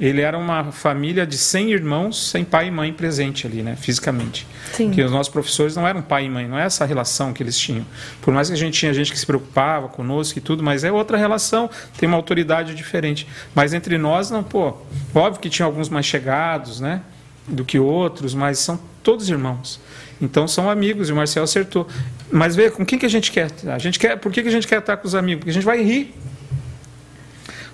ele 0.00 0.22
era 0.22 0.38
uma 0.38 0.72
família 0.72 1.26
de 1.26 1.36
100 1.36 1.72
irmãos, 1.72 2.30
sem 2.30 2.42
pai 2.42 2.68
e 2.68 2.70
mãe 2.70 2.90
presente 2.90 3.46
ali, 3.46 3.62
né, 3.62 3.76
fisicamente. 3.76 4.46
Sim. 4.72 4.86
Porque 4.86 5.02
os 5.02 5.12
nossos 5.12 5.30
professores 5.30 5.76
não 5.76 5.86
eram 5.86 6.00
pai 6.00 6.24
e 6.24 6.30
mãe, 6.30 6.48
não 6.48 6.58
é 6.58 6.64
essa 6.64 6.86
relação 6.86 7.34
que 7.34 7.42
eles 7.42 7.58
tinham. 7.58 7.84
Por 8.22 8.32
mais 8.32 8.48
que 8.48 8.54
a 8.54 8.56
gente 8.56 8.78
tinha 8.78 8.94
gente 8.94 9.12
que 9.12 9.18
se 9.18 9.26
preocupava 9.26 9.88
conosco 9.88 10.38
e 10.38 10.40
tudo, 10.40 10.62
mas 10.62 10.84
é 10.84 10.90
outra 10.90 11.18
relação, 11.18 11.68
tem 11.98 12.08
uma 12.08 12.16
autoridade 12.16 12.74
diferente. 12.74 13.26
Mas 13.54 13.74
entre 13.74 13.98
nós, 13.98 14.30
não, 14.30 14.42
pô, 14.42 14.74
óbvio 15.14 15.40
que 15.40 15.50
tinha 15.50 15.66
alguns 15.66 15.90
mais 15.90 16.06
chegados, 16.06 16.80
né, 16.80 17.02
do 17.46 17.62
que 17.62 17.78
outros, 17.78 18.32
mas 18.32 18.58
são 18.58 18.80
todos 19.02 19.28
irmãos. 19.28 19.80
Então 20.20 20.48
são 20.48 20.70
amigos, 20.70 21.10
e 21.10 21.12
o 21.12 21.16
Marcel 21.16 21.42
acertou. 21.42 21.86
Mas 22.30 22.56
vê, 22.56 22.70
com 22.70 22.86
quem 22.86 22.98
que 22.98 23.06
a 23.06 23.10
gente 23.10 23.30
quer? 23.30 23.50
A 23.66 23.78
gente 23.78 23.98
quer 23.98 24.16
por 24.16 24.32
que, 24.32 24.42
que 24.42 24.48
a 24.48 24.52
gente 24.52 24.66
quer 24.66 24.78
estar 24.78 24.96
com 24.96 25.06
os 25.06 25.14
amigos? 25.14 25.40
Porque 25.40 25.50
a 25.50 25.54
gente 25.54 25.64
vai 25.64 25.82
rir 25.82 26.14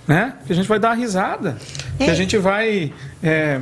né? 0.07 0.35
Que 0.47 0.53
a 0.53 0.57
gente 0.57 0.69
vai 0.69 0.79
dar 0.79 0.89
uma 0.89 0.95
risada, 0.95 1.57
é. 1.99 2.05
que 2.05 2.11
a 2.11 2.15
gente 2.15 2.39
vai 2.39 2.93
é, 3.23 3.61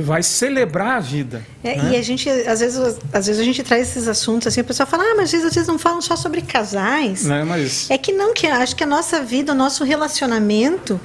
vai 0.00 0.22
celebrar 0.22 0.96
a 0.96 1.00
vida. 1.00 1.44
É, 1.62 1.76
né? 1.76 1.92
E 1.92 1.96
a 1.96 2.02
gente, 2.02 2.28
às 2.28 2.60
vezes, 2.60 2.98
às 3.12 3.26
vezes 3.26 3.40
a 3.40 3.44
gente 3.44 3.62
traz 3.62 3.88
esses 3.88 4.08
assuntos 4.08 4.48
assim, 4.48 4.60
o 4.60 4.64
pessoal 4.64 4.86
fala, 4.86 5.04
ah, 5.04 5.14
mas 5.16 5.32
às 5.32 5.42
vezes 5.42 5.66
não 5.66 5.78
falam 5.78 6.00
só 6.00 6.16
sobre 6.16 6.42
casais. 6.42 7.24
Não, 7.24 7.46
mas... 7.46 7.90
É 7.90 7.98
que 7.98 8.12
não, 8.12 8.34
que 8.34 8.46
acho 8.46 8.74
que 8.74 8.84
a 8.84 8.86
nossa 8.86 9.22
vida, 9.22 9.52
o 9.52 9.54
nosso 9.54 9.84
relacionamento, 9.84 11.00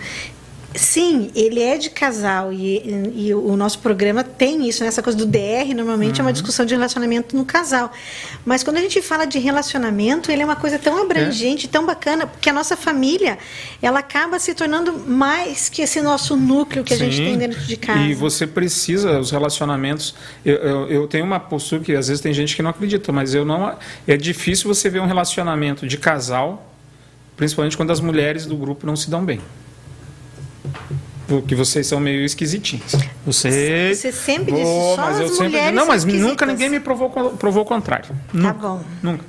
Sim, 0.76 1.32
ele 1.36 1.62
é 1.62 1.78
de 1.78 1.90
casal 1.90 2.54
e, 2.54 2.84
e, 3.16 3.34
o 3.34 3.58
nosso 3.58 3.80
programa 3.80 4.24
tem 4.24 4.70
isso, 4.70 4.84
né? 4.84 4.88
essa 4.88 5.02
coisa 5.02 5.18
do 5.18 5.26
DR 5.26 5.74
normalmente 5.76 6.16
uhum. 6.16 6.20
é 6.20 6.22
uma 6.22 6.28
uhum. 6.28 6.34
discussão 6.34 6.64
de 6.64 6.76
relacionamento 6.76 7.36
no 7.36 7.44
casal. 7.44 7.92
Mas 8.46 8.64
quando 8.64 8.78
a 8.78 8.80
gente 8.80 9.02
fala 9.02 9.26
de 9.26 9.40
relacionamento, 9.40 10.32
ele 10.32 10.44
é 10.44 10.46
uma 10.46 10.56
coisa 10.56 10.78
tão 10.78 11.02
abrangente, 11.02 11.66
é. 11.66 11.70
tão 11.70 11.88
bacana, 11.88 12.28
porque 12.28 12.50
a 12.50 12.54
nossa 12.54 12.78
família 12.78 13.40
ela 13.82 14.00
acaba 14.00 14.38
se 14.38 14.54
tornando 14.54 14.94
mais 14.94 15.70
que 15.70 15.82
esse 15.82 16.02
nosso 16.02 16.36
núcleo 16.36 16.84
que 16.84 16.96
Sim. 16.96 17.04
a 17.04 17.10
gente 17.10 17.18
tem 17.18 17.38
dentro 17.38 17.62
de 17.62 17.76
casa. 17.76 18.00
E 18.02 18.14
você 18.14 18.46
precisa, 18.46 19.20
os 19.20 19.32
relacionamentos. 19.32 20.14
Eu, 20.46 20.56
eu, 20.56 20.88
eu 20.88 21.08
tenho 21.08 21.26
uma 21.26 21.40
postura 21.40 21.82
que 21.82 21.96
às 21.96 22.08
vezes 22.10 22.22
tem 22.22 22.34
gente 22.34 22.56
que 22.56 22.62
não 22.62 22.70
acredita, 22.70 23.12
mas 23.12 23.34
eu 23.34 23.44
não. 23.44 23.76
É 24.08 24.16
difícil 24.16 24.68
você 24.68 24.88
ver 24.88 25.02
um 25.02 25.08
relacionamento 25.08 25.88
de 25.88 25.98
casal, 25.98 26.72
principalmente 27.36 27.76
quando 27.76 27.90
as 27.90 28.00
mulheres 28.00 28.46
do 28.46 28.56
grupo 28.56 28.86
não 28.86 28.96
se 28.96 29.10
dão 29.10 29.26
bem. 29.26 29.42
Porque 31.30 31.54
vocês 31.54 31.86
são 31.86 32.00
meio 32.00 32.26
esquisitinhos. 32.26 32.96
Você, 33.24 33.94
você 33.94 34.12
sempre 34.12 34.52
disse 34.52 34.64
só 34.64 34.98
mas 34.98 35.20
eu 35.20 35.28
sempre, 35.30 35.72
Não, 35.72 35.86
mas 35.86 36.04
nunca 36.04 36.44
ninguém 36.44 36.70
me 36.70 36.80
provou, 36.80 37.12
provou 37.38 37.62
o 37.62 37.66
contrário. 37.66 38.08
Tá 38.08 38.16
nunca, 38.34 38.54
bom. 38.54 38.84
Nunca. 39.04 39.24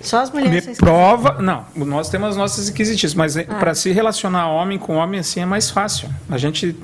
Só 0.00 0.22
as 0.22 0.30
mulheres 0.30 0.66
Me 0.66 0.76
prova. 0.76 1.42
Não, 1.42 1.66
nós 1.76 2.08
temos 2.08 2.30
as 2.30 2.36
nossas 2.36 2.64
esquisitices, 2.64 3.14
mas 3.14 3.36
ah. 3.36 3.44
para 3.44 3.74
se 3.74 3.92
relacionar 3.92 4.48
homem 4.48 4.78
com 4.78 4.96
homem 4.96 5.20
assim 5.20 5.40
é 5.40 5.46
mais 5.46 5.70
fácil. 5.70 6.08
A 6.28 6.38
gente 6.38 6.74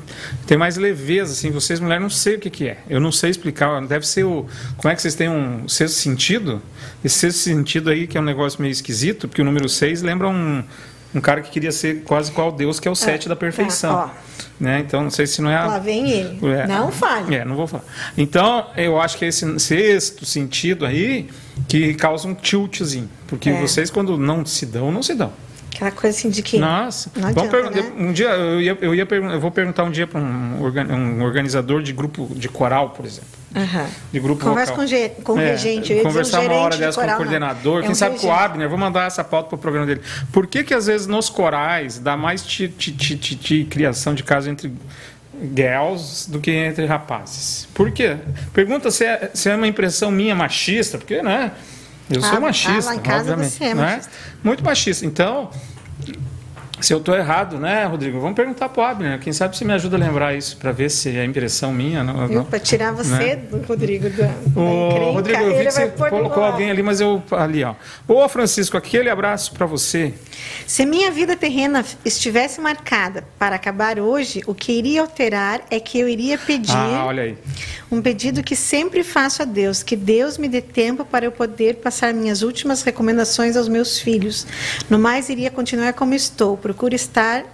tem 0.47 0.59
mais 0.59 0.77
leveza, 0.77 1.33
assim. 1.33 1.51
Vocês, 1.51 1.81
mulheres, 1.81 2.03
não 2.03 2.11
sei 2.11 2.37
o 2.37 2.39
que, 2.39 2.51
que 2.51 2.69
é. 2.69 2.79
Eu 2.89 3.01
não 3.01 3.11
sei 3.11 3.31
explicar. 3.31 3.81
Deve 3.87 4.07
ser 4.07 4.25
o. 4.25 4.47
Como 4.77 4.93
é 4.93 4.95
que 4.95 5.01
vocês 5.01 5.15
têm 5.15 5.31
um 5.31 5.67
sexto 5.67 5.95
sentido? 5.95 6.61
Esse 7.03 7.21
sexto 7.21 7.39
sentido 7.39 7.89
aí, 7.89 8.07
que 8.07 8.19
é 8.19 8.21
um 8.21 8.25
negócio 8.25 8.61
meio 8.61 8.73
esquisito, 8.73 9.27
porque 9.29 9.41
o 9.41 9.45
número 9.47 9.67
6 9.67 10.03
lembra 10.03 10.29
um 10.29 10.63
um 11.17 11.21
cara 11.21 11.41
que 11.41 11.51
queria 11.51 11.73
ser 11.73 12.03
quase 12.03 12.31
qual 12.31 12.53
Deus, 12.53 12.79
que 12.79 12.87
é 12.87 12.91
o 12.91 12.95
sete 12.95 13.27
é, 13.27 13.29
da 13.31 13.35
perfeição. 13.37 14.11
É, 14.61 14.63
né? 14.63 14.81
Então, 14.81 15.03
não 15.03 15.11
sei 15.11 15.27
se 15.27 15.41
não 15.41 15.51
é. 15.51 15.57
A... 15.57 15.67
Lá 15.67 15.79
vem 15.79 16.11
ele. 16.11 16.47
É, 16.53 16.67
não 16.67 16.93
fale. 16.93 17.35
É, 17.35 17.45
não 17.45 17.57
vou 17.57 17.67
falar. 17.67 17.85
Então, 18.19 18.67
eu 18.77 19.01
acho 19.01 19.17
que 19.17 19.25
é 19.25 19.29
esse 19.29 19.59
sexto 19.59 20.27
sentido 20.27 20.85
aí 20.85 21.29
que 21.67 21.95
causa 21.95 22.29
um 22.29 22.35
tiltzinho. 22.35 23.09
Porque 23.27 23.49
é. 23.49 23.61
vocês, 23.61 23.91
quando 23.91 24.19
não 24.19 24.45
se 24.45 24.67
dão, 24.67 24.93
não 24.93 25.03
se 25.03 25.15
dão. 25.15 25.33
Aquela 25.77 25.91
coisa 25.91 26.17
assim 26.17 26.31
de 26.31 26.43
que. 26.43 26.59
Nossa, 26.59 27.11
adianta, 27.23 27.71
né? 27.71 27.93
um 27.99 28.13
dia 28.13 28.29
eu 28.29 28.61
ia, 28.61 28.79
eu 28.81 28.95
ia 28.95 29.07
eu 29.11 29.41
vou 29.41 29.51
perguntar 29.51 29.85
um 29.85 29.91
dia 29.91 30.07
para 30.07 30.19
um, 30.19 30.59
um 30.63 31.23
organizador 31.23 31.83
de 31.83 31.93
grupo 31.93 32.29
de 32.35 32.49
coral, 32.49 32.91
por 32.91 33.05
exemplo. 33.05 33.29
Uhum. 33.55 33.87
De 34.13 34.21
grupo 34.21 34.45
Conversa 34.45 34.73
vocal. 34.75 34.87
com, 35.17 35.35
com 35.35 35.41
é, 35.41 35.51
regente. 35.53 35.93
Eu 35.93 36.03
conversar 36.03 36.41
uma 36.41 36.55
hora 36.55 36.77
dessa 36.77 37.01
com 37.01 37.07
o 37.11 37.17
coordenador. 37.17 37.79
É 37.79 37.83
Quem 37.83 37.91
um 37.93 37.95
sabe 37.95 38.17
regente. 38.17 38.31
com 38.31 38.35
o 38.35 38.39
Abner, 38.39 38.69
vou 38.69 38.79
mandar 38.79 39.07
essa 39.07 39.23
pauta 39.23 39.49
para 39.49 39.57
o 39.57 39.59
programa 39.59 39.87
dele. 39.87 40.03
Por 40.33 40.47
que, 40.47 40.65
que 40.65 40.75
às 40.75 40.87
vezes 40.87 41.07
nos 41.07 41.31
corais 41.31 41.99
dá 41.99 42.17
mais 42.17 42.43
ti, 42.43 42.69
ti, 42.69 42.93
ti, 42.93 43.17
ti, 43.17 43.37
ti 43.37 43.67
criação 43.69 44.15
de 44.15 44.23
caso 44.23 44.51
entre 44.51 44.73
girls 45.55 46.31
do 46.31 46.41
que 46.41 46.51
entre 46.51 46.85
rapazes? 46.87 47.69
Por 47.75 47.91
quê? 47.91 48.17
Pergunta 48.53 48.91
se 48.91 49.05
é, 49.05 49.31
se 49.33 49.49
é 49.49 49.57
uma 49.57 49.67
impressão 49.67 50.11
minha 50.11 50.35
machista, 50.35 50.99
porque, 50.99 51.23
né? 51.23 51.53
Eu 52.09 52.21
sou 52.21 52.39
ah, 52.39 52.41
machista, 52.41 52.91
ah, 52.91 52.95
lá 52.95 52.95
em 52.95 53.01
casa 53.01 53.21
obviamente. 53.33 53.53
Você 53.53 53.65
é 53.65 53.75
machista. 53.75 54.11
Né? 54.11 54.17
Muito 54.45 54.65
machista. 54.65 55.07
Então, 55.07 55.51
se 56.81 56.93
eu 56.93 56.99
estou 56.99 57.15
errado, 57.15 57.59
né, 57.59 57.85
Rodrigo? 57.85 58.21
Vamos 58.21 58.37
perguntar 58.37 58.69
para 58.69 58.83
o 58.83 58.85
Abner. 58.85 59.19
Quem 59.19 59.33
sabe 59.33 59.57
você 59.57 59.65
me 59.65 59.73
ajuda 59.73 59.97
a 59.97 59.99
lembrar 59.99 60.35
isso, 60.35 60.57
para 60.57 60.73
ver 60.73 60.91
se 60.91 61.17
é 61.17 61.25
impressão 61.25 61.73
minha. 61.73 62.05
Não, 62.05 62.29
não. 62.29 62.45
Para 62.45 62.59
tirar 62.59 62.93
você, 62.93 63.37
né? 63.37 63.43
Rodrigo, 63.67 64.11
da, 64.11 64.31
o, 64.55 64.89
da 64.89 65.05
Rodrigo, 65.13 65.43
eu 65.43 65.59
vi 65.59 65.65
que 65.65 65.71
você 65.71 65.89
colocou 65.89 66.45
alguém 66.45 66.71
ali, 66.71 66.83
mas 66.83 67.01
eu 67.01 67.23
ali, 67.33 67.65
ó. 67.65 67.75
Ô, 68.07 68.29
Francisco, 68.29 68.77
aquele 68.77 69.09
abraço 69.09 69.53
para 69.53 69.65
você. 69.65 70.13
Se 70.67 70.85
minha 70.85 71.11
vida 71.11 71.35
terrena 71.37 71.85
estivesse 72.05 72.61
marcada 72.61 73.25
para 73.39 73.57
acabar 73.57 73.99
hoje, 73.99 74.43
o 74.47 74.55
que 74.55 74.73
iria 74.73 75.01
alterar 75.01 75.63
é 75.71 75.81
que 75.81 75.99
eu 75.99 76.09
iria 76.09 76.37
pedir 76.37 76.73
ah, 76.73 77.07
olha 77.07 77.23
aí. 77.23 77.39
um 77.91 78.03
pedido 78.03 78.43
que 78.43 78.55
sempre 78.55 79.03
faço 79.03 79.43
a 79.43 79.45
Deus, 79.45 79.83
que 79.83 79.97
Deus 79.97 80.37
me 80.37 80.49
dê 80.49 80.61
tempo 80.61 81.05
para 81.05 81.25
eu 81.25 81.33
poder 81.33 81.77
passar 81.77 82.13
minhas 82.13 82.43
últimas 82.43 82.83
recomendações 82.83 83.57
aos 83.57 83.69
meus 83.69 83.99
filhos. 83.99 84.47
No 84.91 84.99
mais, 84.99 85.29
iria 85.29 85.51
continuar 85.51 85.95
como 85.95 86.15
estou 86.15 86.57
procura 86.67 86.97
estar 86.97 87.45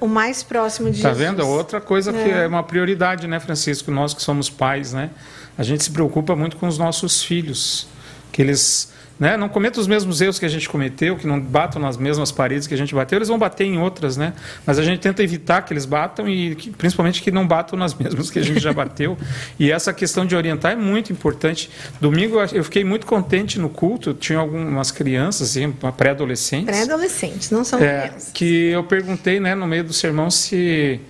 o 0.00 0.06
mais 0.06 0.42
próximo 0.42 0.90
de 0.90 1.02
tá 1.02 1.08
Jesus. 1.08 1.26
Tá 1.26 1.32
vendo? 1.32 1.48
Outra 1.48 1.80
coisa 1.80 2.12
é. 2.12 2.24
que 2.24 2.30
é 2.30 2.46
uma 2.46 2.62
prioridade, 2.62 3.26
né, 3.26 3.40
Francisco? 3.40 3.90
Nós 3.90 4.14
que 4.14 4.22
somos 4.22 4.48
pais, 4.48 4.92
né? 4.92 5.10
A 5.58 5.64
gente 5.64 5.82
se 5.82 5.90
preocupa 5.90 6.36
muito 6.36 6.56
com 6.56 6.68
os 6.68 6.78
nossos 6.78 7.22
filhos, 7.22 7.88
que 8.30 8.40
eles 8.40 8.92
né? 9.18 9.36
Não 9.36 9.48
cometam 9.48 9.80
os 9.80 9.86
mesmos 9.86 10.20
erros 10.20 10.38
que 10.38 10.44
a 10.44 10.48
gente 10.48 10.68
cometeu, 10.68 11.16
que 11.16 11.26
não 11.26 11.40
batam 11.40 11.80
nas 11.80 11.96
mesmas 11.96 12.32
paredes 12.32 12.66
que 12.66 12.74
a 12.74 12.76
gente 12.76 12.94
bateu, 12.94 13.18
eles 13.18 13.28
vão 13.28 13.38
bater 13.38 13.64
em 13.64 13.78
outras, 13.78 14.16
né? 14.16 14.32
Mas 14.66 14.78
a 14.78 14.82
gente 14.82 15.00
tenta 15.00 15.22
evitar 15.22 15.62
que 15.62 15.72
eles 15.72 15.84
batam 15.84 16.28
e 16.28 16.54
que, 16.54 16.70
principalmente 16.70 17.22
que 17.22 17.30
não 17.30 17.46
batam 17.46 17.78
nas 17.78 17.94
mesmas 17.98 18.30
que 18.30 18.38
a 18.38 18.42
gente 18.42 18.60
já 18.60 18.72
bateu. 18.72 19.16
e 19.58 19.70
essa 19.70 19.92
questão 19.92 20.26
de 20.26 20.34
orientar 20.34 20.72
é 20.72 20.76
muito 20.76 21.12
importante. 21.12 21.70
Domingo 22.00 22.40
eu 22.52 22.64
fiquei 22.64 22.84
muito 22.84 23.06
contente 23.06 23.58
no 23.58 23.68
culto, 23.68 24.14
tinha 24.14 24.38
algumas 24.38 24.90
crianças, 24.90 25.50
assim, 25.50 25.70
pré-adolescentes. 25.96 26.66
Pré-adolescentes, 26.66 27.50
não 27.50 27.64
são 27.64 27.78
é, 27.78 28.08
crianças. 28.08 28.30
Que 28.32 28.70
eu 28.70 28.84
perguntei, 28.84 29.38
né, 29.38 29.54
no 29.54 29.66
meio 29.66 29.84
do 29.84 29.92
sermão 29.92 30.30
se 30.30 31.00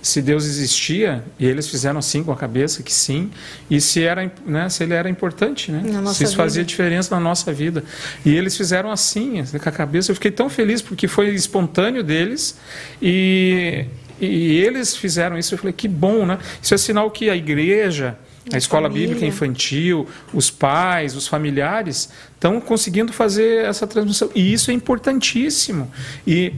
se 0.00 0.22
Deus 0.22 0.44
existia 0.44 1.24
e 1.38 1.46
eles 1.46 1.68
fizeram 1.68 1.98
assim 1.98 2.22
com 2.22 2.32
a 2.32 2.36
cabeça 2.36 2.82
que 2.82 2.92
sim 2.92 3.30
e 3.70 3.80
se 3.80 4.02
era 4.02 4.30
né, 4.46 4.68
se 4.68 4.82
ele 4.82 4.94
era 4.94 5.08
importante 5.08 5.72
né 5.72 5.82
se 6.12 6.24
isso 6.24 6.32
vida. 6.32 6.42
fazia 6.42 6.64
diferença 6.64 7.14
na 7.14 7.20
nossa 7.20 7.52
vida 7.52 7.82
e 8.24 8.34
eles 8.34 8.56
fizeram 8.56 8.90
assim 8.90 9.44
com 9.44 9.68
a 9.68 9.72
cabeça 9.72 10.10
eu 10.10 10.14
fiquei 10.14 10.30
tão 10.30 10.48
feliz 10.48 10.80
porque 10.80 11.08
foi 11.08 11.30
espontâneo 11.30 12.02
deles 12.02 12.56
e, 13.02 13.86
e 14.20 14.58
eles 14.58 14.96
fizeram 14.96 15.36
isso 15.38 15.54
eu 15.54 15.58
falei 15.58 15.72
que 15.72 15.88
bom 15.88 16.24
né 16.24 16.38
isso 16.62 16.74
é 16.74 16.78
sinal 16.78 17.10
que 17.10 17.28
a 17.28 17.36
igreja 17.36 18.16
a, 18.52 18.56
a 18.56 18.58
escola 18.58 18.88
família. 18.88 19.08
bíblica 19.08 19.26
infantil, 19.26 20.06
os 20.32 20.50
pais, 20.50 21.14
os 21.14 21.26
familiares 21.26 22.08
estão 22.34 22.60
conseguindo 22.60 23.12
fazer 23.12 23.64
essa 23.64 23.86
transmissão. 23.86 24.30
E 24.34 24.52
isso 24.52 24.70
é 24.70 24.74
importantíssimo. 24.74 25.90
E 26.26 26.54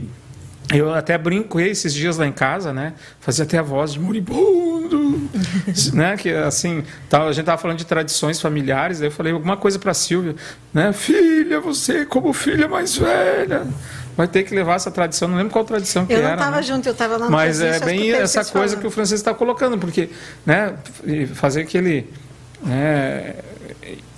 eu 0.69 0.93
até 0.93 1.17
brinco 1.17 1.59
esses 1.59 1.93
dias 1.93 2.17
lá 2.17 2.25
em 2.25 2.31
casa, 2.31 2.71
né? 2.71 2.93
Fazia 3.19 3.43
até 3.43 3.57
a 3.57 3.61
voz 3.61 3.93
de 3.93 3.99
moribundo, 3.99 5.29
né? 5.93 6.15
Que 6.17 6.29
assim, 6.31 6.83
tava, 7.09 7.29
a 7.29 7.33
gente 7.33 7.45
tava 7.45 7.57
falando 7.57 7.77
de 7.77 7.85
tradições 7.85 8.39
familiares, 8.39 9.01
aí 9.01 9.07
eu 9.07 9.11
falei 9.11 9.33
alguma 9.33 9.57
coisa 9.57 9.77
para 9.77 9.93
Silvia, 9.93 10.35
né? 10.73 10.93
Filha, 10.93 11.59
você 11.59 12.05
como 12.05 12.31
filha 12.31 12.67
mais 12.67 12.95
velha, 12.95 13.67
vai 14.15 14.27
ter 14.27 14.43
que 14.43 14.55
levar 14.55 14.75
essa 14.75 14.91
tradição. 14.91 15.27
Não 15.27 15.37
lembro 15.37 15.51
qual 15.51 15.65
tradição 15.65 16.05
que 16.05 16.13
era. 16.13 16.21
Eu 16.21 16.27
não 16.27 16.33
estava 16.35 16.55
né? 16.57 16.63
junto, 16.63 16.87
eu 16.87 16.93
estava 16.93 17.17
lá 17.17 17.25
no 17.25 17.31
Mas 17.31 17.61
é 17.61 17.79
bem 17.79 18.11
essa 18.11 18.45
coisa 18.45 18.51
falando. 18.51 18.81
que 18.81 18.87
o 18.87 18.91
Francisco 18.91 19.15
está 19.15 19.33
colocando, 19.33 19.77
porque, 19.77 20.09
né? 20.45 20.75
Fazer 21.33 21.61
aquele 21.61 22.07
né, 22.63 23.35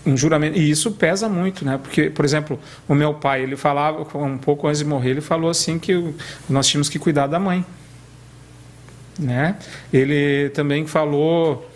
um 0.05 0.17
juramento. 0.17 0.57
E 0.57 0.69
isso 0.69 0.91
pesa 0.91 1.29
muito, 1.29 1.63
né? 1.65 1.79
Porque, 1.81 2.09
por 2.09 2.25
exemplo, 2.25 2.59
o 2.87 2.95
meu 2.95 3.13
pai, 3.13 3.43
ele 3.43 3.55
falava, 3.55 4.05
um 4.17 4.37
pouco 4.37 4.67
antes 4.67 4.79
de 4.79 4.85
morrer, 4.85 5.11
ele 5.11 5.21
falou 5.21 5.49
assim 5.49 5.79
que 5.79 6.13
nós 6.49 6.67
tínhamos 6.67 6.89
que 6.89 6.99
cuidar 6.99 7.27
da 7.27 7.39
mãe. 7.39 7.65
Né? 9.17 9.57
Ele 9.91 10.49
também 10.49 10.87
falou 10.87 11.69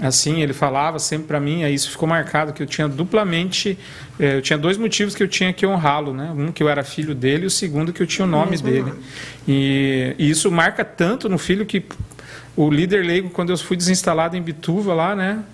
assim, 0.00 0.42
ele 0.42 0.52
falava 0.52 0.98
sempre 0.98 1.28
para 1.28 1.40
mim, 1.40 1.62
aí 1.62 1.72
isso 1.72 1.90
ficou 1.90 2.08
marcado 2.08 2.52
que 2.52 2.62
eu 2.62 2.66
tinha 2.66 2.88
duplamente, 2.88 3.78
eh, 4.18 4.36
eu 4.36 4.42
tinha 4.42 4.58
dois 4.58 4.76
motivos 4.76 5.14
que 5.14 5.22
eu 5.22 5.28
tinha 5.28 5.52
que 5.52 5.64
honrá-lo, 5.64 6.12
né? 6.12 6.32
Um 6.36 6.50
que 6.50 6.62
eu 6.62 6.68
era 6.68 6.82
filho 6.82 7.14
dele 7.14 7.44
e 7.44 7.46
o 7.46 7.50
segundo 7.50 7.92
que 7.92 8.02
eu 8.02 8.06
tinha 8.06 8.26
o 8.26 8.28
nome 8.28 8.58
dele. 8.58 8.92
E, 9.46 10.14
e, 10.18 10.28
isso 10.28 10.50
marca 10.50 10.84
tanto 10.84 11.28
no 11.28 11.38
filho 11.38 11.64
que 11.64 11.84
o 12.56 12.70
líder 12.70 13.04
leigo 13.04 13.30
quando 13.30 13.50
eu 13.50 13.58
fui 13.58 13.76
desinstalado 13.76 14.36
em 14.36 14.42
Bituva 14.42 14.94
lá, 14.94 15.14
né? 15.14 15.44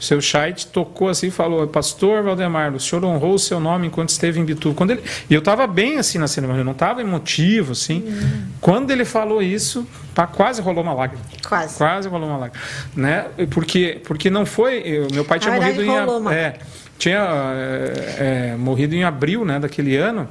Seu 0.00 0.18
Scheidt 0.20 0.68
tocou 0.68 1.10
assim 1.10 1.26
e 1.26 1.30
falou: 1.30 1.66
Pastor 1.68 2.22
Valdemar, 2.22 2.74
o 2.74 2.80
senhor 2.80 3.04
honrou 3.04 3.34
o 3.34 3.38
seu 3.38 3.60
nome 3.60 3.86
enquanto 3.86 4.08
esteve 4.08 4.40
em 4.40 4.44
Bituva. 4.44 4.74
Quando 4.74 4.92
ele, 4.92 5.02
e 5.28 5.34
eu 5.34 5.40
estava 5.40 5.66
bem 5.66 5.98
assim 5.98 6.18
na 6.18 6.26
cerimônia, 6.26 6.62
eu 6.62 6.64
não 6.64 6.72
estava 6.72 7.02
emotivo 7.02 7.72
assim. 7.72 8.02
Uhum. 8.06 8.42
Quando 8.60 8.90
ele 8.90 9.04
falou 9.04 9.42
isso, 9.42 9.86
pá, 10.14 10.26
quase 10.26 10.62
rolou 10.62 10.82
uma 10.82 10.94
lágrima. 10.94 11.22
Quase. 11.46 11.76
Quase 11.76 12.08
rolou 12.08 12.30
uma 12.30 12.38
lágrima. 12.38 12.64
Né? 12.96 13.26
Porque, 13.50 14.00
porque 14.04 14.30
não 14.30 14.46
foi. 14.46 14.78
Eu, 14.78 15.08
meu 15.12 15.24
pai 15.24 15.38
tinha 15.38 15.54
morrido 15.54 15.84
em. 15.84 16.34
É, 16.34 16.54
tinha 16.98 17.18
é, 17.18 18.52
é, 18.52 18.56
morrido 18.56 18.94
em 18.94 19.04
abril 19.04 19.44
né, 19.44 19.58
daquele 19.60 19.96
ano. 19.96 20.26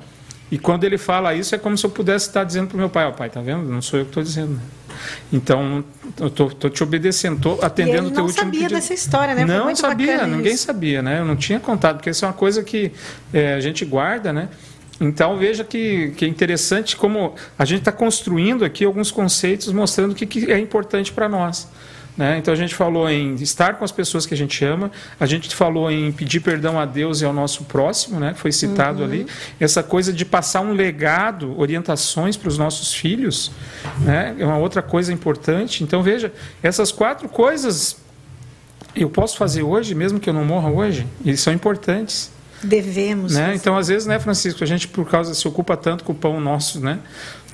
E 0.52 0.58
quando 0.58 0.84
ele 0.84 0.98
fala 0.98 1.34
isso, 1.34 1.54
é 1.54 1.58
como 1.58 1.78
se 1.78 1.86
eu 1.86 1.90
pudesse 1.90 2.28
estar 2.28 2.44
dizendo 2.44 2.68
para 2.68 2.76
o 2.76 2.80
meu 2.80 2.90
pai: 2.90 3.06
Ó, 3.06 3.10
oh, 3.10 3.14
pai, 3.14 3.30
tá 3.30 3.42
vendo? 3.42 3.64
Não 3.64 3.82
sou 3.82 4.00
eu 4.00 4.06
que 4.06 4.12
estou 4.12 4.24
dizendo. 4.24 4.54
Né? 4.54 4.62
Então, 5.32 5.84
eu 6.20 6.28
estou 6.28 6.70
te 6.70 6.84
obedecendo, 6.84 7.38
estou 7.38 7.60
atendendo 7.62 8.10
o 8.10 8.12
teu 8.12 8.24
último 8.24 8.46
pedido. 8.46 8.64
não 8.64 8.70
sabia 8.70 8.70
dessa 8.70 8.94
história, 8.94 9.36
né? 9.36 9.46
Não 9.46 9.76
sabia, 9.76 10.28
ninguém 10.28 10.54
isso. 10.54 10.66
sabia, 10.66 11.02
né? 11.02 11.20
Eu 11.20 11.26
não 11.26 11.36
tinha 11.36 11.60
contado, 11.60 11.98
porque 11.98 12.10
isso 12.10 12.26
é 12.26 12.28
uma 12.28 12.34
coisa 12.34 12.64
que 12.64 12.92
é, 13.34 13.54
a 13.54 13.60
gente 13.60 13.86
guarda, 13.86 14.34
né? 14.34 14.50
Então 15.00 15.38
veja 15.38 15.64
que, 15.64 16.12
que 16.18 16.26
é 16.26 16.28
interessante 16.28 16.98
como 16.98 17.34
a 17.58 17.64
gente 17.64 17.80
está 17.80 17.92
construindo 17.92 18.66
aqui 18.66 18.84
alguns 18.84 19.12
conceitos 19.12 19.72
mostrando 19.72 20.12
o 20.12 20.16
que, 20.16 20.26
que 20.26 20.52
é 20.52 20.60
importante 20.60 21.14
para 21.14 21.30
nós. 21.30 21.70
Né? 22.20 22.38
Então 22.38 22.54
a 22.54 22.58
gente 22.58 22.76
falou 22.76 23.10
em 23.10 23.36
estar 23.36 23.76
com 23.76 23.86
as 23.86 23.94
pessoas 23.94 24.26
que 24.26 24.34
a 24.34 24.38
gente 24.38 24.66
ama, 24.66 24.92
a 25.18 25.26
gente 25.26 25.56
falou 25.56 25.90
em 25.90 26.12
pedir 26.12 26.42
perdão 26.42 26.78
a 26.78 26.84
Deus 26.84 27.22
e 27.22 27.26
ao 27.26 27.32
nosso 27.32 27.64
próximo, 27.64 28.20
né? 28.20 28.34
foi 28.36 28.52
citado 28.52 29.00
uhum. 29.00 29.06
ali. 29.06 29.28
Essa 29.58 29.82
coisa 29.82 30.12
de 30.12 30.26
passar 30.26 30.60
um 30.60 30.74
legado, 30.74 31.58
orientações 31.58 32.36
para 32.36 32.50
os 32.50 32.58
nossos 32.58 32.94
filhos, 32.94 33.54
né? 34.02 34.36
é 34.38 34.46
uma 34.46 34.58
outra 34.58 34.82
coisa 34.82 35.14
importante. 35.14 35.82
Então 35.82 36.04
veja, 36.04 36.34
essas 36.62 36.92
quatro 36.92 37.30
coisas 37.30 37.96
eu 38.94 39.10
posso 39.10 39.38
fazer 39.38 39.64
hoje, 39.64 39.96
mesmo 39.96 40.20
que 40.20 40.30
eu 40.30 40.34
não 40.34 40.44
morra 40.44 40.70
hoje, 40.70 41.08
e 41.24 41.38
são 41.38 41.54
importantes. 41.54 42.32
Devemos. 42.62 43.34
Né? 43.34 43.56
Então, 43.56 43.78
às 43.78 43.88
vezes, 43.88 44.06
né, 44.06 44.20
Francisco, 44.20 44.62
a 44.62 44.68
gente, 44.68 44.90
por 44.90 45.10
causa, 45.10 45.34
se 45.34 45.48
ocupa 45.48 45.78
tanto 45.78 46.04
com 46.04 46.12
o 46.12 46.16
pão 46.16 46.42
nosso, 46.42 46.82
né? 46.82 47.00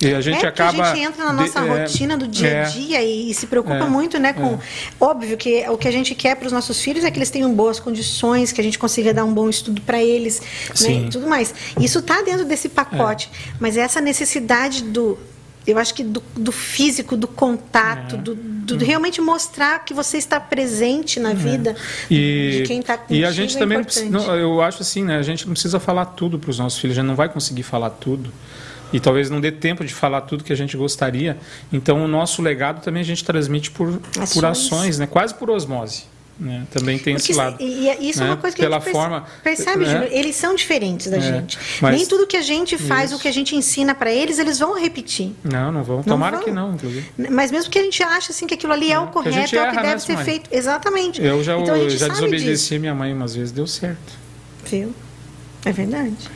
E 0.00 0.12
a 0.12 0.20
gente 0.20 0.44
é 0.44 0.48
acaba. 0.48 0.82
A 0.82 0.94
gente 0.94 1.06
entra 1.06 1.24
na 1.24 1.32
nossa 1.32 1.60
de, 1.60 1.68
é, 1.68 1.82
rotina 1.82 2.14
é, 2.14 2.16
do 2.16 2.28
dia 2.28 2.62
a 2.62 2.64
dia 2.64 2.98
é, 2.98 3.04
e, 3.04 3.32
se 3.32 3.46
preocupa 3.46 3.74
é, 3.74 3.88
muito, 3.88 4.18
né? 4.18 4.32
Com. 4.32 4.54
É. 4.54 4.58
Óbvio 5.00 5.36
que 5.36 5.64
o 5.68 5.78
que 5.78 5.88
a 5.88 5.90
gente 5.90 6.14
quer 6.14 6.36
para 6.36 6.46
os 6.46 6.52
nossos 6.52 6.80
filhos 6.80 7.04
é 7.04 7.10
que 7.10 7.18
eles 7.18 7.30
tenham 7.30 7.52
boas 7.54 7.80
condições, 7.80 8.52
que 8.52 8.60
a 8.60 8.64
gente 8.64 8.78
consiga 8.78 9.14
dar 9.14 9.24
um 9.24 9.32
bom 9.32 9.48
estudo 9.48 9.80
para 9.80 10.02
eles, 10.02 10.40
né? 10.82 10.92
E 10.92 11.10
tudo 11.10 11.26
mais. 11.26 11.54
Isso 11.80 12.00
está 12.00 12.20
dentro 12.22 12.44
desse 12.44 12.68
pacote. 12.68 13.30
É. 13.32 13.52
Mas 13.58 13.76
essa 13.76 14.00
necessidade 14.00 14.82
do 14.82 15.18
eu 15.66 15.78
acho 15.78 15.94
que 15.94 16.04
do, 16.04 16.22
do 16.36 16.52
físico, 16.52 17.16
do 17.16 17.26
contato, 17.26 18.14
é. 18.14 18.18
do, 18.18 18.36
do, 18.36 18.84
realmente 18.84 19.20
mostrar 19.20 19.84
que 19.84 19.92
você 19.92 20.16
está 20.16 20.38
presente 20.38 21.18
na 21.18 21.32
é. 21.32 21.34
vida 21.34 21.74
e, 22.08 22.58
de 22.58 22.68
quem 22.68 22.78
está 22.78 22.96
contigo. 22.96 23.18
E 23.18 23.24
a 23.24 23.32
gente 23.32 23.56
é 23.56 23.58
também, 23.58 23.84
não, 24.08 24.36
eu 24.36 24.62
acho 24.62 24.82
assim, 24.82 25.04
né? 25.04 25.16
A 25.18 25.22
gente 25.22 25.44
não 25.44 25.54
precisa 25.54 25.80
falar 25.80 26.06
tudo 26.06 26.38
para 26.38 26.50
os 26.50 26.58
nossos 26.58 26.78
filhos, 26.78 26.96
a 26.96 27.00
gente 27.00 27.08
não 27.08 27.16
vai 27.16 27.28
conseguir 27.28 27.64
falar 27.64 27.90
tudo. 27.90 28.32
E 28.92 29.00
talvez 29.00 29.28
não 29.28 29.40
dê 29.40 29.50
tempo 29.50 29.84
de 29.84 29.92
falar 29.92 30.22
tudo 30.22 30.44
que 30.44 30.52
a 30.52 30.56
gente 30.56 30.76
gostaria. 30.76 31.36
Então, 31.72 32.04
o 32.04 32.08
nosso 32.08 32.40
legado 32.40 32.82
também 32.82 33.00
a 33.00 33.04
gente 33.04 33.24
transmite 33.24 33.70
por 33.70 34.00
ações, 34.18 34.32
por 34.32 34.44
ações 34.44 34.98
né? 34.98 35.06
quase 35.06 35.34
por 35.34 35.50
osmose. 35.50 36.04
Né? 36.38 36.66
Também 36.70 36.98
tem 36.98 37.14
Porque, 37.14 37.32
esse 37.32 37.38
lado. 37.38 37.56
E 37.60 38.10
isso 38.10 38.20
né? 38.20 38.26
é 38.26 38.30
uma 38.30 38.36
coisa 38.36 38.54
que 38.54 38.60
Pela 38.60 38.76
a 38.76 38.80
gente 38.80 38.92
forma, 38.92 39.24
percebe, 39.42 39.86
né? 39.86 39.92
Júlio, 39.92 40.08
eles 40.12 40.36
são 40.36 40.54
diferentes 40.54 41.10
da 41.10 41.16
é, 41.16 41.20
gente. 41.20 41.58
Nem 41.82 42.04
tudo 42.06 42.26
que 42.26 42.36
a 42.36 42.42
gente 42.42 42.76
faz, 42.76 43.10
isso. 43.10 43.18
o 43.18 43.22
que 43.22 43.26
a 43.26 43.32
gente 43.32 43.56
ensina 43.56 43.94
para 43.94 44.12
eles, 44.12 44.38
eles 44.38 44.58
vão 44.58 44.78
repetir. 44.78 45.32
Não, 45.42 45.72
não 45.72 45.82
vão. 45.82 45.96
Não 45.96 46.04
Tomara 46.04 46.36
vão. 46.36 46.44
que 46.44 46.50
não, 46.50 46.74
inclusive. 46.74 47.10
Mas 47.30 47.50
mesmo 47.50 47.70
que 47.70 47.78
a 47.78 47.82
gente 47.82 48.02
ache 48.02 48.32
assim, 48.32 48.46
que 48.46 48.52
aquilo 48.52 48.74
ali 48.74 48.92
é 48.92 48.98
o 48.98 49.06
correto, 49.06 49.56
é 49.56 49.62
o 49.62 49.70
que 49.70 49.76
deve 49.76 49.88
né, 49.88 49.98
ser 49.98 50.14
mãe? 50.14 50.24
feito. 50.24 50.50
Exatamente. 50.52 51.22
Eu 51.22 51.42
já, 51.42 51.58
então, 51.58 51.74
eu 51.74 51.88
já 51.88 52.08
desobedeci 52.08 52.46
disso. 52.46 52.80
minha 52.80 52.94
mãe 52.94 53.14
umas 53.14 53.34
vezes, 53.34 53.50
deu 53.50 53.66
certo. 53.66 54.12
Viu? 54.66 54.94
É 55.64 55.72
verdade. 55.72 56.35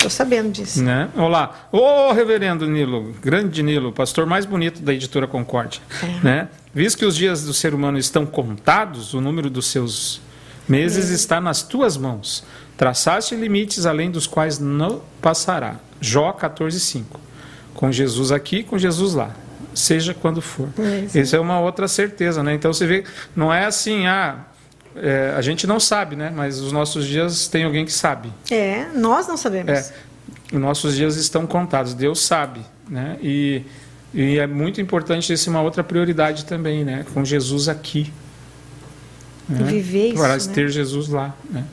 Estou 0.00 0.10
sabendo 0.10 0.50
disso. 0.50 0.82
Né? 0.82 1.10
Olá. 1.14 1.68
Ô, 1.70 2.10
reverendo 2.12 2.66
Nilo, 2.66 3.14
grande 3.20 3.62
Nilo, 3.62 3.92
pastor 3.92 4.24
mais 4.24 4.46
bonito 4.46 4.80
da 4.80 4.94
editora 4.94 5.26
Concórdia. 5.26 5.82
É. 6.02 6.24
Né? 6.24 6.48
Visto 6.72 6.96
que 6.96 7.04
os 7.04 7.14
dias 7.14 7.44
do 7.44 7.52
ser 7.52 7.74
humano 7.74 7.98
estão 7.98 8.24
contados, 8.24 9.12
o 9.12 9.20
número 9.20 9.50
dos 9.50 9.66
seus 9.66 10.22
meses 10.66 11.10
é. 11.10 11.14
está 11.14 11.38
nas 11.38 11.62
tuas 11.62 11.98
mãos. 11.98 12.42
Traçaste 12.78 13.34
limites 13.34 13.84
além 13.84 14.10
dos 14.10 14.26
quais 14.26 14.58
não 14.58 15.02
passará. 15.20 15.76
Jó 16.00 16.32
14,5. 16.32 17.04
Com 17.74 17.92
Jesus 17.92 18.32
aqui, 18.32 18.62
com 18.62 18.78
Jesus 18.78 19.12
lá. 19.12 19.36
Seja 19.74 20.14
quando 20.14 20.40
for. 20.40 20.70
É, 20.78 21.20
Isso 21.20 21.36
é 21.36 21.40
uma 21.40 21.60
outra 21.60 21.86
certeza, 21.86 22.42
né? 22.42 22.54
Então 22.54 22.72
você 22.72 22.86
vê, 22.86 23.04
não 23.36 23.52
é 23.52 23.66
assim, 23.66 24.06
ah, 24.06 24.46
é, 25.02 25.34
a 25.36 25.40
gente 25.40 25.66
não 25.66 25.80
sabe, 25.80 26.14
né? 26.14 26.32
Mas 26.34 26.60
os 26.60 26.72
nossos 26.72 27.06
dias 27.06 27.48
tem 27.48 27.64
alguém 27.64 27.84
que 27.84 27.92
sabe. 27.92 28.32
É, 28.50 28.86
nós 28.94 29.26
não 29.26 29.36
sabemos. 29.36 29.92
É. 30.52 30.58
nossos 30.58 30.94
dias 30.94 31.16
estão 31.16 31.46
contados. 31.46 31.94
Deus 31.94 32.20
sabe, 32.20 32.60
né? 32.88 33.16
E, 33.22 33.62
e 34.12 34.38
é 34.38 34.46
muito 34.46 34.80
importante 34.80 35.32
isso 35.32 35.48
uma 35.50 35.62
outra 35.62 35.82
prioridade 35.82 36.44
também, 36.44 36.84
né? 36.84 37.04
Com 37.14 37.24
Jesus 37.24 37.68
aqui. 37.68 38.12
Né? 39.48 39.64
Viver 39.64 40.08
isso. 40.08 40.16
Para 40.16 40.36
né? 40.36 40.52
ter 40.54 40.68
Jesus 40.68 41.08
lá. 41.08 41.34
Né? 41.50 41.64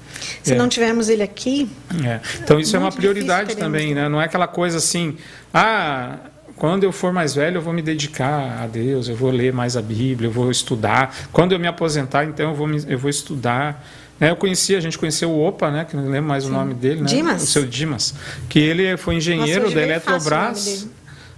Se 0.41 0.53
é. 0.53 0.55
não 0.55 0.67
tivermos 0.67 1.09
Ele 1.09 1.21
aqui. 1.21 1.69
É. 2.03 2.19
Então 2.41 2.59
isso 2.59 2.75
é 2.75 2.79
uma 2.79 2.91
prioridade 2.91 3.55
também, 3.55 3.93
né? 3.93 4.09
Não 4.09 4.21
é 4.21 4.25
aquela 4.25 4.47
coisa 4.47 4.77
assim, 4.77 5.17
ah, 5.53 6.17
quando 6.57 6.83
eu 6.83 6.91
for 6.91 7.13
mais 7.13 7.35
velho, 7.35 7.57
eu 7.57 7.61
vou 7.61 7.73
me 7.73 7.81
dedicar 7.81 8.61
a 8.61 8.67
Deus, 8.67 9.07
eu 9.07 9.15
vou 9.15 9.31
ler 9.31 9.53
mais 9.53 9.77
a 9.77 9.81
Bíblia, 9.81 10.27
eu 10.27 10.31
vou 10.31 10.51
estudar. 10.51 11.15
Quando 11.31 11.53
eu 11.53 11.59
me 11.59 11.67
aposentar, 11.67 12.25
então 12.25 12.49
eu 12.49 12.55
vou, 12.55 12.67
me, 12.67 12.83
eu 12.87 12.97
vou 12.97 13.09
estudar. 13.09 13.87
É, 14.19 14.31
eu 14.31 14.35
conheci, 14.35 14.75
a 14.75 14.79
gente 14.79 14.97
conheceu 14.97 15.29
o 15.29 15.45
Opa, 15.45 15.69
né? 15.69 15.85
Que 15.85 15.95
não 15.95 16.09
lembro 16.09 16.27
mais 16.27 16.43
Sim. 16.43 16.49
o 16.49 16.53
nome 16.53 16.73
dele, 16.73 17.01
né? 17.01 17.07
Dimas. 17.07 17.43
O 17.43 17.45
seu 17.45 17.65
Dimas. 17.65 18.15
Que 18.49 18.59
ele 18.59 18.97
foi 18.97 19.15
engenheiro 19.15 19.63
Nossa, 19.65 19.75
da 19.75 19.81
Eletrobras. 19.83 20.87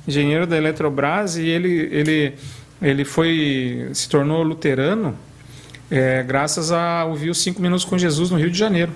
Engenheiro 0.08 0.48
da 0.48 0.58
Eletrobras 0.58 1.38
e 1.38 1.46
ele, 1.46 1.90
ele, 1.92 2.34
ele 2.82 3.06
foi, 3.06 3.90
se 3.94 4.08
tornou 4.08 4.42
luterano 4.42 5.16
é, 5.92 6.24
graças 6.24 6.72
a 6.72 7.06
ouvir 7.06 7.30
os 7.30 7.42
cinco 7.42 7.62
minutos 7.62 7.84
com 7.84 7.98
Jesus 7.98 8.30
no 8.30 8.38
Rio 8.38 8.52
de 8.52 8.58
Janeiro. 8.58 8.92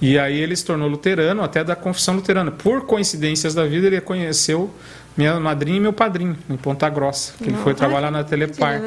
E 0.00 0.18
aí 0.18 0.38
ele 0.38 0.56
se 0.56 0.64
tornou 0.64 0.88
luterano, 0.88 1.42
até 1.42 1.62
da 1.62 1.76
confissão 1.76 2.14
luterana. 2.14 2.50
Por 2.50 2.86
coincidências 2.86 3.54
da 3.54 3.66
vida, 3.66 3.86
ele 3.86 4.00
conheceu 4.00 4.70
minha 5.16 5.38
madrinha 5.38 5.76
e 5.76 5.80
meu 5.80 5.92
padrinho, 5.92 6.36
em 6.48 6.56
Ponta 6.56 6.88
Grossa, 6.88 7.34
que 7.36 7.44
Não, 7.44 7.54
ele 7.54 7.62
foi 7.62 7.74
trabalhar 7.74 8.10
na 8.10 8.24
Telepar. 8.24 8.80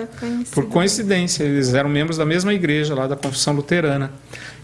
Por 0.51 0.67
coincidência, 0.67 1.43
eles 1.43 1.73
eram 1.73 1.89
membros 1.89 2.17
da 2.17 2.25
mesma 2.25 2.53
igreja 2.53 2.95
lá 2.95 3.07
da 3.07 3.15
confissão 3.15 3.53
luterana. 3.53 4.11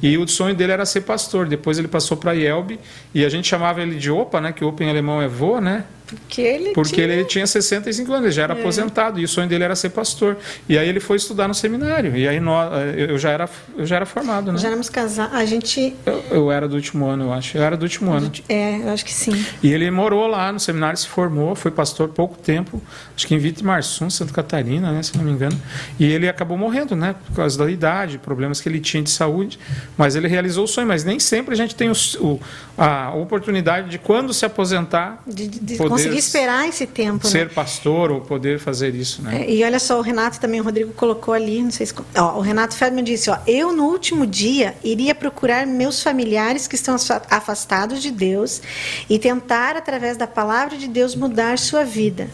E 0.01 0.17
o 0.17 0.27
sonho 0.27 0.55
dele 0.55 0.71
era 0.71 0.85
ser 0.85 1.01
pastor. 1.01 1.47
Depois 1.47 1.77
ele 1.77 1.87
passou 1.87 2.17
para 2.17 2.31
Yelbe 2.31 2.79
e 3.13 3.25
a 3.25 3.29
gente 3.29 3.47
chamava 3.47 3.81
ele 3.81 3.95
de 3.95 4.09
Opa, 4.09 4.39
né? 4.39 4.51
Que 4.51 4.63
Opa 4.63 4.83
em 4.83 4.89
alemão 4.89 5.21
é 5.21 5.27
vô, 5.27 5.59
né? 5.59 5.83
Porque 6.09 6.41
ele 6.41 6.73
Porque 6.73 6.95
tinha... 6.95 7.07
ele 7.07 7.25
tinha 7.25 7.45
65 7.45 8.11
anos, 8.11 8.25
ele 8.25 8.31
já 8.31 8.43
era 8.43 8.53
é. 8.55 8.59
aposentado 8.59 9.19
e 9.19 9.23
o 9.23 9.27
sonho 9.27 9.47
dele 9.47 9.63
era 9.63 9.75
ser 9.75 9.89
pastor. 9.89 10.37
E 10.67 10.77
aí 10.77 10.87
ele 10.89 10.99
foi 10.99 11.17
estudar 11.17 11.47
no 11.47 11.53
seminário. 11.53 12.15
E 12.15 12.27
aí 12.27 12.39
nós, 12.39 12.71
eu 12.97 13.17
já 13.17 13.29
era 13.29 13.49
eu 13.77 13.85
já 13.85 13.97
era 13.97 14.05
formado, 14.05 14.51
né? 14.51 14.57
Já 14.57 14.67
éramos 14.67 14.89
casados. 14.89 15.33
A 15.35 15.45
gente 15.45 15.95
eu, 16.05 16.23
eu, 16.31 16.51
era 16.51 16.67
do 16.67 16.75
último 16.75 17.05
ano, 17.05 17.25
eu 17.25 17.33
acho. 17.33 17.57
Eu 17.57 17.63
era 17.63 17.77
do 17.77 17.83
último 17.83 18.11
ano. 18.11 18.31
É, 18.47 18.77
eu 18.77 18.89
acho 18.89 19.05
que 19.05 19.13
sim. 19.13 19.45
E 19.61 19.71
ele 19.71 19.89
morou 19.91 20.27
lá 20.27 20.51
no 20.51 20.59
seminário, 20.59 20.97
se 20.97 21.07
formou, 21.07 21.55
foi 21.55 21.71
pastor 21.71 22.09
pouco 22.09 22.37
tempo, 22.37 22.81
acho 23.15 23.27
que 23.27 23.35
em 23.35 23.37
Vitimarsum, 23.37 24.09
Santa 24.09 24.33
Catarina, 24.33 24.91
né, 24.91 25.03
se 25.03 25.15
não 25.17 25.23
me 25.23 25.31
engano. 25.31 25.59
E 25.99 26.05
ele 26.05 26.27
acabou 26.27 26.57
morrendo, 26.57 26.95
né, 26.95 27.15
por 27.27 27.35
causa 27.35 27.57
da 27.57 27.69
idade, 27.69 28.17
problemas 28.17 28.59
que 28.61 28.67
ele 28.67 28.79
tinha 28.79 29.03
de 29.03 29.09
saúde, 29.09 29.59
mas 29.97 30.15
ele 30.15 30.27
realizou 30.27 30.63
o 30.63 30.67
sonho, 30.67 30.87
mas 30.87 31.03
nem 31.03 31.19
sempre 31.19 31.53
a 31.53 31.57
gente 31.57 31.75
tem 31.75 31.89
o, 31.89 31.93
o 32.19 32.39
a 32.77 33.13
oportunidade 33.13 33.89
de 33.89 33.97
quando 33.97 34.33
se 34.33 34.45
aposentar, 34.45 35.21
de, 35.27 35.47
de 35.47 35.77
conseguir 36.03 36.17
esperar 36.17 36.67
esse 36.67 36.85
tempo, 36.87 37.27
ser 37.27 37.47
né? 37.47 37.53
pastor 37.53 38.11
ou 38.11 38.21
poder 38.21 38.59
fazer 38.59 38.95
isso, 38.95 39.21
né? 39.21 39.43
É, 39.43 39.51
e 39.51 39.63
olha 39.63 39.79
só, 39.79 39.99
o 39.99 40.01
Renato 40.01 40.39
também, 40.39 40.59
o 40.59 40.63
Rodrigo 40.63 40.91
colocou 40.93 41.33
ali, 41.33 41.61
não 41.61 41.71
sei 41.71 41.85
se, 41.85 41.93
ó, 42.17 42.37
o 42.37 42.41
Renato 42.41 42.75
Ferdman 42.75 43.03
disse, 43.03 43.29
ó, 43.29 43.37
eu 43.45 43.71
no 43.71 43.85
último 43.85 44.25
dia 44.25 44.75
iria 44.83 45.13
procurar 45.13 45.65
meus 45.65 46.01
familiares 46.01 46.67
que 46.67 46.75
estão 46.75 46.95
afastados 47.29 48.01
de 48.01 48.11
Deus 48.11 48.61
e 49.09 49.19
tentar 49.19 49.75
através 49.75 50.17
da 50.17 50.27
palavra 50.27 50.77
de 50.77 50.87
Deus 50.87 51.15
mudar 51.15 51.57
sua 51.57 51.83
vida 51.83 52.29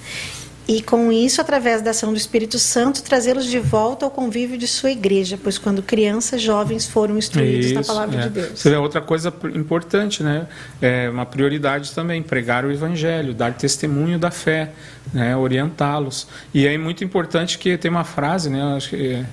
e 0.67 0.81
com 0.81 1.11
isso, 1.11 1.39
através 1.39 1.81
da 1.81 1.91
ação 1.91 2.11
do 2.11 2.17
Espírito 2.17 2.57
Santo, 2.57 3.03
trazê-los 3.03 3.45
de 3.45 3.59
volta 3.59 4.03
ao 4.03 4.09
convívio 4.09 4.57
de 4.57 4.67
sua 4.67 4.89
igreja, 4.89 5.37
pois 5.41 5.59
quando 5.59 5.83
crianças, 5.83 6.41
jovens 6.41 6.87
foram 6.87 7.17
instruídos 7.17 7.67
isso, 7.67 7.75
na 7.75 7.83
palavra 7.83 8.19
é. 8.19 8.23
de 8.23 8.29
Deus. 8.29 8.59
Seria 8.59 8.79
outra 8.79 8.99
coisa 8.99 9.31
importante, 9.53 10.23
né? 10.23 10.47
É 10.81 11.07
uma 11.07 11.25
prioridade 11.25 11.91
também, 11.91 12.23
pregar 12.23 12.65
o 12.65 12.71
evangelho, 12.71 13.33
dar 13.33 13.53
testemunho 13.53 14.17
da 14.17 14.31
fé, 14.31 14.71
né? 15.13 15.37
orientá-los. 15.37 16.27
E 16.51 16.65
é 16.65 16.75
muito 16.79 17.03
importante 17.03 17.59
que 17.59 17.77
tem 17.77 17.91
uma 17.91 18.03
frase, 18.03 18.49
né? 18.49 18.75
Acho 18.75 18.89
que 18.89 19.13
é, 19.13 19.25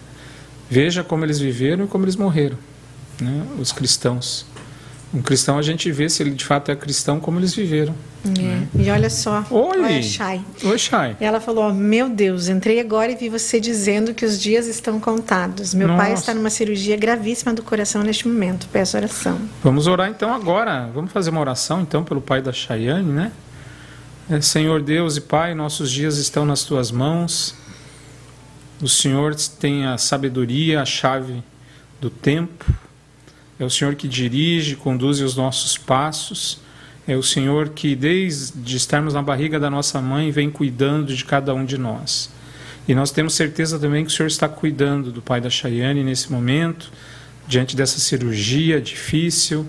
veja 0.69 1.03
como 1.03 1.25
eles 1.25 1.39
viveram 1.39 1.87
e 1.87 1.89
como 1.89 2.05
eles 2.05 2.17
morreram, 2.17 2.59
né? 3.19 3.47
Os 3.59 3.73
cristãos. 3.73 4.45
Um 5.15 5.21
cristão 5.21 5.59
a 5.59 5.63
gente 5.63 5.93
vê 5.93 6.09
se 6.09 6.23
ele 6.23 6.31
de 6.31 6.45
fato 6.45 6.71
é 6.71 6.77
cristão 6.77 7.21
como 7.21 7.39
eles 7.39 7.55
viveram. 7.55 7.95
É. 8.25 8.41
Né? 8.41 8.69
E 8.75 8.91
olha 8.91 9.11
só, 9.11 9.45
Oi. 9.51 9.79
olha. 9.79 10.01
Oi, 10.65 10.79
Chay. 10.79 11.17
Ela 11.21 11.39
falou: 11.39 11.73
Meu 11.75 12.09
Deus, 12.09 12.49
entrei 12.49 12.81
agora 12.81 13.13
e 13.13 13.17
vi 13.17 13.29
você 13.29 13.61
dizendo 13.61 14.15
que 14.15 14.25
os 14.25 14.41
dias 14.41 14.67
estão 14.67 14.99
contados. 14.99 15.75
Meu 15.75 15.89
Nossa. 15.89 16.03
pai 16.03 16.13
está 16.15 16.33
numa 16.33 16.49
cirurgia 16.49 16.97
gravíssima 16.97 17.53
do 17.53 17.63
coração 17.63 18.03
neste 18.03 18.27
momento. 18.27 18.69
Peço 18.73 18.97
oração. 18.97 19.39
Vamos 19.63 19.87
orar 19.87 20.09
então 20.09 20.33
agora. 20.33 20.89
Vamos 20.95 21.13
fazer 21.13 21.29
uma 21.29 21.41
oração 21.41 21.83
então 21.83 22.03
pelo 22.03 22.23
pai 22.23 22.41
da 22.41 22.53
Chayane, 22.53 23.13
né? 23.13 23.33
É, 24.31 24.41
Senhor 24.41 24.81
Deus 24.81 25.17
e 25.17 25.21
Pai, 25.21 25.55
nossos 25.55 25.91
dias 25.91 26.17
estão 26.17 26.47
nas 26.47 26.63
tuas 26.63 26.91
mãos. 26.91 27.55
O 28.81 28.89
Senhor 28.89 29.35
tem 29.35 29.85
a 29.85 29.99
sabedoria, 29.99 30.81
a 30.81 30.87
chave 30.87 31.43
do 32.01 32.09
tempo 32.09 32.65
é 33.63 33.65
o 33.65 33.71
Senhor 33.71 33.95
que 33.95 34.09
dirige, 34.09 34.75
conduz 34.75 35.21
os 35.21 35.37
nossos 35.37 35.79
passos. 35.79 36.59
É 37.07 37.17
o 37.17 37.23
Senhor 37.23 37.69
que, 37.69 37.95
desde 37.95 38.77
estarmos 38.77 39.15
na 39.15 39.23
barriga 39.23 39.61
da 39.61 39.71
nossa 39.71 40.01
mãe, 40.01 40.33
vem 40.33 40.51
cuidando 40.51 41.15
de 41.15 41.25
cada 41.25 41.55
um 41.55 41.65
de 41.65 41.79
nós. 41.79 42.29
E 42.89 42.95
nós 42.95 43.13
temos 43.13 43.35
certeza 43.35 43.79
também 43.79 44.05
que 44.05 44.11
o 44.11 44.15
Senhor 44.15 44.27
está 44.27 44.49
cuidando 44.49 45.13
do 45.13 45.23
pai 45.23 45.41
da 45.41 45.49
Chayane 45.49 46.03
nesse 46.03 46.33
momento, 46.33 46.91
diante 47.47 47.77
dessa 47.77 48.01
cirurgia 48.01 48.81
difícil. 48.81 49.65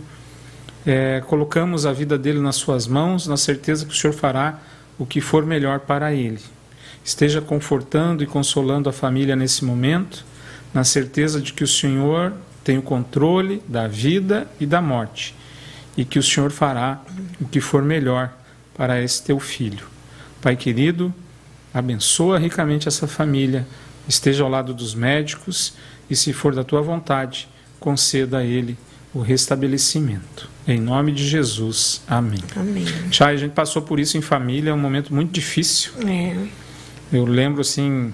É, 0.83 1.21
colocamos 1.27 1.85
a 1.85 1.93
vida 1.93 2.17
dele 2.17 2.39
nas 2.39 2.55
suas 2.55 2.87
mãos, 2.87 3.27
na 3.27 3.37
certeza 3.37 3.85
que 3.85 3.91
o 3.91 3.95
Senhor 3.95 4.13
fará 4.13 4.59
o 4.97 5.05
que 5.05 5.21
for 5.21 5.45
melhor 5.45 5.81
para 5.81 6.11
ele. 6.11 6.39
Esteja 7.05 7.41
confortando 7.41 8.23
e 8.23 8.25
consolando 8.25 8.89
a 8.89 8.93
família 8.93 9.35
nesse 9.35 9.63
momento, 9.63 10.25
na 10.73 10.83
certeza 10.83 11.39
de 11.39 11.53
que 11.53 11.63
o 11.63 11.67
Senhor 11.67 12.33
tem 12.63 12.77
o 12.77 12.81
controle 12.81 13.61
da 13.67 13.87
vida 13.87 14.47
e 14.59 14.65
da 14.65 14.81
morte, 14.81 15.35
e 15.97 16.05
que 16.05 16.17
o 16.17 16.23
Senhor 16.23 16.51
fará 16.51 17.01
o 17.39 17.45
que 17.45 17.59
for 17.59 17.83
melhor 17.83 18.33
para 18.75 19.01
esse 19.01 19.21
teu 19.23 19.39
filho. 19.39 19.85
Pai 20.41 20.55
querido, 20.55 21.13
abençoa 21.73 22.39
ricamente 22.39 22.87
essa 22.87 23.07
família, 23.07 23.67
esteja 24.07 24.43
ao 24.43 24.49
lado 24.49 24.73
dos 24.73 24.95
médicos 24.95 25.73
e, 26.09 26.15
se 26.15 26.33
for 26.33 26.53
da 26.55 26.63
tua 26.63 26.81
vontade, 26.81 27.47
conceda 27.79 28.39
a 28.39 28.43
ele 28.43 28.77
o 29.13 29.21
restabelecimento. 29.21 30.49
Em 30.67 30.79
nome 30.79 31.11
de 31.11 31.27
Jesus. 31.27 32.01
Amém. 32.07 32.39
Amém. 32.55 32.85
Chay, 33.11 33.35
a 33.35 33.37
gente 33.37 33.51
passou 33.51 33.81
por 33.81 33.99
isso 33.99 34.17
em 34.17 34.21
família, 34.21 34.71
é 34.71 34.73
um 34.73 34.77
momento 34.77 35.13
muito 35.13 35.31
difícil. 35.31 35.91
É. 36.07 36.35
Eu 37.11 37.25
lembro 37.25 37.61
assim, 37.61 38.13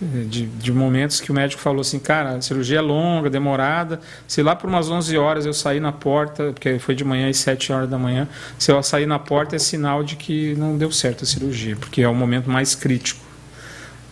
de, 0.00 0.46
de, 0.46 0.72
momentos 0.72 1.20
que 1.20 1.30
o 1.30 1.34
médico 1.34 1.60
falou 1.60 1.82
assim, 1.82 1.98
cara, 1.98 2.36
a 2.36 2.40
cirurgia 2.40 2.78
é 2.78 2.80
longa, 2.80 3.28
demorada. 3.28 4.00
Se 4.26 4.42
lá 4.42 4.56
por 4.56 4.68
umas 4.68 4.88
11 4.88 5.18
horas 5.18 5.44
eu 5.44 5.52
sair 5.52 5.80
na 5.80 5.92
porta, 5.92 6.52
porque 6.52 6.78
foi 6.78 6.94
de 6.94 7.04
manhã 7.04 7.28
às 7.28 7.36
7 7.36 7.72
horas 7.72 7.90
da 7.90 7.98
manhã, 7.98 8.26
se 8.58 8.72
eu 8.72 8.82
sair 8.82 9.06
na 9.06 9.18
porta 9.18 9.56
é 9.56 9.58
sinal 9.58 10.02
de 10.02 10.16
que 10.16 10.54
não 10.54 10.78
deu 10.78 10.90
certo 10.90 11.24
a 11.24 11.26
cirurgia, 11.26 11.76
porque 11.76 12.00
é 12.00 12.08
o 12.08 12.14
momento 12.14 12.48
mais 12.48 12.74
crítico. 12.74 13.30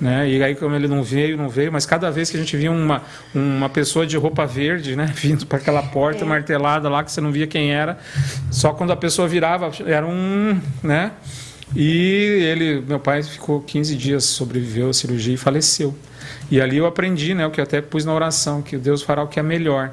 Né? 0.00 0.28
E 0.28 0.42
aí, 0.42 0.54
como 0.54 0.76
ele 0.76 0.86
não 0.86 1.02
veio, 1.02 1.36
não 1.36 1.48
veio, 1.48 1.72
mas 1.72 1.84
cada 1.84 2.10
vez 2.10 2.30
que 2.30 2.36
a 2.36 2.40
gente 2.40 2.56
via 2.56 2.70
uma, 2.70 3.02
uma 3.34 3.68
pessoa 3.68 4.06
de 4.06 4.16
roupa 4.16 4.46
verde 4.46 4.94
né, 4.94 5.06
vindo 5.16 5.46
para 5.46 5.58
aquela 5.58 5.82
porta 5.82 6.24
é. 6.24 6.28
martelada 6.28 6.88
lá, 6.88 7.02
que 7.02 7.10
você 7.10 7.20
não 7.20 7.32
via 7.32 7.46
quem 7.46 7.72
era, 7.72 7.98
só 8.50 8.72
quando 8.72 8.92
a 8.92 8.96
pessoa 8.96 9.26
virava, 9.26 9.70
era 9.86 10.06
um. 10.06 10.60
Né? 10.82 11.12
E 11.76 11.92
ele, 12.42 12.80
meu 12.80 12.98
pai 12.98 13.22
ficou 13.22 13.60
15 13.60 13.94
dias, 13.96 14.24
sobreviveu 14.24 14.88
à 14.88 14.92
cirurgia 14.92 15.34
e 15.34 15.36
faleceu. 15.36 15.94
E 16.50 16.60
ali 16.60 16.78
eu 16.78 16.86
aprendi, 16.86 17.34
né, 17.34 17.46
o 17.46 17.50
que 17.50 17.60
até 17.60 17.80
pus 17.80 18.04
na 18.04 18.14
oração, 18.14 18.62
que 18.62 18.76
Deus 18.76 19.02
fará 19.02 19.22
o 19.22 19.28
que 19.28 19.38
é 19.38 19.42
melhor 19.42 19.92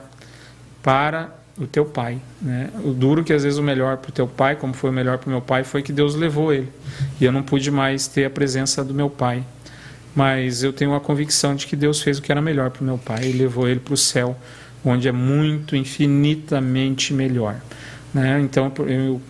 para 0.81 1.29
o 1.57 1.65
teu 1.65 1.85
pai. 1.85 2.19
Né? 2.41 2.69
O 2.83 2.91
duro 2.91 3.23
que 3.23 3.33
às 3.33 3.43
vezes 3.43 3.57
o 3.57 3.63
melhor 3.63 3.97
para 3.97 4.09
o 4.09 4.11
teu 4.11 4.27
pai, 4.27 4.55
como 4.55 4.73
foi 4.73 4.89
o 4.89 4.93
melhor 4.93 5.17
para 5.17 5.27
o 5.27 5.31
meu 5.31 5.41
pai, 5.41 5.63
foi 5.63 5.81
que 5.81 5.91
Deus 5.91 6.15
levou 6.15 6.53
ele. 6.53 6.69
E 7.19 7.25
eu 7.25 7.31
não 7.31 7.43
pude 7.43 7.69
mais 7.71 8.07
ter 8.07 8.25
a 8.25 8.29
presença 8.29 8.83
do 8.83 8.93
meu 8.93 9.09
pai. 9.09 9.43
Mas 10.15 10.63
eu 10.63 10.71
tenho 10.71 10.95
a 10.95 11.01
convicção 11.01 11.55
de 11.55 11.67
que 11.67 11.75
Deus 11.75 12.01
fez 12.01 12.19
o 12.19 12.21
que 12.21 12.31
era 12.31 12.41
melhor 12.41 12.69
para 12.69 12.81
o 12.81 12.85
meu 12.85 12.97
pai 12.97 13.25
e 13.25 13.31
levou 13.33 13.67
ele 13.67 13.81
para 13.81 13.93
o 13.93 13.97
céu, 13.97 14.37
onde 14.83 15.09
é 15.09 15.11
muito, 15.11 15.75
infinitamente 15.75 17.13
melhor. 17.13 17.57
Né? 18.13 18.39
Então 18.39 18.71
eu 18.87 19.21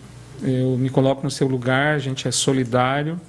eu 0.44 0.78
me 0.78 0.90
coloco 0.90 1.24
no 1.24 1.32
seu 1.32 1.48
lugar, 1.48 1.96
a 1.96 2.00
gente 2.00 2.28
é 2.28 2.32
solidário 2.32 3.20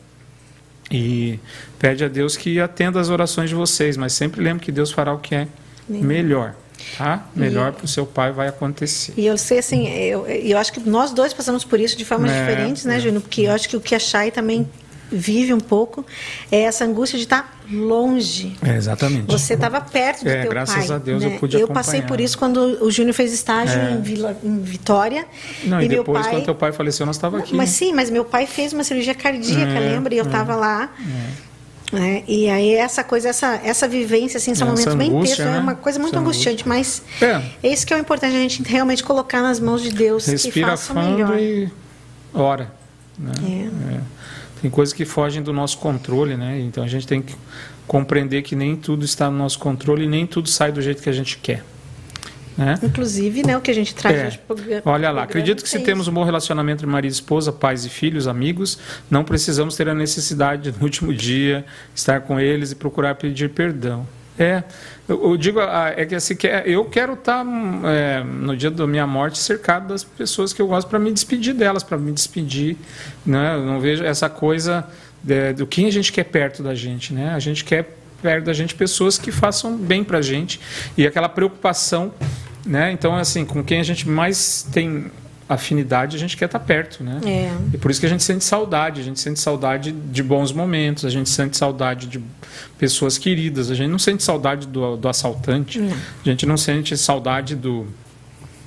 e 0.90 1.38
pede 1.78 2.04
a 2.04 2.08
Deus 2.08 2.36
que 2.36 2.60
atenda 2.60 3.00
as 3.00 3.08
orações 3.08 3.50
de 3.50 3.56
vocês, 3.56 3.96
mas 3.96 4.12
sempre 4.12 4.42
lembre 4.42 4.64
que 4.64 4.72
Deus 4.72 4.92
fará 4.92 5.12
o 5.12 5.18
que 5.18 5.34
é 5.34 5.48
melhor. 5.88 6.54
Tá? 6.96 7.26
Melhor 7.34 7.72
para 7.72 7.84
o 7.84 7.88
seu 7.88 8.06
pai 8.06 8.32
vai 8.32 8.48
acontecer. 8.48 9.14
E 9.16 9.26
eu 9.26 9.36
sei 9.38 9.58
assim, 9.58 9.88
eu, 9.88 10.26
eu 10.26 10.58
acho 10.58 10.72
que 10.72 10.80
nós 10.88 11.10
dois 11.10 11.32
passamos 11.32 11.64
por 11.64 11.80
isso 11.80 11.96
de 11.96 12.04
formas 12.04 12.30
é, 12.30 12.40
diferentes, 12.40 12.84
né, 12.84 12.96
é, 12.96 13.00
Júnior? 13.00 13.22
Porque 13.22 13.42
é. 13.42 13.48
eu 13.48 13.52
acho 13.52 13.68
que 13.68 13.76
o 13.76 13.80
que 13.80 13.94
a 13.94 13.98
Chay 13.98 14.30
também 14.30 14.68
vive 15.10 15.52
um 15.52 15.60
pouco 15.60 16.04
é 16.50 16.62
essa 16.62 16.84
angústia 16.84 17.18
de 17.18 17.24
estar 17.24 17.42
tá 17.42 17.48
longe. 17.70 18.56
É, 18.62 18.76
exatamente. 18.76 19.30
Você 19.30 19.54
estava 19.54 19.80
perto 19.80 20.24
do 20.24 20.30
é, 20.30 20.42
teu 20.42 20.50
graças 20.50 20.74
pai. 20.74 20.86
Graças 20.86 21.02
a 21.02 21.04
Deus 21.04 21.22
né? 21.22 21.34
eu 21.34 21.38
pude 21.38 21.60
Eu 21.60 21.68
passei 21.68 22.02
por 22.02 22.20
isso 22.20 22.38
quando 22.38 22.84
o 22.84 22.90
Júnior 22.90 23.14
fez 23.14 23.32
estágio 23.32 23.78
é. 23.78 23.92
em, 23.92 24.00
Vila, 24.00 24.36
em, 24.42 24.60
Vitória. 24.60 25.26
Não, 25.64 25.80
e, 25.80 25.86
e 25.86 25.88
depois, 25.88 26.22
pai... 26.22 26.30
quando 26.30 26.44
teu 26.44 26.54
pai 26.54 26.72
faleceu, 26.72 27.06
nós 27.06 27.16
estávamos 27.16 27.46
aqui. 27.46 27.56
Mas 27.56 27.70
sim, 27.70 27.92
mas 27.92 28.10
meu 28.10 28.24
pai 28.24 28.46
fez 28.46 28.72
uma 28.72 28.84
cirurgia 28.84 29.14
cardíaca, 29.14 29.72
é, 29.72 29.80
lembra? 29.80 30.14
E 30.14 30.18
eu 30.18 30.24
estava 30.24 30.52
é, 30.52 30.56
lá. 30.56 30.90
É. 31.92 32.24
e 32.26 32.48
aí 32.48 32.74
essa 32.74 33.04
coisa, 33.04 33.28
essa, 33.28 33.60
essa 33.62 33.86
vivência, 33.86 34.38
assim, 34.38 34.54
são 34.56 34.66
momentos 34.68 34.94
bem 34.94 35.08
intensos, 35.08 35.38
né? 35.38 35.56
é 35.56 35.60
uma 35.60 35.76
coisa 35.76 36.00
muito 36.00 36.14
essa 36.14 36.20
angustiante, 36.20 36.64
angústia. 36.64 37.02
mas 37.22 37.42
é. 37.62 37.70
isso 37.72 37.86
que 37.86 37.94
é 37.94 37.96
o 37.96 38.00
importante, 38.00 38.34
a 38.34 38.40
gente 38.40 38.62
realmente 38.64 39.04
colocar 39.04 39.40
nas 39.40 39.60
mãos 39.60 39.82
de 39.82 39.90
Deus 39.90 40.26
Respira 40.26 40.52
que 40.52 40.70
faça 40.70 40.94
melhor. 40.94 41.38
e 41.38 41.70
ora. 42.34 42.72
Né? 43.16 43.32
É. 43.92 44.15
Tem 44.60 44.70
coisas 44.70 44.92
que 44.92 45.04
fogem 45.04 45.42
do 45.42 45.52
nosso 45.52 45.78
controle, 45.78 46.36
né? 46.36 46.60
Então 46.60 46.82
a 46.82 46.88
gente 46.88 47.06
tem 47.06 47.22
que 47.22 47.34
compreender 47.86 48.42
que 48.42 48.56
nem 48.56 48.76
tudo 48.76 49.04
está 49.04 49.30
no 49.30 49.38
nosso 49.38 49.58
controle 49.58 50.04
e 50.04 50.08
nem 50.08 50.26
tudo 50.26 50.48
sai 50.48 50.72
do 50.72 50.82
jeito 50.82 51.02
que 51.02 51.08
a 51.08 51.12
gente 51.12 51.38
quer. 51.38 51.62
Né? 52.56 52.78
Inclusive, 52.82 53.46
né, 53.46 53.56
o 53.56 53.60
que 53.60 53.70
a 53.70 53.74
gente 53.74 53.94
traz 53.94 54.16
é. 54.16 54.82
Olha 54.86 55.10
lá, 55.10 55.24
acredito 55.24 55.62
que 55.62 55.68
se 55.68 55.78
temos 55.80 56.08
um 56.08 56.12
bom 56.12 56.24
relacionamento 56.24 56.78
entre 56.78 56.86
marido 56.86 57.12
e 57.12 57.14
esposa, 57.14 57.52
pais 57.52 57.84
e 57.84 57.90
filhos, 57.90 58.26
amigos, 58.26 58.78
não 59.10 59.22
precisamos 59.22 59.76
ter 59.76 59.88
a 59.90 59.94
necessidade 59.94 60.72
no 60.72 60.82
último 60.82 61.12
dia 61.12 61.66
estar 61.94 62.22
com 62.22 62.40
eles 62.40 62.72
e 62.72 62.74
procurar 62.74 63.14
pedir 63.16 63.50
perdão. 63.50 64.06
É, 64.38 64.62
eu, 65.08 65.36
digo, 65.36 65.60
ah, 65.60 65.94
é 65.96 66.04
que 66.04 66.14
assim, 66.14 66.34
eu 66.64 66.84
quero 66.84 67.12
estar 67.12 67.44
é, 67.84 68.24
no 68.24 68.56
dia 68.56 68.70
da 68.70 68.86
minha 68.86 69.06
morte 69.06 69.38
cercado 69.38 69.88
das 69.88 70.02
pessoas 70.02 70.52
que 70.52 70.60
eu 70.60 70.66
gosto 70.66 70.88
para 70.88 70.98
me 70.98 71.12
despedir 71.12 71.54
delas, 71.54 71.84
para 71.84 71.96
me 71.96 72.10
despedir, 72.10 72.76
né? 73.24 73.54
Eu 73.54 73.64
não 73.64 73.78
vejo 73.78 74.02
essa 74.04 74.28
coisa 74.28 74.84
do 75.56 75.66
que 75.66 75.84
a 75.86 75.92
gente 75.92 76.12
quer 76.12 76.24
perto 76.24 76.62
da 76.62 76.74
gente, 76.74 77.12
né? 77.12 77.30
A 77.34 77.38
gente 77.38 77.64
quer 77.64 77.96
perto 78.20 78.44
da 78.44 78.52
gente 78.52 78.74
pessoas 78.74 79.18
que 79.18 79.30
façam 79.30 79.76
bem 79.76 80.02
para 80.02 80.18
a 80.18 80.22
gente 80.22 80.60
e 80.96 81.06
aquela 81.06 81.28
preocupação, 81.28 82.12
né? 82.64 82.90
Então, 82.90 83.14
assim, 83.14 83.44
com 83.44 83.62
quem 83.62 83.80
a 83.80 83.84
gente 83.84 84.08
mais 84.08 84.66
tem 84.72 85.10
afinidade, 85.48 86.16
a 86.16 86.18
gente 86.18 86.36
quer 86.36 86.46
estar 86.46 86.58
perto, 86.58 87.04
né? 87.04 87.20
É. 87.24 87.74
E 87.74 87.78
por 87.78 87.90
isso 87.90 88.00
que 88.00 88.06
a 88.06 88.08
gente 88.08 88.22
sente 88.22 88.44
saudade, 88.44 89.00
a 89.00 89.04
gente 89.04 89.20
sente 89.20 89.38
saudade 89.38 89.92
de 89.92 90.22
bons 90.22 90.52
momentos, 90.52 91.04
a 91.04 91.10
gente 91.10 91.30
sente 91.30 91.56
saudade 91.56 92.06
de 92.06 92.20
pessoas 92.78 93.16
queridas, 93.16 93.70
a 93.70 93.74
gente 93.74 93.90
não 93.90 93.98
sente 93.98 94.22
saudade 94.22 94.66
do, 94.66 94.96
do 94.96 95.08
assaltante, 95.08 95.78
não. 95.78 95.92
a 95.92 96.28
gente 96.28 96.46
não 96.46 96.56
sente 96.56 96.96
saudade 96.96 97.54
do 97.54 97.86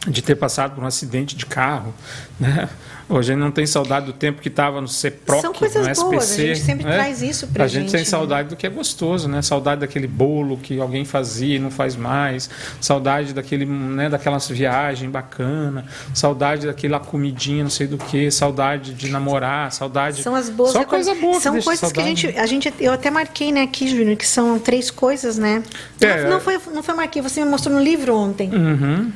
de 0.07 0.21
ter 0.21 0.35
passado 0.35 0.75
por 0.75 0.83
um 0.83 0.87
acidente 0.87 1.35
de 1.35 1.45
carro, 1.45 1.93
né? 2.39 2.69
Hoje 3.09 3.31
a 3.31 3.33
gente 3.33 3.43
não 3.43 3.49
tem 3.49 3.65
saudade 3.65 4.05
do 4.05 4.13
tempo 4.13 4.39
que 4.39 4.49
estava 4.49 4.79
no 4.79 4.87
CEPROC, 4.87 5.41
São 5.41 5.51
coisas 5.51 5.83
no 5.83 5.91
SPC. 5.91 6.09
Boas, 6.11 6.31
a 6.31 6.35
gente 6.35 6.59
sempre 6.59 6.85
né? 6.85 6.93
traz 6.93 7.21
isso 7.23 7.47
para 7.47 7.63
a 7.63 7.67
gente. 7.67 7.77
A 7.77 7.81
gente 7.81 7.91
tem 7.91 8.05
saudade 8.05 8.43
né? 8.43 8.49
do 8.51 8.55
que 8.55 8.67
é 8.67 8.69
gostoso, 8.69 9.27
né? 9.27 9.41
Saudade 9.41 9.81
daquele 9.81 10.05
bolo 10.05 10.57
que 10.57 10.79
alguém 10.79 11.03
fazia 11.03 11.55
e 11.55 11.59
não 11.59 11.71
faz 11.71 11.95
mais. 11.95 12.51
Saudade 12.79 13.33
daquele, 13.33 13.65
né, 13.65 14.09
daquelas 14.09 14.47
viagem 14.47 15.09
bacana. 15.09 15.85
Saudade 16.13 16.67
daquela 16.67 16.99
comidinha, 16.99 17.63
não 17.63 17.71
sei 17.71 17.87
do 17.87 17.97
que. 17.97 18.29
Saudade 18.29 18.93
de 18.93 19.09
namorar. 19.09 19.71
Saudade. 19.71 20.21
São 20.21 20.35
as 20.35 20.47
boas. 20.47 20.73
Só 20.73 20.85
coisa 20.85 21.15
boa. 21.15 21.39
São 21.39 21.55
que 21.55 21.63
coisas 21.63 21.91
que 21.91 21.99
a 21.99 22.03
gente, 22.03 22.27
a 22.27 22.45
gente, 22.45 22.71
eu 22.79 22.93
até 22.93 23.09
marquei, 23.09 23.51
né, 23.51 23.63
aqui, 23.63 23.87
Júnior, 23.87 24.17
que 24.17 24.27
são 24.27 24.59
três 24.59 24.91
coisas, 24.91 25.35
né? 25.35 25.63
É, 25.99 26.25
não, 26.25 26.31
não 26.31 26.39
foi, 26.39 26.59
não 26.71 26.83
foi 26.83 26.93
marquei. 26.93 27.23
Você 27.23 27.43
me 27.43 27.49
mostrou 27.49 27.75
no 27.75 27.81
livro 27.81 28.15
ontem. 28.15 28.51
Uhum. 28.53 29.11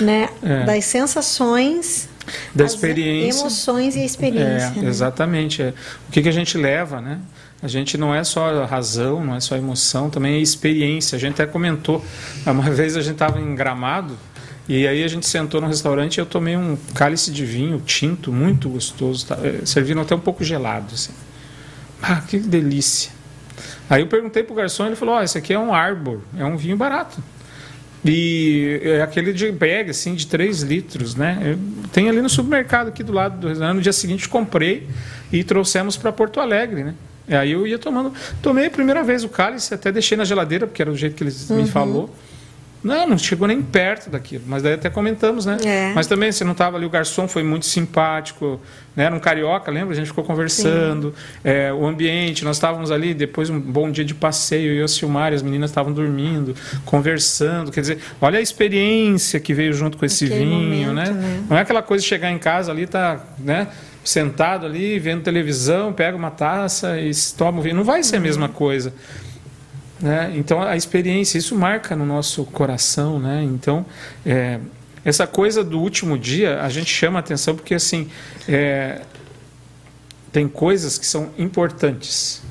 Né? 0.00 0.28
É. 0.42 0.64
Das 0.64 0.84
sensações 0.86 2.09
da 2.54 2.64
experiência. 2.64 3.40
Emoções 3.40 3.96
e 3.96 4.04
experiência. 4.04 4.72
É, 4.76 4.82
né? 4.82 4.88
Exatamente. 4.88 5.62
É. 5.62 5.74
O 6.08 6.12
que, 6.12 6.22
que 6.22 6.28
a 6.28 6.32
gente 6.32 6.56
leva, 6.56 7.00
né? 7.00 7.18
A 7.62 7.68
gente 7.68 7.98
não 7.98 8.14
é 8.14 8.24
só 8.24 8.64
razão, 8.64 9.24
não 9.24 9.34
é 9.34 9.40
só 9.40 9.56
emoção, 9.56 10.08
também 10.08 10.36
é 10.36 10.38
experiência. 10.38 11.16
A 11.16 11.18
gente 11.18 11.34
até 11.34 11.46
comentou, 11.46 12.04
uma 12.46 12.70
vez 12.70 12.96
a 12.96 13.02
gente 13.02 13.14
estava 13.14 13.38
em 13.38 13.54
Gramado, 13.54 14.16
e 14.68 14.86
aí 14.86 15.02
a 15.02 15.08
gente 15.08 15.26
sentou 15.26 15.60
no 15.60 15.66
restaurante 15.66 16.16
e 16.16 16.20
eu 16.20 16.26
tomei 16.26 16.56
um 16.56 16.76
cálice 16.94 17.30
de 17.30 17.44
vinho 17.44 17.80
tinto, 17.80 18.32
muito 18.32 18.68
gostoso. 18.68 19.26
Tá? 19.26 19.36
Eh, 19.42 19.62
serviram 19.64 20.02
até 20.02 20.14
um 20.14 20.20
pouco 20.20 20.44
gelado. 20.44 20.94
Assim. 20.94 21.12
Ah, 22.00 22.22
que 22.26 22.38
delícia. 22.38 23.10
Aí 23.90 24.02
eu 24.02 24.06
perguntei 24.06 24.44
para 24.44 24.52
o 24.52 24.56
garçom, 24.56 24.86
ele 24.86 24.94
falou, 24.94 25.16
oh, 25.16 25.22
esse 25.22 25.36
aqui 25.36 25.52
é 25.52 25.58
um 25.58 25.74
Arbor, 25.74 26.20
é 26.38 26.44
um 26.44 26.56
vinho 26.56 26.76
barato. 26.76 27.20
E 28.04 28.80
é 28.82 29.02
aquele 29.02 29.32
de 29.32 29.50
bag, 29.52 29.90
assim, 29.90 30.14
de 30.14 30.26
3 30.26 30.62
litros, 30.62 31.14
né? 31.14 31.56
Tem 31.92 32.08
ali 32.08 32.22
no 32.22 32.30
supermercado 32.30 32.88
aqui 32.88 33.02
do 33.02 33.12
lado 33.12 33.38
do 33.38 33.48
restaurante. 33.48 33.76
No 33.76 33.82
dia 33.82 33.92
seguinte 33.92 34.28
comprei 34.28 34.86
e 35.30 35.44
trouxemos 35.44 35.96
para 35.96 36.10
Porto 36.10 36.40
Alegre, 36.40 36.82
né? 36.82 36.94
E 37.28 37.34
aí 37.34 37.52
eu 37.52 37.66
ia 37.66 37.78
tomando. 37.78 38.12
Tomei 38.42 38.66
a 38.66 38.70
primeira 38.70 39.02
vez 39.02 39.22
o 39.22 39.28
cálice, 39.28 39.74
até 39.74 39.92
deixei 39.92 40.16
na 40.16 40.24
geladeira, 40.24 40.66
porque 40.66 40.80
era 40.82 40.90
o 40.90 40.96
jeito 40.96 41.14
que 41.14 41.22
ele 41.22 41.34
uhum. 41.50 41.56
me 41.56 41.68
falou. 41.68 42.14
Não, 42.82 43.06
não 43.06 43.18
chegou 43.18 43.46
nem 43.46 43.60
perto 43.60 44.08
daquilo. 44.08 44.44
Mas 44.46 44.62
daí 44.62 44.72
até 44.72 44.88
comentamos, 44.88 45.44
né? 45.44 45.58
É. 45.64 45.92
Mas 45.94 46.06
também, 46.06 46.32
você 46.32 46.44
não 46.44 46.52
estava 46.52 46.78
ali, 46.78 46.86
o 46.86 46.90
garçom 46.90 47.28
foi 47.28 47.42
muito 47.42 47.66
simpático, 47.66 48.58
né? 48.96 49.04
Era 49.04 49.14
um 49.14 49.20
carioca, 49.20 49.70
lembra? 49.70 49.92
A 49.92 49.96
gente 49.96 50.06
ficou 50.06 50.24
conversando. 50.24 51.14
É, 51.44 51.70
o 51.72 51.86
ambiente, 51.86 52.42
nós 52.42 52.56
estávamos 52.56 52.90
ali, 52.90 53.12
depois 53.12 53.50
um 53.50 53.60
bom 53.60 53.90
dia 53.90 54.04
de 54.04 54.14
passeio, 54.14 54.72
eu 54.72 54.80
e 54.80 54.82
a 54.82 54.88
Silmar, 54.88 55.32
as 55.34 55.42
meninas 55.42 55.70
estavam 55.70 55.92
dormindo, 55.92 56.54
conversando. 56.86 57.70
Quer 57.70 57.82
dizer, 57.82 57.98
olha 58.20 58.38
a 58.38 58.42
experiência 58.42 59.38
que 59.38 59.52
veio 59.52 59.74
junto 59.74 59.98
com 59.98 60.06
esse 60.06 60.24
Aquele 60.24 60.44
vinho, 60.44 60.62
momento, 60.62 60.92
né? 60.94 61.10
né? 61.10 61.44
Não 61.50 61.58
é 61.58 61.60
aquela 61.60 61.82
coisa 61.82 62.02
de 62.02 62.08
chegar 62.08 62.30
em 62.30 62.38
casa 62.38 62.72
ali, 62.72 62.86
tá, 62.86 63.20
né? 63.38 63.68
Sentado 64.02 64.64
ali, 64.64 64.98
vendo 64.98 65.22
televisão, 65.22 65.92
pega 65.92 66.16
uma 66.16 66.30
taça 66.30 66.98
e 66.98 67.10
toma 67.36 67.58
o 67.58 67.62
vinho. 67.62 67.76
Não 67.76 67.84
vai 67.84 68.02
ser 68.02 68.16
a 68.16 68.20
mesma 68.20 68.46
uhum. 68.46 68.52
coisa. 68.52 68.94
Né? 70.00 70.32
Então, 70.36 70.62
a 70.62 70.76
experiência, 70.76 71.38
isso 71.38 71.54
marca 71.54 71.94
no 71.94 72.06
nosso 72.06 72.44
coração. 72.44 73.18
Né? 73.18 73.42
Então, 73.44 73.84
é, 74.24 74.58
essa 75.04 75.26
coisa 75.26 75.62
do 75.62 75.80
último 75.80 76.18
dia, 76.18 76.62
a 76.62 76.68
gente 76.68 76.90
chama 76.90 77.18
a 77.18 77.20
atenção 77.20 77.54
porque, 77.54 77.74
assim, 77.74 78.08
é, 78.48 79.02
tem 80.32 80.48
coisas 80.48 80.98
que 80.98 81.06
são 81.06 81.30
importantes. 81.38 82.42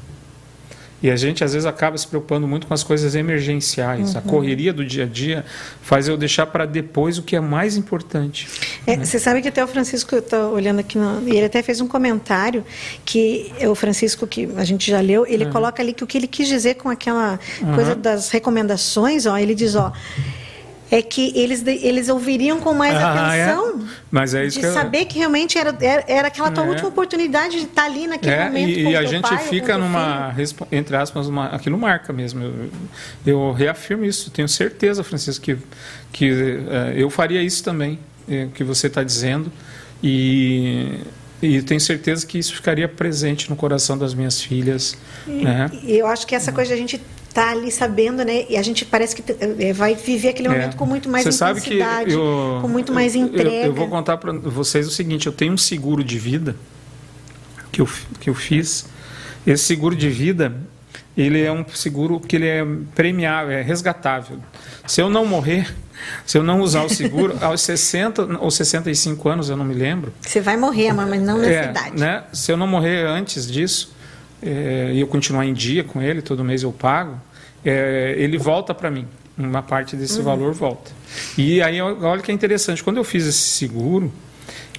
E 1.01 1.09
a 1.09 1.15
gente 1.15 1.43
às 1.43 1.53
vezes 1.53 1.65
acaba 1.65 1.97
se 1.97 2.07
preocupando 2.07 2.47
muito 2.47 2.67
com 2.67 2.73
as 2.73 2.83
coisas 2.83 3.15
emergenciais. 3.15 4.13
Uhum. 4.13 4.19
A 4.19 4.21
correria 4.21 4.73
do 4.73 4.85
dia 4.85 5.03
a 5.03 5.07
dia 5.07 5.45
faz 5.81 6.07
eu 6.07 6.17
deixar 6.17 6.45
para 6.47 6.65
depois 6.65 7.17
o 7.17 7.23
que 7.23 7.35
é 7.35 7.39
mais 7.39 7.77
importante. 7.77 8.47
É, 8.85 8.97
né? 8.97 9.05
Você 9.05 9.19
sabe 9.19 9.41
que 9.41 9.47
até 9.47 9.63
o 9.63 9.67
Francisco 9.67 10.15
está 10.15 10.47
olhando 10.47 10.79
aqui, 10.79 10.97
no, 10.97 11.27
e 11.27 11.35
ele 11.35 11.45
até 11.45 11.61
fez 11.63 11.79
um 11.81 11.87
comentário 11.87 12.65
que 13.05 13.51
o 13.61 13.75
Francisco, 13.75 14.27
que 14.27 14.49
a 14.57 14.63
gente 14.63 14.89
já 14.89 14.99
leu, 14.99 15.25
ele 15.25 15.45
uhum. 15.45 15.51
coloca 15.51 15.81
ali 15.81 15.93
que 15.93 16.03
o 16.03 16.07
que 16.07 16.17
ele 16.17 16.27
quis 16.27 16.47
dizer 16.47 16.75
com 16.75 16.89
aquela 16.89 17.39
uhum. 17.61 17.75
coisa 17.75 17.95
das 17.95 18.29
recomendações, 18.29 19.25
ó, 19.25 19.37
ele 19.37 19.55
diz, 19.55 19.75
ó 19.75 19.93
é 20.91 21.01
que 21.01 21.31
eles, 21.35 21.65
eles 21.65 22.09
ouviriam 22.09 22.59
com 22.59 22.73
mais 22.73 22.95
ah, 22.95 23.35
é? 23.35 23.43
atenção. 23.43 23.81
É? 23.81 23.89
Mas 24.09 24.33
é 24.33 24.45
isso 24.45 24.59
de 24.59 24.65
que 24.65 24.73
saber 24.73 25.05
que 25.05 25.19
realmente 25.19 25.57
era, 25.57 25.75
era, 25.79 26.03
era 26.07 26.27
aquela 26.27 26.49
tua 26.49 26.65
é. 26.65 26.67
última 26.67 26.89
oportunidade 26.89 27.57
de 27.57 27.65
estar 27.65 27.85
ali 27.85 28.07
naquele 28.07 28.33
é, 28.33 28.45
momento. 28.45 28.69
E, 28.69 28.83
e 28.89 28.95
a 28.95 29.03
gente 29.03 29.21
pai, 29.21 29.37
fica 29.37 29.77
numa, 29.77 30.33
entre 30.71 30.95
aspas, 30.95 31.27
uma, 31.27 31.47
aquilo 31.47 31.77
marca 31.77 32.11
mesmo. 32.11 32.43
Eu, 32.43 32.69
eu 33.25 33.51
reafirmo 33.51 34.03
isso, 34.03 34.31
tenho 34.31 34.47
certeza, 34.47 35.03
Francisco, 35.03 35.45
que, 35.45 35.57
que 36.11 36.31
uh, 36.31 36.91
eu 36.95 37.09
faria 37.09 37.41
isso 37.41 37.63
também, 37.63 37.99
é, 38.27 38.47
que 38.53 38.63
você 38.63 38.87
está 38.87 39.03
dizendo. 39.03 39.51
E 40.01 41.01
e 41.41 41.61
tenho 41.61 41.79
certeza 41.79 42.25
que 42.27 42.37
isso 42.37 42.53
ficaria 42.53 42.87
presente 42.87 43.49
no 43.49 43.55
coração 43.55 43.97
das 43.97 44.13
minhas 44.13 44.41
filhas. 44.41 44.97
E, 45.25 45.43
né? 45.43 45.69
eu 45.85 46.05
acho 46.05 46.27
que 46.27 46.35
essa 46.35 46.51
coisa 46.51 46.73
a 46.73 46.77
gente 46.77 47.01
tá 47.33 47.51
ali 47.51 47.71
sabendo, 47.71 48.23
né? 48.23 48.45
E 48.49 48.57
a 48.57 48.61
gente 48.61 48.85
parece 48.85 49.15
que 49.15 49.23
é, 49.59 49.73
vai 49.73 49.95
viver 49.95 50.29
aquele 50.29 50.47
é. 50.47 50.51
momento 50.51 50.73
é. 50.73 50.77
com 50.77 50.85
muito 50.85 51.09
mais 51.09 51.25
Você 51.25 51.43
intensidade, 51.43 52.11
eu, 52.11 52.59
com 52.61 52.67
muito 52.67 52.91
mais 52.91 53.15
entrega. 53.15 53.49
Eu, 53.49 53.65
eu 53.67 53.73
vou 53.73 53.87
contar 53.87 54.17
para 54.17 54.31
vocês 54.31 54.87
o 54.87 54.91
seguinte: 54.91 55.27
eu 55.27 55.33
tenho 55.33 55.53
um 55.53 55.57
seguro 55.57 56.03
de 56.03 56.17
vida 56.17 56.55
que 57.71 57.81
eu, 57.81 57.89
que 58.19 58.29
eu 58.29 58.35
fiz. 58.35 58.85
Esse 59.47 59.63
seguro 59.63 59.95
de 59.95 60.09
vida, 60.09 60.53
ele 61.15 61.41
é 61.41 61.51
um 61.51 61.65
seguro 61.73 62.19
que 62.19 62.35
ele 62.35 62.47
é 62.47 62.65
premiável, 62.93 63.57
é 63.57 63.61
resgatável. 63.61 64.37
Se 64.85 65.01
eu 65.01 65.09
não 65.09 65.25
morrer, 65.25 65.73
se 66.25 66.37
eu 66.37 66.43
não 66.43 66.61
usar 66.61 66.83
o 66.83 66.89
seguro, 66.89 67.37
aos 67.41 67.61
60 67.61 68.37
ou 68.39 68.51
65 68.51 69.29
anos, 69.29 69.49
eu 69.49 69.57
não 69.57 69.65
me 69.65 69.73
lembro. 69.73 70.13
Você 70.21 70.41
vai 70.41 70.57
morrer, 70.57 70.93
mas 70.93 71.21
não 71.21 71.37
nessa 71.37 71.67
é, 71.67 71.69
idade. 71.69 71.99
Né? 71.99 72.23
Se 72.33 72.51
eu 72.51 72.57
não 72.57 72.67
morrer 72.67 73.05
antes 73.05 73.49
disso, 73.49 73.95
é, 74.41 74.91
e 74.93 74.99
eu 74.99 75.07
continuar 75.07 75.45
em 75.45 75.53
dia 75.53 75.83
com 75.83 76.01
ele, 76.01 76.21
todo 76.21 76.43
mês 76.43 76.63
eu 76.63 76.71
pago, 76.71 77.19
é, 77.63 78.15
ele 78.17 78.37
volta 78.37 78.73
para 78.73 78.89
mim. 78.89 79.07
Uma 79.37 79.61
parte 79.61 79.95
desse 79.95 80.19
uhum. 80.19 80.25
valor 80.25 80.53
volta. 80.53 80.91
E 81.37 81.61
aí, 81.61 81.81
olha 81.81 82.21
que 82.21 82.29
é 82.29 82.33
interessante, 82.33 82.83
quando 82.83 82.97
eu 82.97 83.05
fiz 83.05 83.25
esse 83.25 83.37
seguro, 83.37 84.11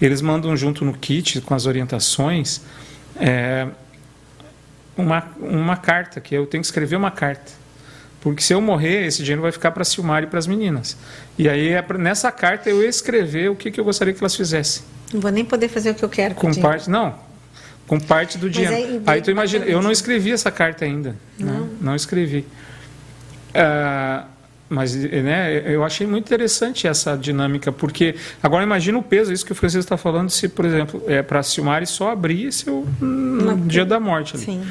eles 0.01 0.21
mandam 0.21 0.55
junto 0.57 0.85
no 0.85 0.93
kit, 0.93 1.41
com 1.41 1.55
as 1.55 1.65
orientações, 1.65 2.61
é, 3.17 3.67
uma, 4.97 5.25
uma 5.39 5.77
carta, 5.77 6.21
que 6.21 6.35
eu 6.35 6.47
tenho 6.47 6.61
que 6.61 6.67
escrever 6.67 6.97
uma 6.97 7.11
carta. 7.11 7.53
Porque 8.21 8.43
se 8.43 8.53
eu 8.53 8.61
morrer, 8.61 9.07
esse 9.07 9.23
dinheiro 9.23 9.41
vai 9.41 9.51
ficar 9.51 9.71
para 9.71 9.81
a 9.81 9.85
Silmar 9.85 10.23
e 10.23 10.27
para 10.27 10.39
as 10.39 10.47
meninas. 10.47 10.95
E 11.39 11.49
aí, 11.49 11.69
é 11.71 11.83
nessa 11.99 12.31
carta, 12.31 12.69
eu 12.69 12.87
escrever 12.87 13.51
o 13.51 13.57
que, 13.57 13.71
que 13.71 13.81
eu 13.81 13.85
gostaria 13.85 14.13
que 14.13 14.21
elas 14.21 14.37
fizessem. 14.37 14.83
Não 15.13 15.21
vou 15.21 15.31
nem 15.31 15.45
poder 15.45 15.69
fazer 15.69 15.91
o 15.91 15.95
que 15.95 16.05
eu 16.05 16.09
quero 16.09 16.35
com, 16.35 16.53
com 16.53 16.61
parte 16.61 16.89
Não, 16.89 17.15
com 17.91 17.99
parte 17.99 18.39
do 18.39 18.49
dinheiro. 18.49 18.73
Aí, 18.73 19.03
aí, 19.05 19.21
tu 19.21 19.33
imagina, 19.33 19.65
eu 19.65 19.83
não 19.83 19.91
escrevi 19.91 20.31
essa 20.31 20.49
carta 20.49 20.85
ainda. 20.85 21.17
Né? 21.37 21.53
Não, 21.53 21.61
né? 21.63 21.69
não 21.81 21.97
escrevi. 21.97 22.47
Uh, 23.51 24.25
mas 24.69 24.95
né, 24.95 25.65
eu 25.67 25.83
achei 25.83 26.07
muito 26.07 26.25
interessante 26.25 26.87
essa 26.87 27.17
dinâmica, 27.17 27.73
porque 27.73 28.15
agora 28.41 28.63
imagina 28.63 28.97
o 28.97 29.03
peso, 29.03 29.33
isso 29.33 29.45
que 29.45 29.51
o 29.51 29.57
Francisco 29.57 29.81
está 29.81 29.97
falando, 29.97 30.31
se, 30.31 30.49
por 30.49 30.65
exemplo, 30.65 31.03
é, 31.09 31.21
para 31.21 31.41
a 31.41 31.43
Silmari 31.43 31.85
só 31.85 32.13
abrisse 32.13 32.71
o, 32.71 32.87
no 33.01 33.57
dia 33.57 33.85
da 33.85 33.99
morte. 33.99 34.37
Ali, 34.37 34.45
Sim. 34.45 34.63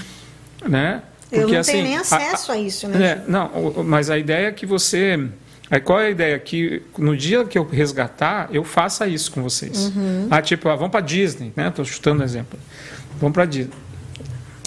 Né? 0.66 1.02
Porque, 1.30 1.44
eu 1.44 1.50
não 1.50 1.60
assim, 1.60 1.72
tenho 1.74 1.84
nem 1.84 1.98
acesso 1.98 2.54
a, 2.54 2.56
a, 2.56 2.58
a 2.58 2.62
isso. 2.62 2.88
Né? 2.88 3.06
É, 3.06 3.24
não, 3.28 3.84
mas 3.84 4.10
a 4.10 4.18
ideia 4.18 4.48
é 4.48 4.52
que 4.54 4.66
você... 4.66 5.28
Aí 5.72 5.80
qual 5.80 6.00
é 6.00 6.08
a 6.08 6.10
ideia? 6.10 6.40
Que 6.40 6.82
no 6.98 7.16
dia 7.16 7.46
que 7.46 7.58
eu 7.58 7.64
resgatar, 7.64 8.50
eu 8.52 8.64
faça 8.64 9.08
isso 9.08 9.32
com 9.32 9.44
vocês. 9.44 9.92
Uhum. 9.96 10.28
Ah, 10.32 10.42
tipo, 10.42 10.68
ah, 10.68 10.76
vamos 10.76 10.92
para 10.92 11.02
Disney, 11.02 11.54
né? 11.56 11.68
Estou 11.68 11.86
chutando 11.86 12.22
um 12.22 12.26
exemplo. 12.26 12.60
Vamos 13.20 13.34
para 13.34 13.46
Disney. 13.46 13.74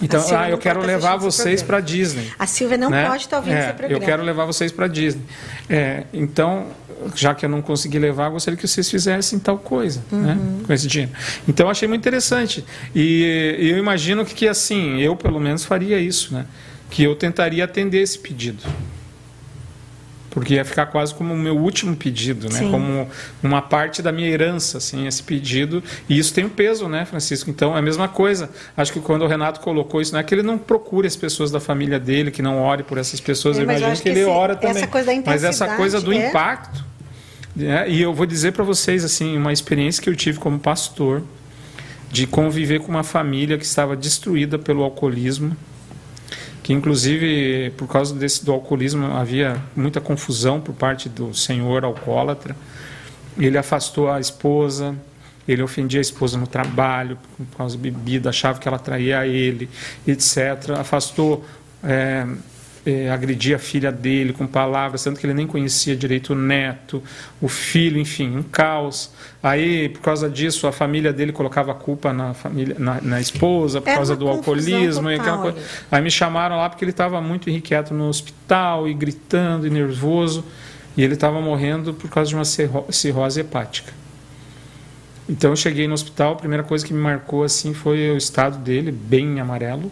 Então, 0.00 0.24
ah, 0.36 0.50
eu 0.50 0.59
quero 0.59 0.80
levar 0.80 1.16
vocês 1.16 1.62
para 1.62 1.80
Disney. 1.80 2.28
A 2.38 2.46
Silvia 2.46 2.76
não 2.76 2.90
né? 2.90 3.07
pode 3.07 3.22
estar 3.22 3.36
ouvindo 3.36 3.55
é, 3.55 3.61
esse 3.61 3.68
programa. 3.68 3.94
Eu 3.94 4.00
quero 4.00 4.22
levar 4.22 4.44
vocês 4.44 4.72
para 4.72 4.88
Disney. 4.88 5.22
É, 5.68 6.05
então, 6.12 6.66
já 7.14 7.34
que 7.34 7.44
eu 7.44 7.48
não 7.48 7.62
consegui 7.62 8.00
levar, 8.00 8.26
eu 8.26 8.32
gostaria 8.32 8.57
que 8.57 8.66
vocês 8.66 8.90
fizessem 8.90 9.38
tal 9.38 9.59
coisa 9.59 10.03
né, 10.11 10.32
uhum. 10.32 10.59
né, 10.59 10.64
com 10.66 10.72
esse 10.72 10.88
dinheiro. 10.88 11.12
Então, 11.46 11.66
eu 11.66 11.70
achei 11.70 11.86
muito 11.86 12.00
interessante. 12.00 12.64
E, 12.94 13.57
e 13.61 13.70
eu 13.70 13.78
imagino 13.78 14.24
que, 14.24 14.34
que, 14.34 14.48
assim, 14.48 15.00
eu 15.00 15.14
pelo 15.14 15.38
menos 15.38 15.64
faria 15.64 15.98
isso, 16.00 16.34
né? 16.34 16.46
Que 16.90 17.05
eu 17.05 17.14
tentaria 17.14 17.64
atender 17.64 18.03
esse 18.03 18.18
pedido 18.18 18.62
porque 20.32 20.54
ia 20.54 20.64
ficar 20.64 20.86
quase 20.86 21.14
como 21.14 21.34
o 21.34 21.36
meu 21.36 21.54
último 21.54 21.94
pedido, 21.94 22.48
né? 22.48 22.60
Sim. 22.60 22.70
Como 22.70 23.06
uma 23.42 23.60
parte 23.60 24.00
da 24.00 24.10
minha 24.10 24.28
herança, 24.28 24.78
assim, 24.78 25.06
esse 25.06 25.22
pedido. 25.22 25.82
E 26.08 26.18
isso 26.18 26.32
tem 26.32 26.46
um 26.46 26.48
peso, 26.48 26.88
né, 26.88 27.04
Francisco? 27.04 27.50
Então 27.50 27.76
é 27.76 27.78
a 27.78 27.82
mesma 27.82 28.08
coisa. 28.08 28.48
Acho 28.74 28.94
que 28.94 29.00
quando 29.00 29.22
o 29.22 29.28
Renato 29.28 29.60
colocou 29.60 30.00
isso, 30.00 30.14
não 30.14 30.20
é 30.20 30.22
que 30.22 30.34
ele 30.34 30.42
não 30.42 30.56
procure 30.56 31.06
as 31.06 31.16
pessoas 31.16 31.50
da 31.50 31.60
família 31.60 32.00
dele, 32.00 32.30
que 32.30 32.40
não 32.40 32.62
ore 32.62 32.82
por 32.82 32.96
essas 32.96 33.20
pessoas. 33.20 33.58
É, 33.58 33.60
eu 33.60 33.64
imagino 33.64 33.92
que, 33.92 34.02
que, 34.02 34.08
ele 34.08 34.20
esse, 34.20 34.30
ora 34.30 34.56
também. 34.56 35.22
mas 35.26 35.44
essa 35.44 35.76
coisa 35.76 36.00
do 36.00 36.12
é... 36.14 36.28
impacto. 36.28 36.82
Né? 37.54 37.90
E 37.90 38.00
eu 38.00 38.14
vou 38.14 38.24
dizer 38.24 38.52
para 38.52 38.64
vocês 38.64 39.04
assim, 39.04 39.36
uma 39.36 39.52
experiência 39.52 40.02
que 40.02 40.08
eu 40.08 40.16
tive 40.16 40.38
como 40.38 40.58
pastor 40.58 41.22
de 42.10 42.26
conviver 42.26 42.80
com 42.80 42.88
uma 42.88 43.04
família 43.04 43.58
que 43.58 43.66
estava 43.66 43.94
destruída 43.94 44.58
pelo 44.58 44.82
alcoolismo 44.82 45.54
que 46.62 46.72
inclusive 46.72 47.70
por 47.76 47.88
causa 47.88 48.14
desse 48.14 48.44
do 48.44 48.52
alcoolismo 48.52 49.06
havia 49.06 49.56
muita 49.74 50.00
confusão 50.00 50.60
por 50.60 50.74
parte 50.74 51.08
do 51.08 51.34
senhor 51.34 51.84
alcoólatra. 51.84 52.56
Ele 53.38 53.58
afastou 53.58 54.10
a 54.10 54.20
esposa, 54.20 54.94
ele 55.48 55.62
ofendia 55.62 55.98
a 55.98 56.02
esposa 56.02 56.38
no 56.38 56.46
trabalho 56.46 57.18
por 57.36 57.56
causa 57.56 57.76
da 57.76 57.82
bebida, 57.82 58.30
achava 58.30 58.58
que 58.58 58.68
ela 58.68 58.78
traía 58.78 59.26
ele, 59.26 59.68
etc. 60.06 60.70
Afastou 60.78 61.44
é, 61.82 62.26
é, 62.84 63.10
agredia 63.10 63.56
a 63.56 63.58
filha 63.58 63.92
dele 63.92 64.32
com 64.32 64.46
palavras, 64.46 65.04
tanto 65.04 65.20
que 65.20 65.26
ele 65.26 65.34
nem 65.34 65.46
conhecia 65.46 65.94
direito 65.94 66.32
o 66.32 66.36
neto, 66.36 67.02
o 67.40 67.48
filho, 67.48 67.98
enfim, 67.98 68.36
um 68.36 68.42
caos. 68.42 69.12
Aí, 69.42 69.88
por 69.88 70.00
causa 70.00 70.28
disso, 70.28 70.66
a 70.66 70.72
família 70.72 71.12
dele 71.12 71.32
colocava 71.32 71.72
a 71.72 71.74
culpa 71.74 72.12
na, 72.12 72.34
família, 72.34 72.76
na, 72.78 73.00
na 73.00 73.20
esposa, 73.20 73.80
por 73.80 73.88
Era 73.88 73.98
causa 73.98 74.16
do 74.16 74.28
alcoolismo. 74.28 75.10
E 75.10 75.14
aquela 75.14 75.38
coisa. 75.38 75.58
Aí 75.90 76.02
me 76.02 76.10
chamaram 76.10 76.56
lá 76.56 76.68
porque 76.68 76.84
ele 76.84 76.90
estava 76.90 77.20
muito 77.20 77.48
irrequieto 77.48 77.94
no 77.94 78.08
hospital 78.08 78.88
e 78.88 78.94
gritando 78.94 79.66
e 79.66 79.70
nervoso. 79.70 80.44
E 80.96 81.02
ele 81.02 81.14
estava 81.14 81.40
morrendo 81.40 81.94
por 81.94 82.10
causa 82.10 82.30
de 82.30 82.34
uma 82.34 82.44
cirrose 82.44 83.40
hepática. 83.40 83.92
Então 85.28 85.50
eu 85.50 85.56
cheguei 85.56 85.86
no 85.86 85.94
hospital, 85.94 86.32
a 86.32 86.36
primeira 86.36 86.62
coisa 86.62 86.84
que 86.84 86.92
me 86.92 87.00
marcou 87.00 87.44
assim 87.44 87.72
foi 87.72 88.10
o 88.10 88.16
estado 88.16 88.58
dele, 88.58 88.90
bem 88.90 89.40
amarelo, 89.40 89.90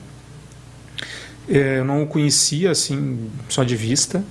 eu 1.50 1.84
não 1.84 2.04
o 2.04 2.06
conhecia 2.06 2.70
assim 2.70 3.28
só 3.48 3.64
de 3.64 3.74
vista. 3.74 4.22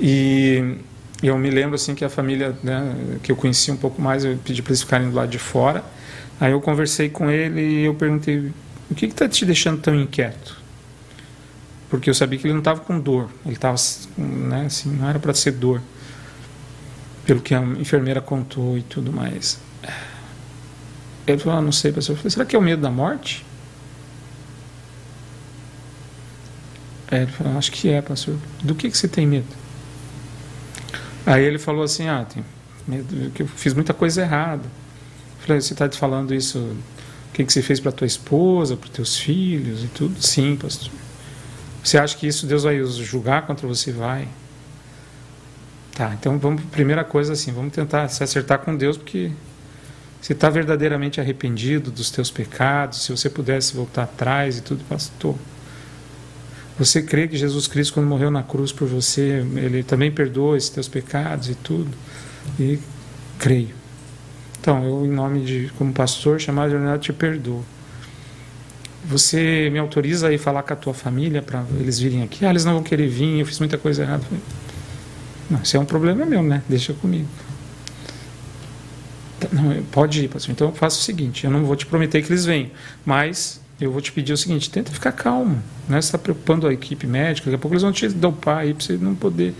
E 0.00 0.78
eu 1.22 1.36
me 1.36 1.50
lembro 1.50 1.74
assim 1.74 1.94
que 1.94 2.04
a 2.04 2.08
família 2.08 2.56
né, 2.62 2.96
que 3.22 3.30
eu 3.30 3.36
conhecia 3.36 3.74
um 3.74 3.76
pouco 3.76 4.00
mais 4.00 4.24
eu 4.24 4.36
pedi 4.38 4.62
para 4.62 4.70
eles 4.70 4.80
ficarem 4.80 5.10
do 5.10 5.14
lado 5.14 5.28
de 5.28 5.38
fora. 5.38 5.84
Aí 6.40 6.52
eu 6.52 6.60
conversei 6.60 7.10
com 7.10 7.30
ele 7.30 7.60
e 7.60 7.84
eu 7.84 7.94
perguntei 7.94 8.50
o 8.90 8.94
que 8.94 9.06
está 9.06 9.28
te 9.28 9.44
deixando 9.44 9.80
tão 9.80 9.94
inquieto? 9.94 10.62
Porque 11.90 12.08
eu 12.08 12.14
sabia 12.14 12.38
que 12.38 12.46
ele 12.46 12.54
não 12.54 12.60
estava 12.60 12.80
com 12.80 12.98
dor. 12.98 13.28
Ele 13.44 13.54
estava 13.54 13.76
né, 14.16 14.64
assim 14.66 14.90
não 14.90 15.08
era 15.08 15.18
para 15.18 15.34
ser 15.34 15.52
dor. 15.52 15.80
Pelo 17.26 17.40
que 17.40 17.54
a 17.54 17.60
enfermeira 17.60 18.20
contou 18.20 18.78
e 18.78 18.82
tudo 18.82 19.12
mais. 19.12 19.60
Ele 21.26 21.38
falou 21.38 21.58
ah, 21.58 21.62
não 21.62 21.72
sei 21.72 21.92
pastor 21.92 22.14
eu 22.14 22.16
falei 22.16 22.30
será 22.30 22.44
que 22.46 22.56
é 22.56 22.58
o 22.58 22.62
medo 22.62 22.82
da 22.82 22.90
morte 22.90 23.44
Aí 27.14 27.22
ele 27.22 27.30
falou, 27.30 27.56
acho 27.56 27.70
que 27.70 27.88
é, 27.88 28.02
pastor. 28.02 28.36
Do 28.60 28.74
que, 28.74 28.90
que 28.90 28.98
você 28.98 29.06
tem 29.06 29.24
medo? 29.24 29.46
Aí 31.24 31.44
ele 31.44 31.60
falou 31.60 31.84
assim, 31.84 32.08
ah, 32.08 32.24
tem 32.24 32.44
medo 32.88 33.30
que 33.30 33.42
eu 33.42 33.46
fiz 33.46 33.72
muita 33.72 33.94
coisa 33.94 34.22
errada. 34.22 34.64
Eu 34.64 35.46
falei, 35.46 35.60
você 35.60 35.74
está 35.74 35.88
te 35.88 35.96
falando 35.96 36.34
isso, 36.34 36.58
o 36.58 37.32
que, 37.32 37.44
que 37.44 37.52
você 37.52 37.62
fez 37.62 37.78
para 37.78 37.92
tua 37.92 38.06
esposa, 38.06 38.76
para 38.76 38.88
teus 38.88 39.16
filhos 39.16 39.84
e 39.84 39.86
tudo? 39.86 40.20
Sim, 40.20 40.56
pastor. 40.56 40.90
Você 41.84 41.98
acha 41.98 42.16
que 42.16 42.26
isso 42.26 42.48
Deus 42.48 42.64
vai 42.64 42.82
julgar 42.84 43.46
contra 43.46 43.64
você? 43.68 43.92
Vai. 43.92 44.26
Tá, 45.94 46.16
então 46.18 46.36
vamos, 46.36 46.64
primeira 46.64 47.04
coisa 47.04 47.34
assim, 47.34 47.52
vamos 47.52 47.72
tentar 47.72 48.08
se 48.08 48.24
acertar 48.24 48.58
com 48.58 48.76
Deus, 48.76 48.96
porque 48.96 49.30
você 50.20 50.32
está 50.32 50.50
verdadeiramente 50.50 51.20
arrependido 51.20 51.92
dos 51.92 52.10
teus 52.10 52.28
pecados, 52.28 53.04
se 53.04 53.12
você 53.12 53.30
pudesse 53.30 53.76
voltar 53.76 54.02
atrás 54.02 54.58
e 54.58 54.62
tudo, 54.62 54.82
pastor. 54.88 55.36
Você 56.78 57.02
crê 57.02 57.28
que 57.28 57.36
Jesus 57.36 57.68
Cristo, 57.68 57.94
quando 57.94 58.06
morreu 58.06 58.30
na 58.30 58.42
cruz 58.42 58.72
por 58.72 58.88
você, 58.88 59.44
ele 59.56 59.82
também 59.82 60.10
perdoou 60.10 60.56
esses 60.56 60.70
teus 60.70 60.88
pecados 60.88 61.48
e 61.48 61.54
tudo? 61.54 61.90
E 62.58 62.78
creio. 63.38 63.74
Então, 64.60 64.82
eu, 64.84 65.06
em 65.06 65.10
nome 65.10 65.44
de, 65.44 65.72
como 65.78 65.92
pastor, 65.92 66.40
chamado 66.40 66.70
de 66.70 66.76
Leonardo, 66.76 67.02
te 67.02 67.12
perdoo. 67.12 67.64
Você 69.04 69.68
me 69.70 69.78
autoriza 69.78 70.28
a 70.28 70.32
ir 70.32 70.38
falar 70.38 70.62
com 70.62 70.72
a 70.72 70.76
tua 70.76 70.94
família 70.94 71.42
para 71.42 71.64
eles 71.78 71.98
virem 71.98 72.22
aqui? 72.22 72.44
Ah, 72.44 72.50
eles 72.50 72.64
não 72.64 72.72
vão 72.72 72.82
querer 72.82 73.06
vir, 73.06 73.38
eu 73.38 73.46
fiz 73.46 73.58
muita 73.58 73.76
coisa 73.76 74.02
errada. 74.02 74.24
Não, 75.50 75.60
isso 75.60 75.76
é 75.76 75.80
um 75.80 75.84
problema 75.84 76.24
meu, 76.24 76.42
né? 76.42 76.62
Deixa 76.68 76.94
comigo. 76.94 77.28
Não, 79.52 79.82
pode 79.92 80.24
ir, 80.24 80.28
pastor. 80.28 80.52
Então 80.52 80.68
eu 80.68 80.74
faço 80.74 81.00
o 81.00 81.02
seguinte: 81.02 81.44
eu 81.44 81.50
não 81.50 81.64
vou 81.64 81.76
te 81.76 81.84
prometer 81.84 82.22
que 82.22 82.32
eles 82.32 82.46
venham, 82.46 82.70
mas 83.04 83.60
eu 83.84 83.92
vou 83.92 84.00
te 84.00 84.12
pedir 84.12 84.32
o 84.32 84.36
seguinte: 84.36 84.70
tenta 84.70 84.90
ficar 84.90 85.12
calmo. 85.12 85.62
Né? 85.88 86.00
Você 86.00 86.08
está 86.08 86.18
preocupando 86.18 86.66
a 86.66 86.72
equipe 86.72 87.06
médica, 87.06 87.50
daqui 87.50 87.56
a 87.56 87.58
pouco 87.58 87.74
eles 87.74 87.82
vão 87.82 87.92
te 87.92 88.08
dopar 88.08 88.58
aí 88.58 88.74
para 88.74 88.84
você 88.84 88.96
não 88.96 89.14
poder. 89.14 89.54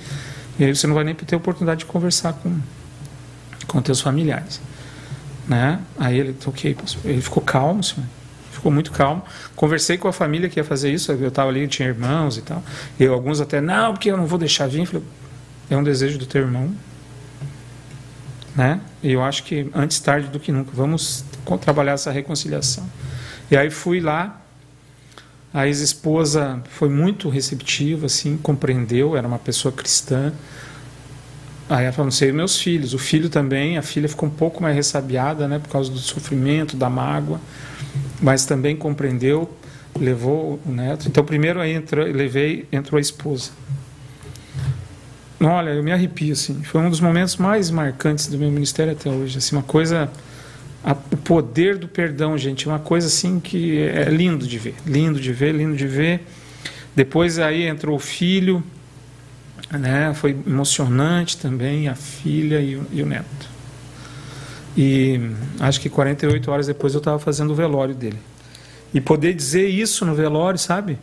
E 0.58 0.64
aí 0.64 0.74
você 0.74 0.86
não 0.86 0.94
vai 0.94 1.04
nem 1.04 1.14
ter 1.14 1.36
oportunidade 1.36 1.80
de 1.80 1.86
conversar 1.86 2.32
com, 2.34 2.58
com 3.66 3.82
teus 3.82 4.00
familiares. 4.00 4.60
Né? 5.48 5.80
Aí 5.98 6.18
ele, 6.18 6.36
ok, 6.46 6.76
ele 7.04 7.20
ficou 7.20 7.42
calmo, 7.42 7.82
senhor. 7.82 8.06
ficou 8.52 8.70
muito 8.70 8.92
calmo. 8.92 9.22
Conversei 9.54 9.98
com 9.98 10.08
a 10.08 10.12
família 10.12 10.48
que 10.48 10.58
ia 10.58 10.64
fazer 10.64 10.92
isso, 10.92 11.12
eu 11.12 11.28
estava 11.28 11.50
ali, 11.50 11.66
tinha 11.66 11.88
irmãos 11.88 12.38
e 12.38 12.42
tal. 12.42 12.62
E 12.98 13.06
alguns 13.06 13.40
até, 13.40 13.60
não, 13.60 13.92
porque 13.92 14.10
eu 14.10 14.16
não 14.16 14.26
vou 14.26 14.38
deixar 14.38 14.68
vir. 14.68 14.86
Falei, 14.86 15.02
é 15.68 15.76
um 15.76 15.82
desejo 15.82 16.18
do 16.18 16.26
teu 16.26 16.42
irmão. 16.42 16.72
Né? 18.54 18.80
E 19.02 19.12
eu 19.12 19.22
acho 19.22 19.42
que 19.42 19.68
antes 19.74 19.98
tarde 19.98 20.28
do 20.28 20.38
que 20.38 20.52
nunca, 20.52 20.70
vamos 20.72 21.24
trabalhar 21.60 21.92
essa 21.92 22.12
reconciliação. 22.12 22.88
E 23.50 23.56
aí 23.56 23.70
fui 23.70 24.00
lá, 24.00 24.40
a 25.52 25.66
ex-esposa 25.66 26.60
foi 26.70 26.88
muito 26.88 27.28
receptiva, 27.28 28.06
assim, 28.06 28.36
compreendeu, 28.36 29.16
era 29.16 29.26
uma 29.26 29.38
pessoa 29.38 29.70
cristã. 29.70 30.32
Aí 31.68 31.84
ela 31.84 31.92
falou, 31.92 32.06
não 32.06 32.10
sei, 32.10 32.32
meus 32.32 32.58
filhos. 32.58 32.92
O 32.92 32.98
filho 32.98 33.28
também, 33.28 33.78
a 33.78 33.82
filha 33.82 34.08
ficou 34.08 34.28
um 34.28 34.32
pouco 34.32 34.62
mais 34.62 34.74
ressabiada, 34.74 35.46
né, 35.46 35.58
por 35.58 35.68
causa 35.68 35.90
do 35.90 35.98
sofrimento, 35.98 36.76
da 36.76 36.90
mágoa, 36.90 37.40
mas 38.20 38.44
também 38.44 38.74
compreendeu, 38.76 39.48
levou 39.98 40.60
o 40.66 40.70
neto. 40.70 41.06
Então, 41.08 41.24
primeiro 41.24 41.60
aí 41.60 41.72
entrou, 41.72 42.04
levei, 42.04 42.66
entrou 42.72 42.98
a 42.98 43.00
esposa. 43.00 43.50
Olha, 45.40 45.70
eu 45.70 45.82
me 45.82 45.92
arrepio, 45.92 46.32
assim. 46.32 46.62
Foi 46.62 46.80
um 46.80 46.90
dos 46.90 47.00
momentos 47.00 47.36
mais 47.36 47.70
marcantes 47.70 48.26
do 48.26 48.38
meu 48.38 48.50
ministério 48.50 48.92
até 48.92 49.10
hoje. 49.10 49.38
Assim, 49.38 49.54
uma 49.54 49.62
coisa 49.62 50.10
o 50.84 51.16
poder 51.16 51.78
do 51.78 51.88
perdão, 51.88 52.36
gente, 52.36 52.68
é 52.68 52.70
uma 52.70 52.78
coisa 52.78 53.06
assim 53.06 53.40
que 53.40 53.78
é 53.78 54.04
lindo 54.04 54.46
de 54.46 54.58
ver, 54.58 54.74
lindo 54.86 55.18
de 55.18 55.32
ver, 55.32 55.54
lindo 55.54 55.76
de 55.76 55.86
ver. 55.86 56.26
Depois 56.94 57.38
aí 57.38 57.64
entrou 57.66 57.96
o 57.96 57.98
filho, 57.98 58.62
né? 59.70 60.12
Foi 60.14 60.36
emocionante 60.46 61.38
também 61.38 61.88
a 61.88 61.94
filha 61.94 62.60
e 62.60 62.76
o, 62.76 62.86
e 62.92 63.02
o 63.02 63.06
neto. 63.06 63.54
E 64.76 65.20
acho 65.60 65.80
que 65.80 65.88
48 65.88 66.50
horas 66.50 66.66
depois 66.66 66.94
eu 66.94 66.98
estava 66.98 67.18
fazendo 67.18 67.52
o 67.52 67.54
velório 67.54 67.94
dele. 67.94 68.18
E 68.92 69.00
poder 69.00 69.32
dizer 69.32 69.66
isso 69.66 70.04
no 70.04 70.14
velório, 70.14 70.58
sabe? 70.58 70.98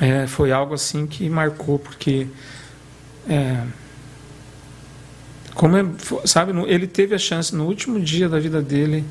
É, 0.00 0.26
foi 0.26 0.52
algo 0.52 0.74
assim 0.74 1.06
que 1.06 1.28
marcou, 1.28 1.78
porque 1.78 2.26
é, 3.28 3.62
como 5.58 5.76
é, 5.76 5.84
sabe, 6.24 6.52
ele 6.68 6.86
teve 6.86 7.16
a 7.16 7.18
chance 7.18 7.52
no 7.52 7.66
último 7.66 7.98
dia 7.98 8.28
da 8.28 8.38
vida 8.38 8.62
dele 8.62 9.04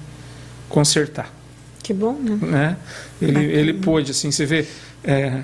consertar. 0.69 1.29
Que 1.83 1.93
bom, 1.93 2.13
né? 2.13 2.39
né? 2.41 2.77
Ele, 3.21 3.43
ele 3.43 3.73
pôde, 3.73 4.11
assim, 4.11 4.31
você 4.31 4.45
vê. 4.45 4.65
É, 5.03 5.41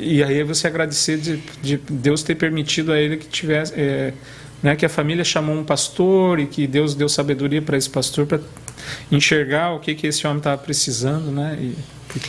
e 0.00 0.22
aí 0.22 0.42
você 0.42 0.66
agradecer 0.66 1.18
de, 1.18 1.36
de, 1.60 1.76
Deus 1.76 2.22
ter 2.22 2.34
permitido 2.34 2.92
a 2.92 2.98
ele 2.98 3.18
que 3.18 3.28
tivesse. 3.28 3.74
É, 3.76 4.14
né, 4.62 4.74
que 4.74 4.86
a 4.86 4.88
família 4.88 5.22
chamou 5.22 5.54
um 5.54 5.62
pastor 5.62 6.40
e 6.40 6.46
que 6.46 6.66
Deus 6.66 6.94
deu 6.94 7.10
sabedoria 7.10 7.60
para 7.60 7.76
esse 7.76 7.90
pastor 7.90 8.24
para 8.24 8.40
enxergar 9.10 9.72
o 9.72 9.80
que, 9.80 9.94
que 9.94 10.06
esse 10.06 10.26
homem 10.26 10.38
estava 10.38 10.58
precisando, 10.58 11.30
né? 11.30 11.58
E, 11.60 11.74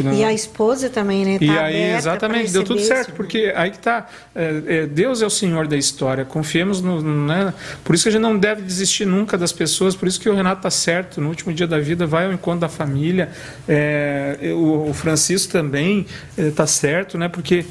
não... 0.04 0.14
E 0.14 0.24
a 0.24 0.34
esposa 0.34 0.90
também, 0.90 1.24
né? 1.24 1.40
Tá 1.40 1.46
e 1.46 1.58
aí, 1.58 1.96
exatamente, 1.96 2.52
deu 2.52 2.64
tudo 2.64 2.82
certo, 2.82 3.14
porque 3.14 3.52
aí 3.56 3.72
que 3.72 3.78
está. 3.78 4.08
É, 4.36 4.64
é, 4.68 4.86
Deus 4.86 5.22
é 5.22 5.26
o 5.26 5.30
Senhor 5.30 5.68
da 5.68 5.78
história. 5.78 6.26
Confiemos 6.26 6.82
no. 6.82 7.02
Né? 7.02 7.54
Por 7.84 7.96
isso 7.96 8.04
que 8.04 8.10
a 8.10 8.12
gente 8.12 8.22
não 8.22 8.38
deve 8.38 8.62
desistir 8.62 9.06
nunca 9.06 9.38
das 9.38 9.54
pessoas, 9.54 9.96
por 9.96 10.08
isso 10.08 10.20
que 10.20 10.30
o 10.30 10.36
Renato 10.36 10.60
está 10.60 10.70
certo. 10.70 11.22
No 11.22 11.30
último 11.30 11.54
dia 11.54 11.66
da 11.66 11.80
vida, 11.80 12.06
vai 12.06 12.26
ao 12.26 12.34
encontro 12.34 12.60
da 12.60 12.70
família. 12.70 13.30
É, 13.68 14.38
o, 14.54 14.90
o, 14.90 14.94
Francisco 14.94 15.52
também 15.52 16.06
está 16.38 16.64
é, 16.64 16.68
certo, 16.68 17.18
né? 17.18 17.30
Porque 17.30 17.66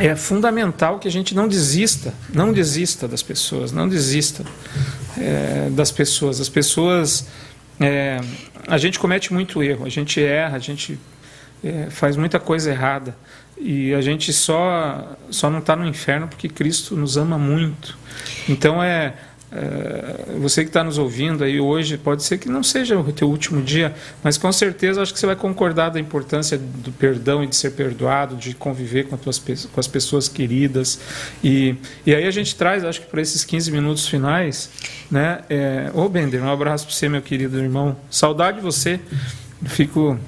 é 0.00 0.14
fundamental 0.14 0.98
que 0.98 1.08
a 1.08 1.10
gente 1.10 1.34
não 1.34 1.48
desista, 1.48 2.12
não 2.32 2.52
desista 2.52 3.08
das 3.08 3.22
pessoas, 3.22 3.72
não 3.72 3.88
desista 3.88 4.44
é, 5.16 5.68
das 5.70 5.90
pessoas. 5.90 6.40
As 6.40 6.48
pessoas 6.48 7.26
é, 7.80 8.20
a 8.66 8.78
gente 8.78 8.98
comete 8.98 9.32
muito 9.32 9.62
erro, 9.62 9.84
a 9.84 9.88
gente 9.88 10.22
erra, 10.22 10.56
a 10.56 10.60
gente 10.60 10.98
é, 11.62 11.88
faz 11.90 12.16
muita 12.16 12.38
coisa 12.38 12.70
errada. 12.70 13.16
E 13.60 13.92
a 13.92 14.00
gente 14.00 14.32
só, 14.32 15.16
só 15.30 15.50
não 15.50 15.58
está 15.58 15.74
no 15.74 15.84
inferno 15.84 16.28
porque 16.28 16.48
Cristo 16.48 16.96
nos 16.96 17.16
ama 17.16 17.36
muito. 17.36 17.98
Então 18.48 18.82
é, 18.82 19.14
você 20.40 20.62
que 20.62 20.68
está 20.68 20.84
nos 20.84 20.98
ouvindo 20.98 21.42
aí 21.42 21.58
hoje, 21.58 21.96
pode 21.96 22.22
ser 22.22 22.38
que 22.38 22.48
não 22.48 22.62
seja 22.62 22.98
o 22.98 23.12
teu 23.12 23.28
último 23.28 23.62
dia, 23.62 23.94
mas 24.22 24.36
com 24.36 24.52
certeza 24.52 25.00
acho 25.00 25.12
que 25.12 25.18
você 25.18 25.26
vai 25.26 25.36
concordar 25.36 25.88
da 25.88 25.98
importância 25.98 26.58
do 26.58 26.92
perdão 26.92 27.42
e 27.42 27.46
de 27.46 27.56
ser 27.56 27.70
perdoado, 27.70 28.36
de 28.36 28.54
conviver 28.54 29.08
com, 29.08 29.16
tuas, 29.16 29.38
com 29.38 29.80
as 29.80 29.86
pessoas 29.86 30.28
queridas. 30.28 31.00
E, 31.42 31.76
e 32.04 32.14
aí 32.14 32.26
a 32.26 32.30
gente 32.30 32.54
traz, 32.56 32.84
acho 32.84 33.00
que 33.00 33.06
para 33.06 33.22
esses 33.22 33.44
15 33.44 33.70
minutos 33.70 34.06
finais, 34.06 34.70
né? 35.10 35.40
É, 35.48 35.90
ô 35.94 36.08
Bender, 36.08 36.42
um 36.42 36.52
abraço 36.52 36.86
para 36.86 36.94
você, 36.94 37.08
meu 37.08 37.22
querido 37.22 37.58
irmão. 37.58 37.96
Saudade 38.10 38.58
de 38.58 38.62
você. 38.62 39.00
Fico 39.64 40.18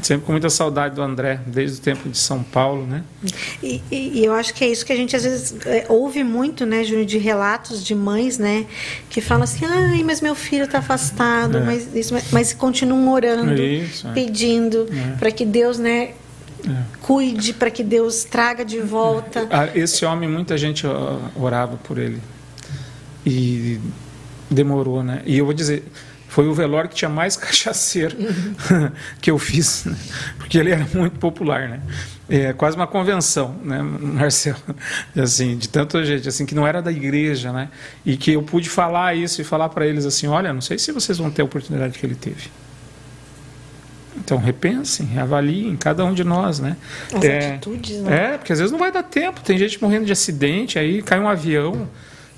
sempre 0.00 0.24
com 0.24 0.32
muita 0.32 0.48
saudade 0.48 0.94
do 0.94 1.02
André, 1.02 1.40
desde 1.46 1.78
o 1.78 1.82
tempo 1.82 2.08
de 2.08 2.16
São 2.16 2.42
Paulo, 2.42 2.86
né? 2.86 3.04
E, 3.62 3.82
e, 3.90 4.20
e 4.20 4.24
eu 4.24 4.32
acho 4.32 4.54
que 4.54 4.64
é 4.64 4.68
isso 4.68 4.86
que 4.86 4.92
a 4.92 4.96
gente 4.96 5.14
às 5.14 5.24
vezes 5.24 5.54
é, 5.66 5.84
ouve 5.88 6.24
muito, 6.24 6.64
né, 6.64 6.82
Júnior, 6.82 7.04
de 7.04 7.18
relatos 7.18 7.84
de 7.84 7.94
mães, 7.94 8.38
né, 8.38 8.66
que 9.10 9.20
falam 9.20 9.44
assim, 9.44 9.64
ai, 9.64 10.02
mas 10.02 10.20
meu 10.20 10.34
filho 10.34 10.64
está 10.64 10.78
afastado, 10.78 11.58
é. 11.58 11.64
mas, 11.64 11.94
isso, 11.94 12.14
mas, 12.14 12.30
mas, 12.30 12.52
continuam 12.52 13.12
orando, 13.12 13.60
isso, 13.60 14.08
é. 14.08 14.12
pedindo 14.12 14.88
é. 14.90 15.16
para 15.16 15.30
que 15.30 15.44
Deus, 15.44 15.78
né, 15.78 16.12
é. 16.66 16.82
cuide, 17.00 17.52
para 17.52 17.70
que 17.70 17.82
Deus 17.82 18.24
traga 18.24 18.64
de 18.64 18.80
volta. 18.80 19.46
Ah, 19.50 19.68
esse 19.74 20.04
homem, 20.04 20.28
muita 20.28 20.56
gente 20.56 20.86
orava 21.36 21.76
por 21.76 21.98
ele 21.98 22.20
e 23.26 23.78
demorou, 24.50 25.02
né? 25.02 25.22
E 25.24 25.38
eu 25.38 25.44
vou 25.44 25.54
dizer, 25.54 25.84
foi 26.32 26.48
o 26.48 26.54
velório 26.54 26.88
que 26.88 26.96
tinha 26.96 27.10
mais 27.10 27.36
cachaceiro 27.36 28.16
que 29.20 29.30
eu 29.30 29.38
fiz, 29.38 29.84
né? 29.84 29.94
porque 30.38 30.56
ele 30.56 30.70
era 30.70 30.86
muito 30.94 31.18
popular, 31.18 31.68
né? 31.68 31.80
É 32.26 32.54
quase 32.54 32.74
uma 32.74 32.86
convenção, 32.86 33.54
né, 33.62 33.82
Marcelo? 33.82 34.56
Assim, 35.14 35.58
de 35.58 35.68
tanta 35.68 36.02
gente, 36.02 36.26
assim, 36.26 36.46
que 36.46 36.54
não 36.54 36.66
era 36.66 36.80
da 36.80 36.90
igreja, 36.90 37.52
né? 37.52 37.68
E 38.06 38.16
que 38.16 38.32
eu 38.32 38.42
pude 38.42 38.70
falar 38.70 39.14
isso 39.14 39.42
e 39.42 39.44
falar 39.44 39.68
para 39.68 39.86
eles 39.86 40.06
assim, 40.06 40.26
olha, 40.26 40.52
não 40.52 40.62
sei 40.62 40.78
se 40.78 40.90
vocês 40.92 41.18
vão 41.18 41.30
ter 41.30 41.42
a 41.42 41.44
oportunidade 41.44 41.98
que 41.98 42.06
ele 42.06 42.14
teve. 42.14 42.50
Então 44.16 44.38
repensem, 44.38 45.18
avaliem 45.18 45.76
cada 45.76 46.04
um 46.04 46.14
de 46.14 46.24
nós, 46.24 46.60
né? 46.60 46.76
As 47.12 47.24
é, 47.24 47.50
atitudes, 47.50 48.00
né? 48.00 48.34
É, 48.34 48.38
porque 48.38 48.52
às 48.52 48.58
vezes 48.58 48.72
não 48.72 48.78
vai 48.78 48.90
dar 48.90 49.02
tempo. 49.02 49.40
Tem 49.42 49.58
gente 49.58 49.82
morrendo 49.82 50.06
de 50.06 50.12
acidente, 50.12 50.78
aí 50.78 51.02
cai 51.02 51.20
um 51.20 51.28
avião 51.28 51.88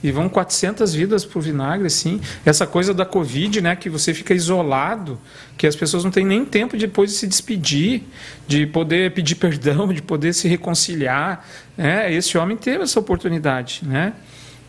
e 0.04 0.12
vão 0.12 0.28
400 0.28 0.92
vidas 0.92 1.26
o 1.34 1.40
vinagre, 1.40 1.86
assim. 1.86 2.20
Essa 2.44 2.66
coisa 2.66 2.92
da 2.92 3.06
Covid, 3.06 3.62
né, 3.62 3.74
que 3.74 3.88
você 3.88 4.12
fica 4.12 4.34
isolado, 4.34 5.18
que 5.56 5.66
as 5.66 5.74
pessoas 5.74 6.04
não 6.04 6.10
têm 6.10 6.26
nem 6.26 6.44
tempo 6.44 6.76
depois 6.76 7.10
de 7.10 7.16
se 7.16 7.26
despedir, 7.26 8.02
de 8.46 8.66
poder 8.66 9.12
pedir 9.12 9.34
perdão, 9.40 9.90
de 9.90 10.02
poder 10.02 10.34
se 10.34 10.46
reconciliar. 10.46 11.48
Né? 11.74 12.12
Esse 12.12 12.36
homem 12.36 12.54
teve 12.54 12.84
essa 12.84 13.00
oportunidade, 13.00 13.80
né? 13.82 14.12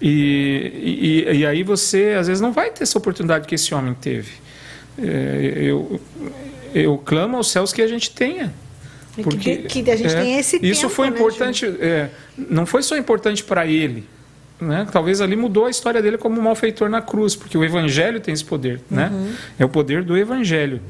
E, 0.02 1.26
e, 1.28 1.38
e 1.40 1.46
aí 1.46 1.64
você, 1.64 2.16
às 2.18 2.28
vezes, 2.28 2.40
não 2.40 2.54
vai 2.54 2.70
ter 2.70 2.84
essa 2.84 2.98
oportunidade 2.98 3.46
que 3.46 3.56
esse 3.56 3.76
homem 3.76 3.94
teve. 3.94 4.32
É, 4.98 5.54
eu, 5.54 6.00
eu 6.74 6.98
clamo 6.98 7.36
aos 7.36 7.52
céus 7.52 7.74
que 7.74 7.82
a 7.82 7.88
gente 7.88 8.10
tenha. 8.10 8.54
Porque 9.22 9.58
que, 9.58 9.84
que 9.84 9.92
a 9.92 9.98
gente 9.98 10.16
é, 10.16 10.22
tenha 10.22 10.40
esse 10.40 10.56
Isso 10.62 10.84
tempo, 10.84 10.94
foi 10.94 11.10
né, 11.10 11.16
importante, 11.18 11.66
é, 11.66 12.10
não 12.38 12.66
foi 12.66 12.82
só 12.82 12.98
importante 12.98 13.44
para 13.44 13.68
ele, 13.68 14.06
né? 14.60 14.88
Talvez 14.92 15.22
ali 15.22 15.36
mudou 15.36 15.66
a 15.66 15.70
história 15.70 16.02
dele 16.02 16.18
como 16.18 16.42
malfeitor 16.42 16.90
na 16.90 17.02
cruz, 17.02 17.36
porque 17.36 17.58
o 17.58 17.64
evangelho 17.64 18.20
tem 18.20 18.34
esse 18.34 18.46
poder, 18.46 18.82
né? 18.90 19.10
uhum. 19.12 19.24
né? 19.24 19.36
É 19.60 19.66
o 19.66 19.70
poder 19.70 20.04
do 20.04 20.18
evangelho, 20.18 20.82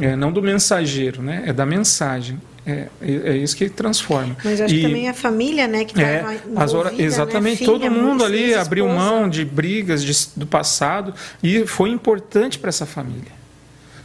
é, 0.00 0.16
não 0.16 0.32
do 0.32 0.42
mensageiro, 0.42 1.22
né? 1.22 1.42
É 1.46 1.52
da 1.52 1.66
mensagem. 1.66 2.40
É, 2.64 2.86
é, 3.00 3.36
isso 3.36 3.56
que 3.56 3.68
transforma. 3.68 4.36
Mas 4.44 4.60
acho 4.60 4.72
e, 4.72 4.78
que 4.78 4.86
também 4.86 5.08
a 5.08 5.14
família, 5.14 5.66
né, 5.66 5.84
que 5.84 6.00
é, 6.00 6.24
as 6.54 6.72
horas, 6.72 6.92
né? 6.92 7.02
exatamente, 7.02 7.60
né? 7.60 7.66
Filha, 7.66 7.72
todo 7.72 7.90
mundo 7.90 8.24
ali 8.24 8.54
abriu 8.54 8.86
esposa. 8.86 9.04
mão 9.04 9.28
de 9.28 9.44
brigas 9.44 10.04
de, 10.04 10.12
do 10.36 10.46
passado 10.46 11.12
e 11.42 11.66
foi 11.66 11.90
importante 11.90 12.60
para 12.60 12.68
essa 12.68 12.86
família. 12.86 13.32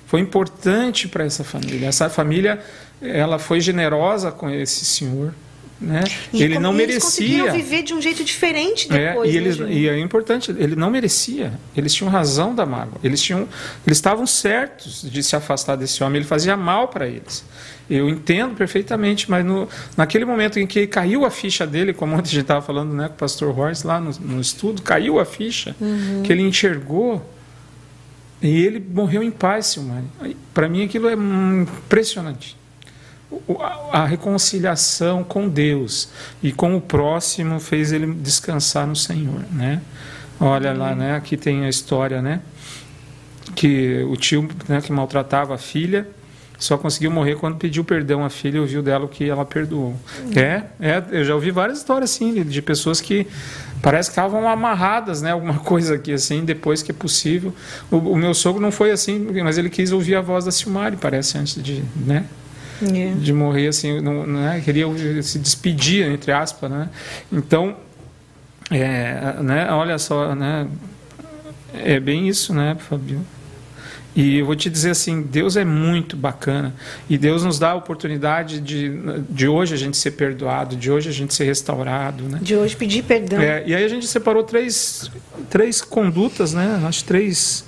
Foi 0.07 0.21
importante 0.21 1.07
para 1.07 1.23
essa 1.23 1.43
família. 1.43 1.87
Essa 1.87 2.09
família, 2.09 2.59
ela 2.99 3.37
foi 3.37 3.61
generosa 3.61 4.31
com 4.31 4.49
esse 4.49 4.85
senhor. 4.85 5.33
Né? 5.79 6.03
E 6.33 6.41
ele 6.41 6.57
não 6.57 6.73
eles 6.73 7.03
merecia. 7.03 7.51
viver 7.51 7.83
de 7.83 7.93
um 7.93 8.01
jeito 8.01 8.23
diferente 8.23 8.89
depois. 8.89 9.29
É, 9.29 9.33
e, 9.33 9.37
eles, 9.37 9.57
né, 9.59 9.71
e 9.71 9.87
é 9.87 9.99
importante, 9.99 10.49
ele 10.51 10.75
não 10.75 10.89
merecia. 10.89 11.53
Eles 11.75 11.93
tinham 11.93 12.09
razão 12.09 12.55
da 12.55 12.65
mágoa. 12.65 12.99
Eles 13.03 13.21
tinham, 13.21 13.47
eles 13.85 13.97
estavam 13.97 14.25
certos 14.25 15.03
de 15.03 15.21
se 15.21 15.35
afastar 15.35 15.75
desse 15.75 16.03
homem. 16.03 16.17
Ele 16.17 16.27
fazia 16.27 16.57
mal 16.57 16.87
para 16.87 17.07
eles. 17.07 17.45
Eu 17.87 18.09
entendo 18.09 18.55
perfeitamente, 18.55 19.29
mas 19.29 19.45
no, 19.45 19.69
naquele 19.95 20.25
momento 20.25 20.59
em 20.59 20.65
que 20.65 20.87
caiu 20.87 21.23
a 21.23 21.29
ficha 21.29 21.65
dele, 21.65 21.93
como 21.93 22.13
ontem 22.13 22.29
a 22.29 22.31
gente 22.31 22.41
estava 22.41 22.61
falando 22.61 22.93
né, 22.93 23.07
com 23.07 23.13
o 23.13 23.17
pastor 23.17 23.57
Horst 23.57 23.85
lá 23.85 23.99
no, 23.99 24.11
no 24.19 24.41
estudo, 24.41 24.81
caiu 24.81 25.19
a 25.19 25.25
ficha, 25.25 25.75
uhum. 25.79 26.23
que 26.23 26.33
ele 26.33 26.41
enxergou 26.41 27.23
e 28.41 28.65
ele 28.65 28.83
morreu 28.93 29.21
em 29.23 29.31
paz, 29.31 29.67
Silmari. 29.67 30.05
Para 30.53 30.67
mim 30.67 30.83
aquilo 30.83 31.07
é 31.07 31.13
impressionante 31.13 32.57
a 33.91 34.05
reconciliação 34.05 35.23
com 35.23 35.49
Deus 35.49 36.09
e 36.41 36.51
com 36.51 36.75
o 36.75 36.81
próximo 36.81 37.59
fez 37.59 37.91
ele 37.91 38.13
descansar 38.13 38.87
no 38.87 38.95
Senhor, 38.95 39.41
né? 39.51 39.81
Olha 40.39 40.71
lá, 40.71 40.95
né? 40.95 41.15
Aqui 41.15 41.35
tem 41.35 41.65
a 41.65 41.69
história, 41.69 42.21
né? 42.21 42.41
Que 43.55 44.03
o 44.09 44.15
tio 44.15 44.47
né, 44.67 44.81
que 44.81 44.91
maltratava 44.91 45.55
a 45.55 45.57
filha 45.57 46.07
só 46.57 46.77
conseguiu 46.77 47.11
morrer 47.11 47.35
quando 47.35 47.57
pediu 47.57 47.83
perdão 47.83 48.25
à 48.25 48.29
filha 48.29 48.57
e 48.57 48.59
ouviu 48.59 48.81
dela 48.81 49.05
o 49.05 49.07
que 49.07 49.29
ela 49.29 49.45
perdoou. 49.45 49.95
Uhum. 50.19 50.31
É, 50.35 50.63
é, 50.79 51.03
eu 51.11 51.23
já 51.23 51.35
ouvi 51.35 51.51
várias 51.51 51.77
histórias 51.77 52.11
assim 52.11 52.43
de 52.43 52.61
pessoas 52.61 52.99
que 52.99 53.27
parece 53.81 54.09
que 54.09 54.13
estavam 54.13 54.47
amarradas, 54.47 55.21
né? 55.21 55.31
Alguma 55.31 55.59
coisa 55.61 55.95
aqui 55.95 56.11
assim, 56.11 56.43
depois 56.43 56.81
que 56.81 56.91
é 56.91 56.93
possível. 56.95 57.53
O, 57.91 57.97
o 57.97 58.15
meu 58.15 58.33
sogro 58.33 58.61
não 58.61 58.71
foi 58.71 58.91
assim, 58.91 59.19
mas 59.43 59.57
ele 59.57 59.69
quis 59.69 59.91
ouvir 59.91 60.15
a 60.15 60.21
voz 60.21 60.45
da 60.45 60.51
Silmari, 60.51 60.97
parece 60.97 61.37
antes 61.37 61.61
de, 61.61 61.83
né? 61.95 62.25
Yeah. 62.81 63.19
de 63.19 63.33
morrer 63.33 63.67
assim, 63.67 64.01
não, 64.01 64.25
né? 64.25 64.61
queria 64.63 64.87
se 65.23 65.39
despedir 65.39 66.05
entre 66.09 66.31
aspas, 66.31 66.69
né? 66.69 66.89
Então, 67.31 67.75
é, 68.69 69.35
né? 69.41 69.71
Olha 69.71 69.97
só, 69.97 70.35
né? 70.35 70.67
É 71.73 71.99
bem 71.99 72.27
isso, 72.27 72.53
né, 72.53 72.75
Fabio? 72.79 73.21
E 74.15 74.39
eu 74.39 74.47
vou 74.47 74.55
te 74.55 74.67
dizer 74.67 74.89
assim, 74.89 75.21
Deus 75.21 75.55
é 75.55 75.63
muito 75.63 76.17
bacana 76.17 76.73
e 77.07 77.19
Deus 77.19 77.43
nos 77.43 77.59
dá 77.59 77.71
a 77.71 77.75
oportunidade 77.75 78.59
de, 78.59 78.91
de 79.29 79.47
hoje 79.47 79.75
a 79.75 79.77
gente 79.77 79.95
ser 79.95 80.09
perdoado, 80.11 80.75
de 80.75 80.89
hoje 80.89 81.07
a 81.07 81.11
gente 81.11 81.35
ser 81.35 81.43
restaurado, 81.43 82.23
né? 82.23 82.39
De 82.41 82.55
hoje 82.55 82.75
pedir 82.75 83.03
perdão. 83.03 83.39
É, 83.39 83.63
e 83.67 83.75
aí 83.75 83.85
a 83.85 83.87
gente 83.87 84.07
separou 84.07 84.43
três, 84.43 85.11
três 85.51 85.81
condutas, 85.81 86.51
né? 86.51 86.81
Acho 86.83 87.03
três 87.03 87.63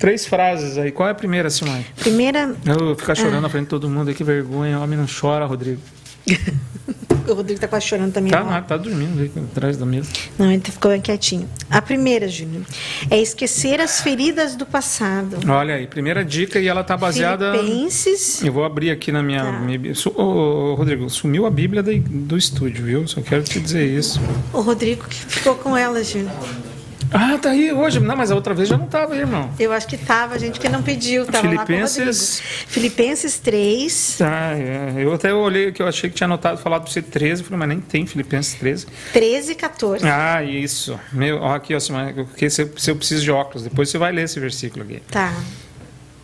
Três 0.00 0.24
frases 0.24 0.78
aí. 0.78 0.90
Qual 0.90 1.06
é 1.06 1.12
a 1.12 1.14
primeira, 1.14 1.50
Simone? 1.50 1.84
Primeira. 1.98 2.56
Eu 2.64 2.78
vou 2.78 2.96
ficar 2.96 3.14
chorando 3.14 3.36
ah. 3.36 3.40
na 3.42 3.48
frente 3.50 3.64
de 3.64 3.68
todo 3.68 3.86
mundo. 3.86 4.14
Que 4.14 4.24
vergonha. 4.24 4.78
O 4.78 4.82
homem 4.82 4.98
não 4.98 5.04
chora, 5.06 5.44
Rodrigo. 5.44 5.78
o 7.28 7.34
Rodrigo 7.34 7.58
está 7.58 7.68
quase 7.68 7.84
chorando 7.84 8.10
também. 8.10 8.32
Tá, 8.32 8.42
não, 8.42 8.62
tá 8.62 8.78
dormindo 8.78 9.20
aí 9.20 9.30
atrás 9.52 9.76
da 9.76 9.84
mesa. 9.84 10.08
Não, 10.38 10.50
ele 10.50 10.62
ficou 10.64 10.90
bem 10.90 11.02
quietinho. 11.02 11.46
A 11.68 11.82
primeira, 11.82 12.26
Júnior, 12.28 12.64
é 13.10 13.20
esquecer 13.20 13.78
as 13.78 14.00
feridas 14.00 14.56
do 14.56 14.64
passado. 14.64 15.38
Olha 15.46 15.74
aí, 15.74 15.86
primeira 15.86 16.24
dica 16.24 16.58
e 16.58 16.66
ela 16.66 16.82
tá 16.82 16.96
baseada. 16.96 17.52
Filipenses. 17.52 18.42
Eu 18.42 18.54
vou 18.54 18.64
abrir 18.64 18.90
aqui 18.90 19.12
na 19.12 19.22
minha. 19.22 19.44
Tá. 19.44 19.52
minha... 19.52 19.78
Ô, 20.14 20.76
Rodrigo, 20.76 21.10
sumiu 21.10 21.44
a 21.44 21.50
Bíblia 21.50 21.82
do, 21.82 21.94
do 21.98 22.38
estúdio, 22.38 22.86
viu? 22.86 23.06
Só 23.06 23.20
quero 23.20 23.42
te 23.42 23.60
dizer 23.60 23.86
isso. 23.86 24.18
O 24.50 24.62
Rodrigo 24.62 25.06
que 25.06 25.16
ficou 25.16 25.56
com 25.56 25.76
ela, 25.76 26.02
Júnior. 26.02 26.32
Ah, 27.12 27.38
tá 27.38 27.50
aí 27.50 27.72
hoje. 27.72 27.98
Não, 27.98 28.16
mas 28.16 28.30
a 28.30 28.34
outra 28.34 28.54
vez 28.54 28.68
já 28.68 28.76
não 28.76 28.86
estava 28.86 29.16
irmão. 29.16 29.50
Eu 29.58 29.72
acho 29.72 29.86
que 29.86 29.96
estava, 29.96 30.34
a 30.34 30.38
gente 30.38 30.60
que 30.60 30.68
não 30.68 30.82
pediu. 30.82 31.26
Tava 31.26 31.48
Filipenses... 31.48 32.40
Filipenses 32.66 33.38
3. 33.38 34.18
Ah, 34.22 34.52
é. 34.56 34.94
Eu 34.98 35.12
até 35.12 35.34
olhei 35.34 35.72
que 35.72 35.82
eu 35.82 35.88
achei 35.88 36.08
que 36.08 36.16
tinha 36.16 36.26
anotado 36.26 36.58
falado 36.58 36.82
para 36.82 36.92
você 36.92 37.02
13, 37.02 37.42
falei, 37.42 37.58
mas 37.58 37.68
nem 37.68 37.80
tem 37.80 38.06
Filipenses 38.06 38.54
13. 38.54 38.86
13 39.12 39.52
e 39.52 39.54
14. 39.54 40.08
Ah, 40.08 40.42
isso. 40.42 40.98
Meu, 41.12 41.38
ó, 41.38 41.54
aqui, 41.54 41.74
ó, 41.74 41.80
se, 41.80 41.92
se 42.48 42.90
eu 42.90 42.96
preciso 42.96 43.22
de 43.22 43.30
óculos, 43.30 43.64
depois 43.64 43.88
você 43.88 43.98
vai 43.98 44.12
ler 44.12 44.22
esse 44.22 44.38
versículo 44.38 44.84
aqui. 44.84 45.02
Tá. 45.10 45.34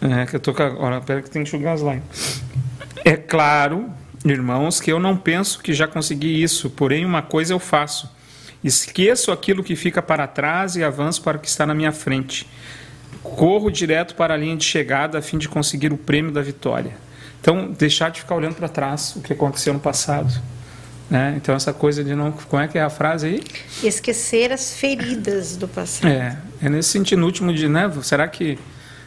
É, 0.01 0.27
que 0.27 0.37
eu 0.37 0.41
tô 0.41 0.55
com. 0.55 0.63
Olha, 0.63 1.01
pera 1.01 1.23
que 1.23 1.31
tem 1.31 1.43
que 1.43 1.49
enxugar 1.49 1.75
as 1.75 1.83
lá. 1.83 1.97
É 3.05 3.17
claro, 3.17 3.91
irmãos, 4.25 4.81
que 4.81 4.93
eu 4.93 5.01
não 5.01 5.17
penso 5.17 5.61
que 5.61 5.73
já 5.73 5.87
consegui 5.87 6.43
isso, 6.43 6.71
porém 6.71 7.05
uma 7.05 7.23
coisa 7.23 7.53
eu 7.55 7.59
faço 7.59 8.09
Esqueço 8.67 9.31
aquilo 9.31 9.63
que 9.63 9.77
fica 9.77 10.03
para 10.03 10.27
trás 10.27 10.75
e 10.75 10.83
avanço 10.83 11.23
para 11.23 11.37
o 11.37 11.41
que 11.41 11.47
está 11.47 11.65
na 11.65 11.73
minha 11.73 11.93
frente. 11.93 12.49
Corro 13.23 13.71
direto 13.71 14.17
para 14.17 14.35
a 14.35 14.37
linha 14.37 14.57
de 14.57 14.65
chegada 14.65 15.19
a 15.19 15.23
fim 15.23 15.39
de 15.39 15.49
conseguir 15.49 15.93
o 15.93 15.97
prêmio 15.97 16.33
da 16.33 16.43
vitória. 16.43 16.97
Então, 17.41 17.71
deixar 17.71 18.11
de 18.11 18.23
ficar 18.23 18.35
olhando 18.35 18.57
para 18.57 18.69
trás 18.69 19.15
o 19.15 19.21
que 19.21 19.33
aconteceu 19.33 19.73
no 19.73 19.79
passado. 19.79 20.33
Né? 21.09 21.35
Então, 21.37 21.55
essa 21.55 21.73
coisa 21.73 22.03
de 22.03 22.17
não. 22.17 22.33
Como 22.33 22.61
é 22.61 22.67
que 22.67 22.77
é 22.77 22.83
a 22.83 22.91
frase 22.91 23.29
aí? 23.29 23.45
Esquecer 23.85 24.53
as 24.53 24.75
feridas 24.75 25.57
do 25.57 25.69
passado. 25.69 26.11
É, 26.11 26.37
é 26.61 26.69
nesse 26.69 26.89
sentido 26.89 27.25
último 27.25 27.55
de, 27.55 27.69
né? 27.69 27.89
Será 28.03 28.27
que 28.27 28.59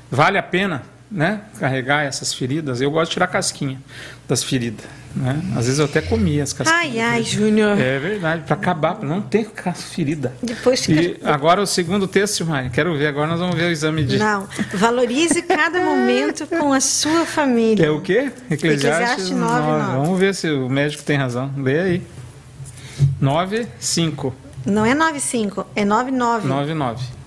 vale 0.10 0.38
a 0.38 0.44
pena 0.44 0.84
né, 1.12 1.42
carregar 1.60 2.06
essas 2.06 2.34
feridas? 2.34 2.80
Eu 2.80 2.92
gosto 2.92 3.10
de 3.10 3.16
tirar 3.16 3.28
casquinha 3.28 3.82
das 4.26 4.42
feridas. 4.42 4.86
Né? 5.16 5.42
Às 5.56 5.66
vezes 5.66 5.80
eu 5.80 5.86
até 5.86 6.02
comia 6.02 6.44
as 6.44 6.54
casquinhas. 6.54 6.82
Ai, 6.82 7.00
ai, 7.00 7.24
Júnior. 7.24 7.80
É 7.80 7.98
verdade, 7.98 8.44
para 8.44 8.56
acabar, 8.56 8.96
para 8.96 9.08
não 9.08 9.22
ter 9.22 9.50
ferida. 9.76 10.34
Depois 10.42 10.86
fica... 10.86 11.02
E 11.02 11.20
agora 11.24 11.62
o 11.62 11.66
segundo 11.66 12.08
texto, 12.08 12.46
Mari, 12.46 12.70
quero 12.70 12.96
ver. 12.98 13.08
Agora 13.08 13.28
nós 13.28 13.40
vamos 13.40 13.56
ver 13.56 13.66
o 13.66 13.72
exame 13.72 14.04
de. 14.04 14.18
Não, 14.18 14.48
valorize 14.74 15.42
cada 15.42 15.82
momento 15.82 16.46
com 16.48 16.72
a 16.72 16.80
sua 16.80 17.26
família. 17.26 17.88
É 17.88 17.90
o 17.90 18.02
quê? 18.02 18.32
Eclesiastes, 18.50 19.32
9, 19.32 19.54
9. 19.54 19.84
9. 19.84 20.06
Vamos 20.06 20.20
ver 20.20 20.36
se 20.36 20.50
o 20.50 20.70
médico 20.70 21.04
tem 21.04 21.18
razão. 21.18 21.52
Lê 21.58 21.80
aí. 21.80 22.04
9, 23.20 23.68
5. 23.80 24.36
Não 24.66 24.86
é 24.86 24.94
9, 24.94 25.20
5, 25.20 25.68
é 25.76 25.86
9, 25.86 26.12
9. 26.12 26.48
9, 26.48 26.74
9. 26.74 27.19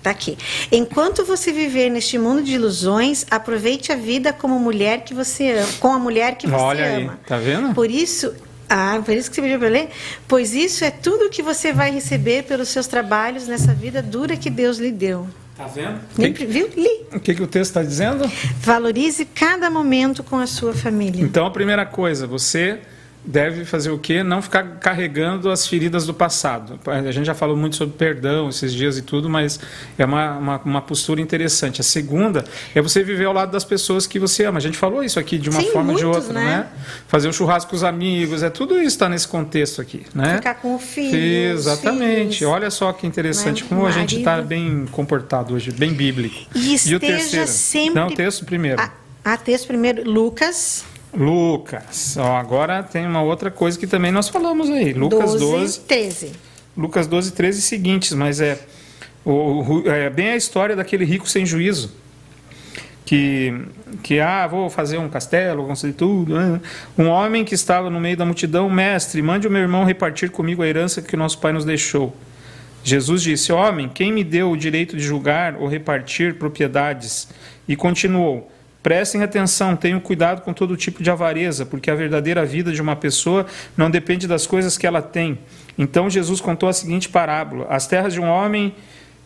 Está 0.00 0.10
aqui. 0.10 0.38
Enquanto 0.72 1.26
você 1.26 1.52
viver 1.52 1.90
neste 1.90 2.16
mundo 2.16 2.42
de 2.42 2.54
ilusões, 2.54 3.26
aproveite 3.30 3.92
a 3.92 3.96
vida 3.96 4.32
como 4.32 4.58
mulher 4.58 5.04
que 5.04 5.12
você 5.12 5.52
ama, 5.52 5.68
com 5.78 5.92
a 5.92 5.98
mulher 5.98 6.36
que 6.36 6.46
você 6.46 6.56
Olha 6.56 6.96
ama. 6.96 7.12
Aí, 7.12 7.28
tá 7.28 7.36
vendo? 7.36 7.74
Por 7.74 7.90
isso, 7.90 8.34
ah, 8.66 8.98
por 9.04 9.14
isso 9.14 9.28
que 9.28 9.36
você 9.36 9.42
pediu 9.42 9.58
para 9.58 9.68
ler? 9.68 9.90
Pois 10.26 10.54
isso 10.54 10.86
é 10.86 10.90
tudo 10.90 11.28
que 11.28 11.42
você 11.42 11.70
vai 11.70 11.90
receber 11.90 12.44
pelos 12.44 12.70
seus 12.70 12.86
trabalhos 12.86 13.46
nessa 13.46 13.74
vida 13.74 14.00
dura 14.00 14.38
que 14.38 14.48
Deus 14.48 14.78
lhe 14.78 14.90
deu. 14.90 15.28
Tá 15.54 15.66
vendo? 15.66 16.00
Que, 16.16 16.46
viu? 16.46 16.70
Li. 16.74 17.04
O 17.12 17.20
que, 17.20 17.34
que 17.34 17.42
o 17.42 17.46
texto 17.46 17.72
está 17.72 17.82
dizendo? 17.82 18.24
Valorize 18.60 19.26
cada 19.26 19.68
momento 19.68 20.24
com 20.24 20.36
a 20.36 20.46
sua 20.46 20.72
família. 20.72 21.22
Então, 21.22 21.44
a 21.44 21.50
primeira 21.50 21.84
coisa, 21.84 22.26
você 22.26 22.80
deve 23.24 23.64
fazer 23.64 23.90
o 23.90 23.98
quê? 23.98 24.22
Não 24.22 24.40
ficar 24.40 24.78
carregando 24.78 25.50
as 25.50 25.66
feridas 25.66 26.06
do 26.06 26.14
passado. 26.14 26.78
A 26.86 27.12
gente 27.12 27.26
já 27.26 27.34
falou 27.34 27.56
muito 27.56 27.76
sobre 27.76 27.96
perdão 27.96 28.48
esses 28.48 28.72
dias 28.72 28.96
e 28.96 29.02
tudo, 29.02 29.28
mas 29.28 29.60
é 29.98 30.04
uma, 30.04 30.38
uma, 30.38 30.60
uma, 30.64 30.82
postura 30.82 31.20
interessante. 31.20 31.80
A 31.80 31.84
segunda 31.84 32.44
é 32.74 32.80
você 32.80 33.02
viver 33.02 33.26
ao 33.26 33.32
lado 33.32 33.52
das 33.52 33.64
pessoas 33.64 34.06
que 34.06 34.18
você 34.18 34.44
ama. 34.44 34.58
A 34.58 34.62
gente 34.62 34.78
falou 34.78 35.04
isso 35.04 35.18
aqui 35.18 35.38
de 35.38 35.50
uma 35.50 35.60
Sim, 35.60 35.70
forma 35.70 35.92
ou 35.92 35.98
de 35.98 36.04
outra, 36.04 36.32
né? 36.32 36.44
né? 36.44 36.66
Fazer 37.08 37.26
o 37.26 37.30
um 37.30 37.32
churrasco 37.32 37.70
com 37.70 37.76
os 37.76 37.84
amigos, 37.84 38.42
é 38.42 38.50
tudo 38.50 38.76
isso 38.76 38.88
está 38.88 39.08
nesse 39.08 39.28
contexto 39.28 39.80
aqui, 39.80 40.04
né? 40.14 40.36
Ficar 40.36 40.54
com 40.54 40.74
o 40.74 40.78
filho. 40.78 41.16
Exatamente. 41.16 42.38
Filhos. 42.38 42.52
Olha 42.52 42.70
só 42.70 42.92
que 42.92 43.06
interessante, 43.06 43.64
como 43.64 43.86
a 43.86 43.90
gente 43.90 44.18
está 44.18 44.40
bem 44.40 44.86
comportado 44.90 45.54
hoje, 45.54 45.70
bem 45.70 45.92
bíblico. 45.92 46.46
E, 46.54 46.76
e 46.86 46.94
o 46.94 47.00
terceiro? 47.00 47.46
Sempre... 47.46 47.94
Não, 47.94 48.08
o 48.08 48.14
texto 48.14 48.44
primeiro. 48.44 48.80
Ah, 48.80 48.90
ah, 49.24 49.36
texto 49.36 49.66
primeiro, 49.66 50.08
Lucas 50.10 50.84
Lucas. 51.12 52.16
Ó, 52.18 52.36
agora 52.36 52.82
tem 52.82 53.06
uma 53.06 53.22
outra 53.22 53.50
coisa 53.50 53.78
que 53.78 53.86
também 53.86 54.12
nós 54.12 54.28
falamos 54.28 54.70
aí. 54.70 54.92
Lucas 54.92 55.32
12, 55.34 55.38
12 55.38 55.80
13. 55.80 56.32
Lucas 56.76 57.06
12, 57.06 57.32
13 57.32 57.62
seguintes, 57.62 58.12
mas 58.12 58.40
é, 58.40 58.58
o, 59.24 59.82
é 59.86 60.08
bem 60.08 60.30
a 60.30 60.36
história 60.36 60.76
daquele 60.76 61.04
rico 61.04 61.28
sem 61.28 61.44
juízo. 61.44 61.92
Que, 63.04 63.52
que 64.04 64.20
ah, 64.20 64.46
vou 64.46 64.70
fazer 64.70 64.98
um 64.98 65.08
castelo, 65.08 65.58
vou 65.58 65.66
construir 65.66 65.94
tudo. 65.94 66.34
Né? 66.36 66.60
Um 66.96 67.08
homem 67.08 67.44
que 67.44 67.54
estava 67.54 67.90
no 67.90 67.98
meio 67.98 68.16
da 68.16 68.24
multidão, 68.24 68.70
mestre, 68.70 69.20
mande 69.20 69.48
o 69.48 69.50
meu 69.50 69.62
irmão 69.62 69.84
repartir 69.84 70.30
comigo 70.30 70.62
a 70.62 70.68
herança 70.68 71.02
que 71.02 71.16
nosso 71.16 71.38
pai 71.38 71.52
nos 71.52 71.64
deixou. 71.64 72.14
Jesus 72.84 73.22
disse: 73.22 73.52
Homem, 73.52 73.88
quem 73.88 74.12
me 74.12 74.22
deu 74.22 74.50
o 74.52 74.56
direito 74.56 74.96
de 74.96 75.02
julgar 75.02 75.56
ou 75.56 75.66
repartir 75.66 76.34
propriedades? 76.34 77.28
E 77.66 77.74
continuou: 77.74 78.50
Prestem 78.82 79.22
atenção, 79.22 79.76
tenham 79.76 80.00
cuidado 80.00 80.40
com 80.40 80.52
todo 80.54 80.76
tipo 80.76 81.02
de 81.02 81.10
avareza, 81.10 81.66
porque 81.66 81.90
a 81.90 81.94
verdadeira 81.94 82.46
vida 82.46 82.72
de 82.72 82.80
uma 82.80 82.96
pessoa 82.96 83.46
não 83.76 83.90
depende 83.90 84.26
das 84.26 84.46
coisas 84.46 84.78
que 84.78 84.86
ela 84.86 85.02
tem. 85.02 85.38
Então 85.76 86.08
Jesus 86.08 86.40
contou 86.40 86.68
a 86.68 86.72
seguinte 86.72 87.08
parábola: 87.08 87.66
As 87.68 87.86
terras 87.86 88.14
de 88.14 88.20
um 88.20 88.28
homem, 88.28 88.74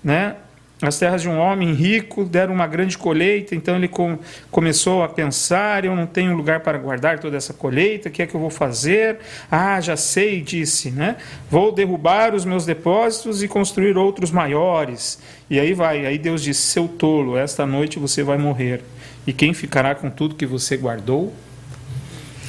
né, 0.03 0.35
as 0.83 0.99
terras 0.99 1.23
de 1.23 1.29
um 1.29 1.39
homem 1.39 1.73
rico 1.73 2.25
deram 2.25 2.53
uma 2.53 2.67
grande 2.67 2.99
colheita, 2.99 3.55
então 3.55 3.77
ele 3.77 3.87
com, 3.87 4.19
começou 4.51 5.03
a 5.03 5.09
pensar: 5.09 5.85
eu 5.85 5.95
não 5.95 6.07
tenho 6.07 6.37
lugar 6.37 6.61
para 6.61 6.77
guardar 6.77 7.21
toda 7.21 7.37
essa 7.37 7.55
colheita, 7.55 8.09
o 8.09 8.13
que 8.13 8.23
é 8.23 8.27
que 8.27 8.35
eu 8.35 8.41
vou 8.41 8.51
fazer? 8.51 9.19
Ah, 9.51 9.81
já 9.81 9.97
sei, 9.97 10.41
disse, 10.41 10.91
né? 10.91 11.17
Vou 11.49 11.71
derrubar 11.71 12.35
os 12.35 12.45
meus 12.45 12.67
depósitos 12.67 13.43
e 13.43 13.49
construir 13.49 13.97
outros 13.97 14.31
maiores. 14.31 15.23
E 15.49 15.61
aí 15.61 15.73
vai, 15.73 16.05
aí 16.05 16.19
Deus 16.19 16.43
disse: 16.43 16.63
seu 16.63 16.89
tolo, 16.89 17.39
esta 17.39 17.65
noite 17.65 17.99
você 17.99 18.23
vai 18.23 18.37
morrer. 18.37 18.83
E 19.27 19.33
quem 19.33 19.55
ficará 19.55 19.95
com 19.95 20.11
tudo 20.11 20.35
que 20.35 20.47
você 20.47 20.77
guardou? 20.77 21.33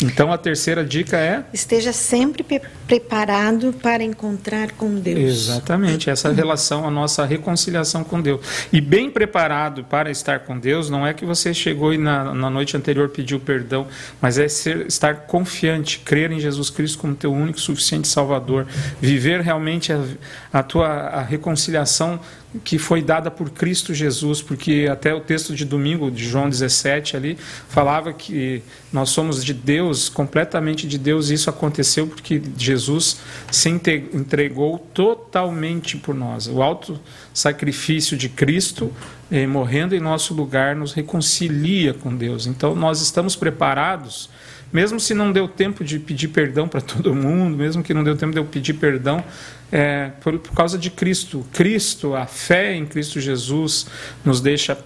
Então 0.03 0.31
a 0.31 0.37
terceira 0.37 0.83
dica 0.83 1.17
é: 1.17 1.43
esteja 1.53 1.93
sempre 1.93 2.61
preparado 2.85 3.73
para 3.73 4.03
encontrar 4.03 4.71
com 4.71 4.95
Deus. 4.95 5.17
Exatamente, 5.17 6.09
essa 6.09 6.31
relação, 6.31 6.85
a 6.85 6.91
nossa 6.91 7.25
reconciliação 7.25 8.03
com 8.03 8.21
Deus. 8.21 8.67
E 8.73 8.81
bem 8.81 9.09
preparado 9.09 9.83
para 9.83 10.11
estar 10.11 10.39
com 10.39 10.57
Deus, 10.59 10.89
não 10.89 11.07
é 11.07 11.13
que 11.13 11.25
você 11.25 11.53
chegou 11.53 11.93
e 11.93 11.97
na, 11.97 12.33
na 12.33 12.49
noite 12.49 12.75
anterior 12.75 13.09
pediu 13.09 13.39
perdão, 13.39 13.87
mas 14.21 14.37
é 14.37 14.47
ser, 14.47 14.85
estar 14.87 15.15
confiante, 15.27 15.99
crer 15.99 16.31
em 16.31 16.39
Jesus 16.39 16.69
Cristo 16.69 16.97
como 16.97 17.15
teu 17.15 17.31
único 17.31 17.59
suficiente 17.59 18.07
Salvador, 18.07 18.67
viver 18.99 19.41
realmente 19.41 19.93
a, 19.93 20.03
a 20.51 20.61
tua 20.61 20.87
a 20.87 21.21
reconciliação 21.21 22.19
que 22.63 22.77
foi 22.77 23.01
dada 23.01 23.29
por 23.29 23.49
Cristo 23.49 23.93
Jesus, 23.93 24.41
porque 24.41 24.87
até 24.91 25.13
o 25.13 25.19
texto 25.19 25.53
de 25.55 25.65
domingo 25.65 26.09
de 26.09 26.27
João 26.27 26.49
17 26.49 27.15
ali 27.15 27.37
falava 27.69 28.13
que 28.13 28.61
nós 28.91 29.09
somos 29.09 29.43
de 29.43 29.53
Deus, 29.53 30.07
completamente 30.09 30.87
de 30.87 30.97
Deus, 30.97 31.29
e 31.29 31.33
isso 31.33 31.49
aconteceu 31.49 32.07
porque 32.07 32.41
Jesus 32.57 33.17
se 33.51 33.69
entregou 33.69 34.79
totalmente 34.93 35.97
por 35.97 36.15
nós. 36.15 36.47
O 36.47 36.61
alto 36.61 36.99
sacrifício 37.33 38.15
de 38.15 38.29
Cristo, 38.29 38.91
eh, 39.29 39.45
morrendo 39.45 39.95
em 39.95 39.99
nosso 39.99 40.33
lugar, 40.33 40.75
nos 40.75 40.93
reconcilia 40.93 41.93
com 41.93 42.15
Deus. 42.15 42.47
Então 42.47 42.75
nós 42.75 43.01
estamos 43.01 43.35
preparados 43.35 44.29
mesmo 44.75 44.99
se 44.99 45.13
não 45.13 45.31
deu 45.31 45.47
tempo 45.47 45.85
de 45.85 45.97
pedir 45.97 46.27
perdão 46.27 46.67
para 46.67 46.81
todo 46.81 47.15
mundo, 47.15 47.55
mesmo 47.55 47.81
que 47.81 47.93
não 47.93 48.03
deu 48.03 48.17
tempo 48.17 48.33
de 48.33 48.39
eu 48.39 48.43
pedir 48.43 48.73
perdão, 48.73 49.23
é, 49.71 50.11
por, 50.19 50.37
por 50.37 50.51
causa 50.51 50.77
de 50.77 50.89
Cristo. 50.89 51.45
Cristo, 51.53 52.13
a 52.13 52.25
fé 52.25 52.75
em 52.75 52.85
Cristo 52.85 53.21
Jesus, 53.21 53.87
nos 54.25 54.41
deixa 54.41 54.77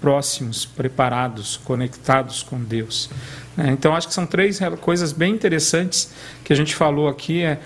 próximos, 0.00 0.64
preparados, 0.64 1.58
conectados 1.58 2.42
com 2.42 2.58
Deus. 2.58 3.10
É, 3.58 3.68
então, 3.68 3.94
acho 3.94 4.08
que 4.08 4.14
são 4.14 4.24
três 4.24 4.58
coisas 4.80 5.12
bem 5.12 5.34
interessantes 5.34 6.10
que 6.42 6.50
a 6.50 6.56
gente 6.56 6.74
falou 6.74 7.06
aqui: 7.06 7.42
é 7.42 7.60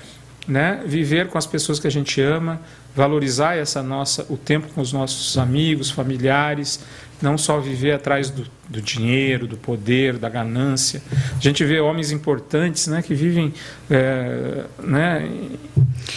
né, 0.49 0.82
viver 0.84 1.28
com 1.28 1.38
as 1.38 1.47
pessoas 1.47 1.78
que 1.78 1.86
a 1.86 1.90
gente 1.90 2.20
ama, 2.20 2.61
valorizar 2.94 3.57
essa 3.57 3.84
nossa 3.84 4.26
o 4.28 4.36
tempo 4.36 4.66
com 4.74 4.80
os 4.80 4.92
nossos 4.92 5.38
amigos, 5.38 5.90
familiares, 5.92 6.80
não 7.21 7.39
só 7.39 7.59
viver 7.59 7.93
atrás 7.93 8.31
do, 8.31 8.47
do, 8.69 8.81
dinheiro, 8.81 9.47
do 9.47 9.57
poder, 9.57 10.19
da 10.19 10.29
ganância. 10.29 11.03
A 11.37 11.41
gente 11.41 11.64
vê 11.64 11.81
homens 11.81 12.12
importantes, 12.12 12.87
né, 12.87 13.03
que 13.03 13.14
vivem, 13.14 13.53
é, 13.91 14.64
né, 14.79 15.29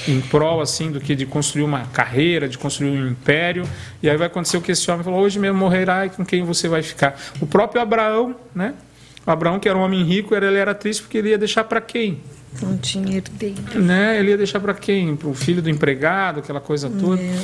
em 0.07 0.21
prol 0.21 0.61
assim 0.61 0.91
do 0.91 0.99
que 0.99 1.15
de 1.15 1.25
construir 1.25 1.63
uma 1.63 1.85
carreira, 1.87 2.47
de 2.47 2.57
construir 2.57 2.89
um 2.89 3.07
império. 3.07 3.63
E 4.01 4.09
aí 4.09 4.17
vai 4.17 4.27
acontecer 4.27 4.57
o 4.57 4.61
que 4.61 4.71
esse 4.71 4.89
homem 4.91 5.03
falou: 5.03 5.19
hoje 5.21 5.39
mesmo 5.39 5.57
morrerá 5.57 6.05
e 6.05 6.09
com 6.09 6.25
quem 6.25 6.43
você 6.43 6.67
vai 6.67 6.83
ficar? 6.83 7.19
O 7.39 7.47
próprio 7.47 7.81
Abraão, 7.81 8.35
né? 8.53 8.73
O 9.25 9.31
Abraão 9.31 9.59
que 9.59 9.69
era 9.69 9.77
um 9.77 9.81
homem 9.81 10.03
rico, 10.03 10.35
ele 10.35 10.57
era 10.57 10.73
triste 10.73 11.03
porque 11.03 11.17
ele 11.17 11.29
ia 11.29 11.37
deixar 11.37 11.63
para 11.63 11.81
quem? 11.81 12.19
Não 12.61 12.77
tinha 12.77 13.17
herdeiro. 13.17 13.79
Né? 13.79 14.19
Ele 14.19 14.31
ia 14.31 14.37
deixar 14.37 14.59
para 14.59 14.73
quem? 14.73 15.15
Para 15.15 15.29
o 15.29 15.33
filho 15.33 15.61
do 15.61 15.69
empregado, 15.69 16.39
aquela 16.39 16.59
coisa 16.59 16.89
toda. 16.89 17.21
É. 17.21 17.35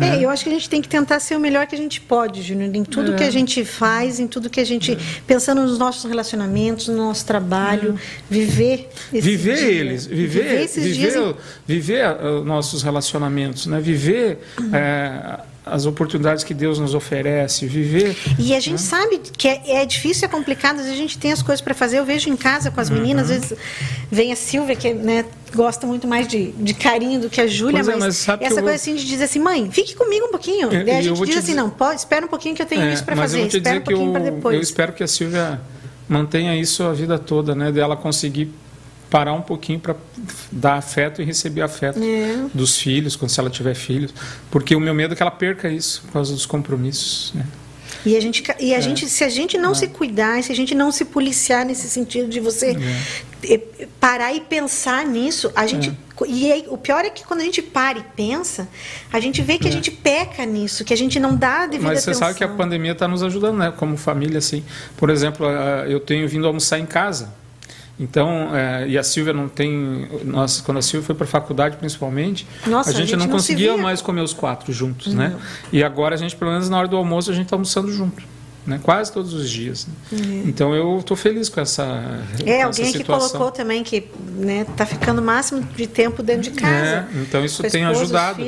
É. 0.00 0.08
é. 0.08 0.24
eu 0.24 0.30
acho 0.30 0.44
que 0.44 0.50
a 0.50 0.52
gente 0.52 0.68
tem 0.68 0.82
que 0.82 0.88
tentar 0.88 1.18
ser 1.18 1.34
o 1.34 1.40
melhor 1.40 1.66
que 1.66 1.74
a 1.74 1.78
gente 1.78 2.00
pode, 2.00 2.42
Júnior, 2.42 2.74
em 2.74 2.84
tudo 2.84 3.14
é. 3.14 3.16
que 3.16 3.24
a 3.24 3.30
gente 3.30 3.64
faz, 3.64 4.20
em 4.20 4.26
tudo 4.26 4.50
que 4.50 4.60
a 4.60 4.64
gente. 4.64 4.92
É. 4.92 4.98
Pensando 5.26 5.62
nos 5.62 5.78
nossos 5.78 6.04
relacionamentos, 6.04 6.88
no 6.88 6.96
nosso 6.96 7.24
trabalho, 7.24 7.98
é. 7.98 8.32
viver. 8.32 8.90
Viver 9.10 9.56
dia, 9.56 9.66
eles, 9.66 10.06
viver, 10.06 10.44
viver 10.44 10.60
esses 10.62 10.84
viver, 10.84 10.96
dias. 10.98 11.16
Em... 11.16 11.34
Viver 11.66 12.06
os 12.22 12.46
nossos 12.46 12.82
relacionamentos, 12.82 13.66
né? 13.66 13.80
viver. 13.80 14.40
Uhum 14.60 15.46
as 15.66 15.84
oportunidades 15.84 16.44
que 16.44 16.54
Deus 16.54 16.78
nos 16.78 16.94
oferece, 16.94 17.66
viver. 17.66 18.16
E 18.38 18.54
a 18.54 18.60
gente 18.60 18.72
né? 18.72 18.78
sabe 18.78 19.18
que 19.18 19.48
é, 19.48 19.82
é, 19.82 19.84
difícil, 19.84 20.26
é 20.26 20.28
complicado, 20.28 20.76
às 20.76 20.82
vezes 20.82 20.92
a 20.92 20.96
gente 20.96 21.18
tem 21.18 21.32
as 21.32 21.42
coisas 21.42 21.60
para 21.60 21.74
fazer. 21.74 21.98
Eu 21.98 22.04
vejo 22.04 22.30
em 22.30 22.36
casa 22.36 22.70
com 22.70 22.80
as 22.80 22.88
meninas, 22.88 23.28
uhum. 23.28 23.34
às 23.34 23.40
vezes 23.40 23.58
vem 24.08 24.32
a 24.32 24.36
Silvia, 24.36 24.76
que 24.76 24.94
né, 24.94 25.24
gosta 25.52 25.84
muito 25.84 26.06
mais 26.06 26.28
de, 26.28 26.52
de 26.52 26.72
carinho 26.72 27.20
do 27.20 27.28
que 27.28 27.40
a 27.40 27.48
Júlia, 27.48 27.82
mas, 27.82 27.88
é, 27.88 27.96
mas 27.96 28.28
essa 28.28 28.38
coisa 28.38 28.60
vou... 28.60 28.70
assim 28.70 28.94
de 28.94 29.04
dizer 29.04 29.24
assim, 29.24 29.40
mãe, 29.40 29.68
fique 29.72 29.96
comigo 29.96 30.26
um 30.26 30.30
pouquinho. 30.30 30.72
É, 30.72 30.84
Daí 30.84 30.98
a 30.98 31.02
gente 31.02 31.20
diz 31.24 31.36
assim, 31.36 31.46
dizer... 31.48 31.54
não, 31.54 31.68
pode, 31.68 31.98
espera 31.98 32.24
um 32.24 32.28
pouquinho 32.28 32.54
que 32.54 32.62
eu 32.62 32.66
tenho 32.66 32.82
é, 32.82 32.94
isso 32.94 33.04
para 33.04 33.16
fazer, 33.16 33.44
espera 33.44 33.80
um 33.80 33.82
pouquinho 33.82 34.12
para 34.12 34.22
depois. 34.22 34.54
Eu 34.54 34.62
espero 34.62 34.92
que 34.92 35.02
a 35.02 35.08
Silvia 35.08 35.60
mantenha 36.08 36.56
isso 36.56 36.84
a 36.84 36.92
vida 36.92 37.18
toda, 37.18 37.56
né, 37.56 37.72
dela 37.72 37.96
conseguir 37.96 38.52
parar 39.10 39.32
um 39.32 39.42
pouquinho 39.42 39.78
para 39.78 39.94
dar 40.50 40.74
afeto 40.74 41.22
e 41.22 41.24
receber 41.24 41.62
afeto 41.62 41.98
é. 42.02 42.46
dos 42.52 42.76
filhos, 42.76 43.16
quando 43.16 43.30
se 43.30 43.40
ela 43.40 43.50
tiver 43.50 43.74
filhos, 43.74 44.12
porque 44.50 44.74
o 44.74 44.80
meu 44.80 44.94
medo 44.94 45.14
é 45.14 45.16
que 45.16 45.22
ela 45.22 45.30
perca 45.30 45.68
isso 45.68 46.02
por 46.02 46.12
causa 46.12 46.32
dos 46.32 46.46
compromissos, 46.46 47.32
né? 47.34 47.44
E 48.04 48.16
a 48.16 48.20
gente, 48.20 48.42
e 48.60 48.72
a 48.72 48.78
é. 48.78 48.80
gente 48.80 49.08
se 49.08 49.24
a 49.24 49.28
gente 49.28 49.58
não 49.58 49.72
é. 49.72 49.74
se 49.74 49.88
cuidar, 49.88 50.42
se 50.42 50.52
a 50.52 50.54
gente 50.54 50.74
não 50.74 50.92
se 50.92 51.04
policiar 51.04 51.64
nesse 51.64 51.88
sentido 51.88 52.28
de 52.28 52.38
você 52.38 52.76
é. 53.42 53.60
parar 53.98 54.32
e 54.32 54.40
pensar 54.40 55.04
nisso, 55.04 55.50
a 55.56 55.66
gente 55.66 55.90
é. 55.90 56.26
e 56.28 56.52
aí, 56.52 56.64
o 56.68 56.76
pior 56.76 57.04
é 57.04 57.10
que 57.10 57.24
quando 57.24 57.40
a 57.40 57.44
gente 57.44 57.62
para 57.62 57.98
e 57.98 58.02
pensa, 58.14 58.68
a 59.12 59.18
gente 59.18 59.42
vê 59.42 59.58
que 59.58 59.66
a 59.66 59.70
é. 59.70 59.72
gente 59.72 59.90
peca 59.90 60.44
nisso, 60.44 60.84
que 60.84 60.92
a 60.92 60.96
gente 60.96 61.18
não 61.18 61.34
dá 61.34 61.62
a 61.62 61.66
devida 61.66 61.90
Mas 61.90 62.00
você 62.00 62.10
atenção. 62.10 62.28
sabe 62.28 62.38
que 62.38 62.44
a 62.44 62.48
pandemia 62.48 62.92
está 62.92 63.08
nos 63.08 63.22
ajudando, 63.22 63.58
né? 63.58 63.72
Como 63.76 63.96
família, 63.96 64.38
assim. 64.38 64.64
Por 64.96 65.10
exemplo, 65.10 65.46
eu 65.88 65.98
tenho 65.98 66.28
vindo 66.28 66.46
almoçar 66.46 66.78
em 66.78 66.86
casa 66.86 67.32
então, 67.98 68.54
é, 68.54 68.86
e 68.88 68.98
a 68.98 69.02
Silvia 69.02 69.32
não 69.32 69.48
tem. 69.48 70.08
Nossa, 70.24 70.62
quando 70.62 70.78
a 70.78 70.82
Silvia 70.82 71.06
foi 71.06 71.14
para 71.14 71.24
a 71.24 71.28
faculdade, 71.28 71.76
principalmente, 71.76 72.46
Nossa, 72.66 72.90
a, 72.90 72.92
gente 72.92 73.02
a, 73.02 73.06
gente 73.06 73.16
não, 73.18 73.26
não 73.26 73.32
conseguia 73.32 73.76
mais 73.76 74.02
comer 74.02 74.20
os 74.20 74.34
quatro 74.34 74.72
juntos, 74.72 75.14
né? 75.14 75.28
não. 75.28 75.38
né? 75.38 75.44
E 75.72 75.82
agora 75.82 76.14
a 76.14 76.18
gente, 76.18 76.36
pelo 76.36 76.50
menos 76.50 76.68
na 76.68 76.78
hora 76.78 76.88
do 76.88 76.96
almoço, 76.96 77.30
a 77.30 77.34
gente 77.34 77.44
está 77.44 77.56
almoçando 77.56 77.90
junto 77.90 78.22
né? 78.66 78.80
quase 78.82 79.12
todos 79.12 79.32
os 79.32 79.48
dias. 79.48 79.86
Né? 79.86 79.94
Uhum. 80.12 80.42
Então 80.46 80.74
eu 80.74 80.98
estou 80.98 81.16
feliz 81.16 81.48
com 81.48 81.60
essa 81.60 81.84
É, 82.44 82.58
com 82.58 82.66
alguém 82.66 82.88
essa 82.88 82.98
que 82.98 83.04
colocou 83.04 83.50
também 83.50 83.84
que 83.84 83.96
está 83.96 84.18
né, 84.36 84.66
tá 84.76 84.84
ficando 84.84 85.20
o 85.20 85.24
máximo 85.24 85.62
de 85.62 85.86
tempo 85.86 86.22
dentro 86.22 86.50
de 86.50 86.50
casa. 86.50 87.08
É, 87.14 87.20
então 87.22 87.44
isso 87.44 87.62
tem 87.62 87.84
esposa, 87.84 88.02
ajudado, 88.02 88.42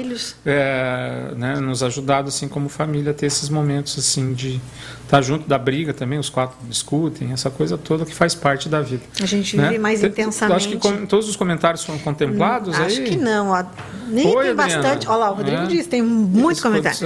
é, 0.45 1.33
né, 1.37 1.61
nos 1.61 1.83
ajudado 1.83 2.29
assim 2.29 2.49
como 2.49 2.69
família 2.69 3.13
a 3.13 3.15
ter 3.15 3.27
esses 3.27 3.49
momentos 3.49 3.97
assim 3.99 4.35
de 4.35 4.61
estar 5.09 5.19
tá 5.19 5.23
junto 5.23 5.49
da 5.49 5.59
briga 5.59 5.95
também, 5.95 6.19
os 6.19 6.29
quatro 6.29 6.57
discutem, 6.69 7.33
essa 7.33 7.49
coisa 7.51 7.79
toda 7.79 8.05
que 8.05 8.15
faz 8.15 8.35
parte 8.35 8.69
da 8.69 8.83
vida. 8.83 9.03
A 9.23 9.27
gente 9.27 9.57
né? 9.57 9.69
vive 9.69 9.79
mais 9.79 10.05
intensamente. 10.05 10.57
Acho 10.57 10.69
que 10.69 11.07
todos 11.07 11.29
os 11.29 11.35
comentários 11.35 11.83
foram 11.83 11.99
contemplados 11.99 12.79
hum, 12.79 12.83
Acho 12.83 13.01
aí? 13.01 13.09
que 13.09 13.17
não, 13.17 13.49
ó. 13.49 13.65
Nem 14.09 14.27
Oi, 14.27 14.33
tem 14.33 14.51
Adriana. 14.51 14.55
bastante. 14.55 15.09
Olha 15.09 15.17
lá, 15.17 15.31
o 15.31 15.35
Rodrigo 15.35 15.63
é. 15.63 15.67
disse, 15.67 15.89
tem 15.89 16.03
muito 16.03 16.63
comentário. 16.63 16.99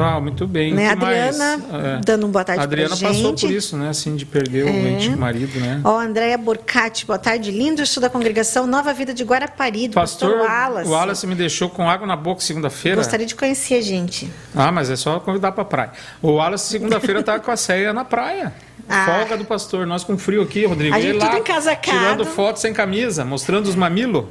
Ah, 0.00 0.20
muito 0.20 0.46
bem. 0.46 0.74
Né, 0.74 0.90
Adriana, 0.90 1.60
é. 1.72 2.00
dando 2.04 2.26
um 2.26 2.30
boa 2.30 2.44
tarde 2.44 2.60
A 2.60 2.64
Adriana 2.64 2.96
passou 2.96 3.34
por 3.34 3.50
isso, 3.50 3.76
né? 3.76 3.88
Assim, 3.88 4.16
de 4.16 4.26
perder 4.26 4.66
é. 4.66 4.70
o 4.70 4.88
ente 4.88 5.10
marido, 5.10 5.58
né? 5.60 5.80
Ó, 5.84 5.98
Andréia 5.98 6.38
Borcati, 6.38 7.06
boa 7.06 7.18
tarde. 7.18 7.50
Lindo 7.50 7.82
estudo 7.82 8.02
da 8.02 8.10
congregação 8.10 8.66
Nova 8.66 8.92
Vida 8.92 9.14
de 9.14 9.24
Guarapari, 9.24 9.88
do 9.88 9.94
pastor, 9.94 10.38
pastor 10.38 10.48
Wallace. 10.48 10.88
O 10.88 10.92
Wallace 10.92 11.26
me 11.26 11.34
deixou 11.34 11.68
com 11.68 11.88
água 11.88 12.06
na 12.06 12.16
boca 12.16 12.40
segunda-feira. 12.40 12.96
Gostaria 12.96 13.26
de 13.26 13.34
conhecer 13.34 13.74
a 13.74 13.82
gente. 13.82 14.30
Ah, 14.54 14.70
mas 14.70 14.90
é 14.90 14.96
só 14.96 15.18
convidar 15.20 15.52
para 15.52 15.64
praia. 15.64 15.92
O 16.22 16.32
Wallace 16.32 16.68
segunda-feira 16.68 17.22
tá 17.38 17.44
com 17.44 17.50
a 17.50 17.56
ceia 17.56 17.92
na 17.92 18.04
praia. 18.04 18.52
Ah. 18.88 19.06
Folga 19.06 19.36
do 19.36 19.44
pastor. 19.44 19.86
Nós 19.86 20.04
com 20.04 20.16
frio 20.16 20.42
aqui, 20.42 20.64
Rodrigo. 20.64 20.94
A 20.94 21.00
gente 21.00 21.18
lá, 21.18 21.76
tirando 21.76 22.24
foto 22.24 22.58
sem 22.58 22.72
camisa, 22.72 23.24
mostrando 23.24 23.66
os 23.66 23.74
mamilos. 23.74 24.26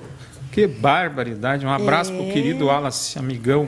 Que 0.52 0.68
barbaridade. 0.68 1.66
Um 1.66 1.70
abraço 1.70 2.14
é. 2.14 2.16
pro 2.16 2.32
querido 2.32 2.68
Wallace, 2.68 3.20
amigão. 3.20 3.68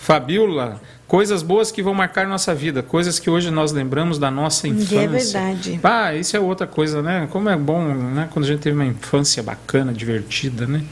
Fabiola, 0.00 0.80
coisas 1.06 1.44
boas 1.44 1.70
que 1.70 1.80
vão 1.80 1.94
marcar 1.94 2.26
nossa 2.26 2.52
vida, 2.52 2.82
coisas 2.82 3.20
que 3.20 3.30
hoje 3.30 3.52
nós 3.52 3.70
lembramos 3.70 4.18
da 4.18 4.32
nossa 4.32 4.66
infância. 4.66 4.98
É 4.98 5.06
verdade. 5.06 5.80
Ah, 5.82 6.12
isso 6.12 6.36
é 6.36 6.40
outra 6.40 6.66
coisa, 6.66 7.00
né? 7.00 7.28
Como 7.30 7.48
é 7.48 7.56
bom, 7.56 7.84
né? 7.84 8.28
Quando 8.32 8.46
a 8.46 8.48
gente 8.48 8.60
teve 8.60 8.74
uma 8.74 8.84
infância 8.84 9.44
bacana, 9.44 9.92
divertida, 9.92 10.66
né? 10.66 10.82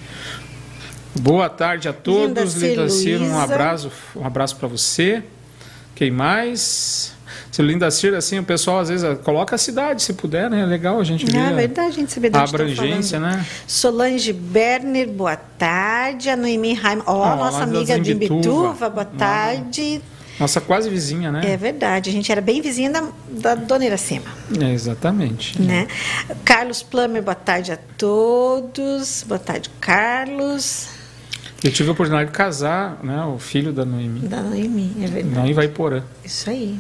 Boa 1.20 1.49
tarde 1.49 1.88
a 1.88 1.93
todos. 1.93 2.55
Linda 2.55 2.88
Ciro, 2.88 3.24
um 3.24 3.38
abraço, 3.38 3.90
um 4.14 4.24
abraço 4.24 4.57
para 4.57 4.68
você. 4.68 5.24
Quem 5.95 6.12
mais? 6.12 7.11
Se 7.53 7.61
Linda 7.61 7.90
Cira, 7.90 8.16
assim, 8.16 8.38
o 8.38 8.42
pessoal 8.42 8.78
às 8.78 8.88
vezes 8.88 9.18
coloca 9.22 9.55
a 9.55 9.59
cidade, 9.59 10.03
se 10.03 10.14
puder, 10.14 10.48
né? 10.48 10.62
É 10.62 10.64
legal 10.64 10.98
a 10.98 11.05
gente 11.05 11.26
ver. 11.26 11.36
É 11.36 11.53
verdade, 11.53 11.88
a 11.88 11.92
gente 11.92 12.11
saber 12.11 12.34
a 12.34 12.44
abrangência, 12.44 13.20
né? 13.20 13.44
Solange 13.66 14.32
Berner, 14.32 15.07
boa 15.11 15.36
tarde. 15.36 16.30
A 16.30 16.36
Noemi 16.36 16.72
Raim, 16.72 17.03
ó, 17.05 17.34
oh, 17.34 17.36
nossa 17.36 17.64
amiga 17.64 18.00
de 18.00 18.12
Imbituva, 18.12 18.88
boa 18.88 19.05
tarde. 19.05 20.00
Nossa 20.40 20.62
quase 20.62 20.88
vizinha, 20.88 21.30
né? 21.30 21.42
É 21.44 21.55
verdade, 21.59 22.09
a 22.09 22.12
gente 22.12 22.32
era 22.32 22.40
bem 22.40 22.62
vizinha 22.62 22.90
da, 22.90 23.07
da 23.28 23.55
Dona 23.55 23.84
Iracema. 23.84 24.30
É, 24.59 24.72
exatamente. 24.72 25.61
Né? 25.61 25.86
Carlos 26.46 26.82
Plummer, 26.82 27.22
boa 27.22 27.34
tarde 27.34 27.70
a 27.70 27.78
todos. 27.98 29.26
Boa 29.28 29.38
tarde, 29.38 29.68
Carlos. 29.78 31.01
Eu 31.64 31.70
tive 31.70 31.90
a 31.90 31.92
oportunidade 31.92 32.30
de 32.30 32.36
casar, 32.36 32.98
né, 33.04 33.24
o 33.24 33.38
filho 33.38 33.72
da 33.72 33.84
Noemi. 33.84 34.20
Da 34.20 34.40
Noemi, 34.40 34.96
é 35.00 35.06
verdade. 35.06 35.34
Noemi 35.34 35.52
vai 35.52 35.68
porã. 35.68 36.02
Isso 36.24 36.50
aí. 36.50 36.76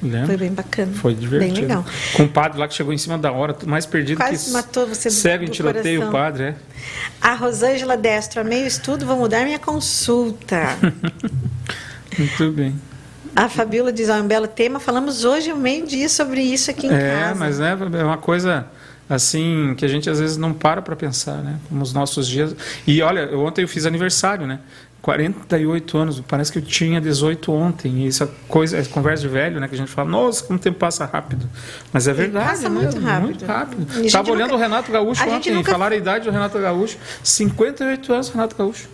Lembra? 0.00 0.26
Foi 0.26 0.36
bem 0.36 0.52
bacana. 0.52 0.92
Foi 0.94 1.14
divertido. 1.14 1.52
Bem 1.52 1.62
legal. 1.62 1.84
Com 2.14 2.22
o 2.22 2.28
padre 2.28 2.60
lá 2.60 2.68
que 2.68 2.74
chegou 2.74 2.92
em 2.92 2.98
cima 2.98 3.18
da 3.18 3.32
hora, 3.32 3.56
mais 3.66 3.86
perdido 3.86 4.18
Quase 4.18 4.46
que 4.46 4.52
matou 4.52 4.86
você 4.86 5.10
cego 5.10 5.44
em 5.44 5.48
tiroteio 5.48 6.08
o 6.08 6.12
padre, 6.12 6.44
é. 6.44 6.54
A 7.20 7.34
Rosângela 7.34 7.96
Destro, 7.96 8.40
a 8.40 8.44
meio 8.44 8.66
estudo, 8.66 9.04
vou 9.04 9.16
mudar 9.16 9.44
minha 9.44 9.58
consulta. 9.58 10.76
Muito 12.16 12.52
bem. 12.52 12.74
A 13.34 13.48
Fabiola 13.48 13.92
diz, 13.92 14.08
é 14.08 14.14
um 14.14 14.26
belo 14.26 14.46
tema, 14.46 14.78
falamos 14.78 15.24
hoje 15.24 15.50
ao 15.50 15.56
meio-dia 15.56 16.08
sobre 16.08 16.40
isso 16.40 16.70
aqui 16.70 16.86
em 16.86 16.92
é, 16.92 16.98
casa. 16.98 17.30
É, 17.30 17.34
mas 17.34 17.58
né, 17.58 17.76
é 17.98 18.04
uma 18.04 18.18
coisa 18.18 18.66
assim 19.10 19.74
que 19.76 19.84
a 19.84 19.88
gente 19.88 20.08
às 20.08 20.20
vezes 20.20 20.36
não 20.36 20.54
para 20.54 20.80
para 20.80 20.94
pensar, 20.94 21.42
né? 21.42 21.58
Como 21.68 21.82
os 21.82 21.92
nossos 21.92 22.26
dias. 22.28 22.54
E 22.86 23.02
olha, 23.02 23.36
ontem 23.36 23.62
eu 23.62 23.68
fiz 23.68 23.84
aniversário, 23.84 24.46
né? 24.46 24.60
48 25.02 25.98
anos, 25.98 26.20
parece 26.20 26.52
que 26.52 26.58
eu 26.58 26.62
tinha 26.62 27.00
18 27.00 27.52
ontem. 27.52 28.04
E 28.04 28.06
essa 28.06 28.26
coisa, 28.46 28.76
essa 28.76 28.90
conversa 28.90 29.22
de 29.22 29.28
velho, 29.28 29.58
né? 29.58 29.66
Que 29.66 29.74
a 29.74 29.78
gente 29.78 29.90
fala, 29.90 30.08
nossa, 30.08 30.44
como 30.44 30.58
o 30.58 30.62
tempo 30.62 30.78
passa 30.78 31.04
rápido. 31.06 31.48
Mas 31.92 32.06
é 32.06 32.12
verdade. 32.12 32.46
Passa 32.46 32.68
né? 32.68 32.80
muito 32.80 33.00
rápido. 33.00 33.24
Muito 33.24 33.44
rápido. 33.46 34.04
Estava 34.04 34.30
olhando 34.30 34.50
nunca... 34.50 34.56
o 34.56 34.58
Renato 34.58 34.92
Gaúcho 34.92 35.28
ontem, 35.28 35.52
nunca... 35.52 35.72
falar 35.72 35.92
a 35.92 35.96
idade 35.96 36.26
do 36.26 36.30
Renato 36.30 36.58
Gaúcho. 36.58 36.98
58 37.22 38.12
anos, 38.12 38.28
Renato 38.28 38.56
Gaúcho. 38.56 38.88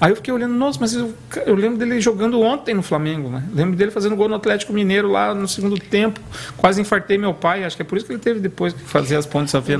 Aí 0.00 0.12
eu 0.12 0.16
fiquei 0.16 0.32
olhando, 0.32 0.54
nossa, 0.54 0.78
mas 0.78 0.92
eu, 0.92 1.14
eu 1.46 1.54
lembro 1.54 1.78
dele 1.78 2.00
jogando 2.00 2.40
ontem 2.40 2.74
no 2.74 2.82
Flamengo, 2.82 3.30
né? 3.30 3.42
Lembro 3.54 3.76
dele 3.76 3.90
fazendo 3.90 4.14
gol 4.14 4.28
no 4.28 4.34
Atlético 4.34 4.72
Mineiro 4.72 5.10
lá 5.10 5.34
no 5.34 5.48
segundo 5.48 5.78
tempo. 5.78 6.20
Quase 6.56 6.80
infartei 6.80 7.16
meu 7.16 7.32
pai, 7.32 7.64
acho 7.64 7.76
que 7.76 7.82
é 7.82 7.84
por 7.84 7.96
isso 7.96 8.06
que 8.06 8.12
ele 8.12 8.20
teve 8.20 8.40
depois 8.40 8.74
que 8.74 8.80
fazer 8.80 9.16
as 9.16 9.24
pontes 9.24 9.54
a 9.54 9.60
ver 9.60 9.78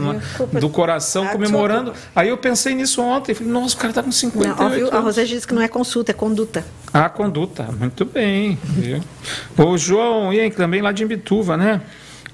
do 0.59 0.71
coração, 0.71 1.27
comemorando. 1.29 1.93
Aí 2.15 2.29
eu 2.31 2.39
pensei 2.39 2.75
nisso 2.75 3.03
ontem, 3.03 3.35
falei, 3.35 3.53
nossa, 3.53 3.75
o 3.77 3.79
cara 3.79 3.93
tá 3.93 4.03
com 4.03 4.11
50 4.13 4.63
anos. 4.63 4.93
A 4.93 5.01
Rosé 5.01 5.25
disse 5.25 5.47
que 5.47 5.55
não 5.55 5.63
é 5.63 5.69
consulta, 5.69 6.13
é 6.13 6.15
conduta. 6.15 6.65
Ah, 6.93 7.09
conduta, 7.11 7.65
muito 7.79 8.05
bem. 8.05 8.59
Viu? 8.63 9.03
o 9.59 9.77
João 9.77 10.33
e 10.33 10.51
também 10.51 10.81
lá 10.81 10.93
de 10.93 11.03
Imbituva, 11.03 11.57
né? 11.57 11.83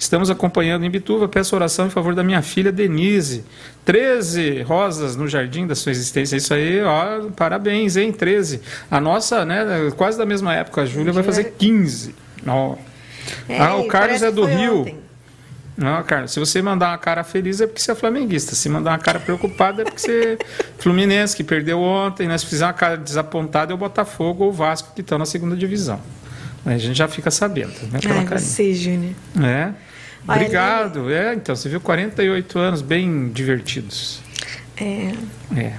Estamos 0.03 0.31
acompanhando 0.31 0.85
em 0.85 0.91
Bituva. 0.91 1.29
Peço 1.29 1.55
oração 1.55 1.87
em 1.87 1.91
favor 1.91 2.13
da 2.13 2.25
minha 2.25 2.43
filha 2.43 2.73
Denise. 2.73 3.45
13 3.85 4.63
rosas 4.63 5.15
no 5.15 5.29
jardim 5.29 5.65
da 5.65 5.77
sua 5.77 5.93
existência. 5.93 6.35
Isso 6.37 6.53
aí, 6.53 6.83
ó, 6.83 7.31
parabéns, 7.37 7.97
hein? 7.97 8.11
13. 8.13 8.61
A 8.91 9.01
nossa, 9.01 9.45
né, 9.45 9.65
quase 9.97 10.19
da 10.19 10.27
mesma 10.27 10.53
época, 10.55 10.83
a 10.83 10.87
Júlia 10.87 11.13
vai 11.13 11.23
fazer 11.23 11.55
15. 11.57 12.17
Ó. 12.45 12.75
É, 13.49 13.61
ah, 13.61 13.77
o 13.77 13.87
Carlos 13.87 14.23
é 14.23 14.33
do 14.33 14.45
Rio. 14.45 14.81
Ontem. 14.81 14.99
Não, 15.77 16.03
Carlos, 16.03 16.33
se 16.33 16.41
você 16.41 16.61
mandar 16.61 16.91
uma 16.91 16.99
cara 16.99 17.23
feliz 17.23 17.61
é 17.61 17.67
porque 17.69 17.81
você 17.81 17.93
é 17.93 17.95
flamenguista. 17.95 18.57
Se 18.57 18.69
mandar 18.69 18.91
uma 18.91 18.99
cara 18.99 19.21
preocupada 19.21 19.83
é 19.83 19.85
porque 19.85 20.01
você 20.01 20.37
é 20.37 20.45
fluminense, 20.79 21.37
que 21.37 21.45
perdeu 21.45 21.81
ontem. 21.81 22.27
Né? 22.27 22.37
Se 22.39 22.47
fizer 22.47 22.67
uma 22.67 22.73
cara 22.73 22.97
desapontada 22.97 23.73
é 23.73 23.75
o 23.75 23.79
Botafogo 23.79 24.43
ou 24.43 24.51
o 24.51 24.53
Vasco, 24.53 24.93
que 24.97 25.01
estão 25.01 25.17
na 25.17 25.27
segunda 25.27 25.55
divisão. 25.55 26.01
A 26.67 26.77
gente 26.77 26.99
já 26.99 27.07
fica 27.07 27.31
sabendo. 27.31 27.73
Né, 27.93 28.01
Ai, 28.05 28.39
você, 28.39 28.75
Júnior. 28.75 29.15
É. 29.41 29.92
Obrigado. 30.27 31.13
É, 31.13 31.35
então, 31.35 31.55
você 31.55 31.69
viu 31.69 31.81
48 31.81 32.59
anos 32.59 32.83
bem 32.83 33.29
divertidos. 33.29 34.21
É. 34.77 35.13
É. 35.57 35.73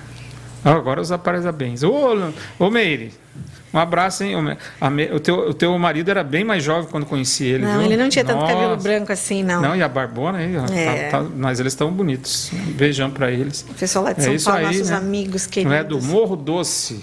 Agora 0.63 1.01
os 1.01 1.09
parabéns. 1.11 1.83
Ô, 1.83 2.31
ô 2.57 2.69
Meire, 2.69 3.11
Um 3.73 3.79
abraço, 3.79 4.23
hein? 4.23 4.35
O, 5.13 5.19
teu, 5.19 5.35
o 5.49 5.53
teu 5.53 5.77
marido 5.79 6.09
era 6.11 6.23
bem 6.23 6.43
mais 6.43 6.63
jovem 6.63 6.89
quando 6.89 7.05
conheci 7.05 7.43
ele. 7.45 7.65
Não, 7.65 7.79
viu? 7.79 7.81
ele 7.87 7.97
não 7.97 8.07
tinha 8.07 8.23
tanto 8.23 8.41
Nossa. 8.41 8.53
cabelo 8.53 8.77
branco 8.77 9.11
assim, 9.11 9.43
não. 9.43 9.61
Não, 9.61 9.75
e 9.75 9.81
a 9.81 9.89
barbona 9.89 10.37
aí, 10.37 10.55
é. 10.71 11.09
tá, 11.09 11.17
tá, 11.17 11.29
mas 11.35 11.59
eles 11.59 11.73
estão 11.73 11.91
bonitos. 11.91 12.51
Um 12.53 12.71
beijão 12.73 13.09
para 13.09 13.31
eles. 13.31 13.65
O 13.67 13.73
pessoal 13.73 14.05
lá 14.05 14.13
de 14.13 14.21
é 14.21 14.37
São 14.37 14.53
Paulo, 14.53 14.67
aí, 14.67 14.73
nossos 14.75 14.89
né? 14.91 14.95
amigos 14.95 15.47
queridos. 15.47 15.71
Não 15.71 15.79
é 15.79 15.83
do 15.83 15.99
Morro 16.01 16.35
Doce. 16.35 17.01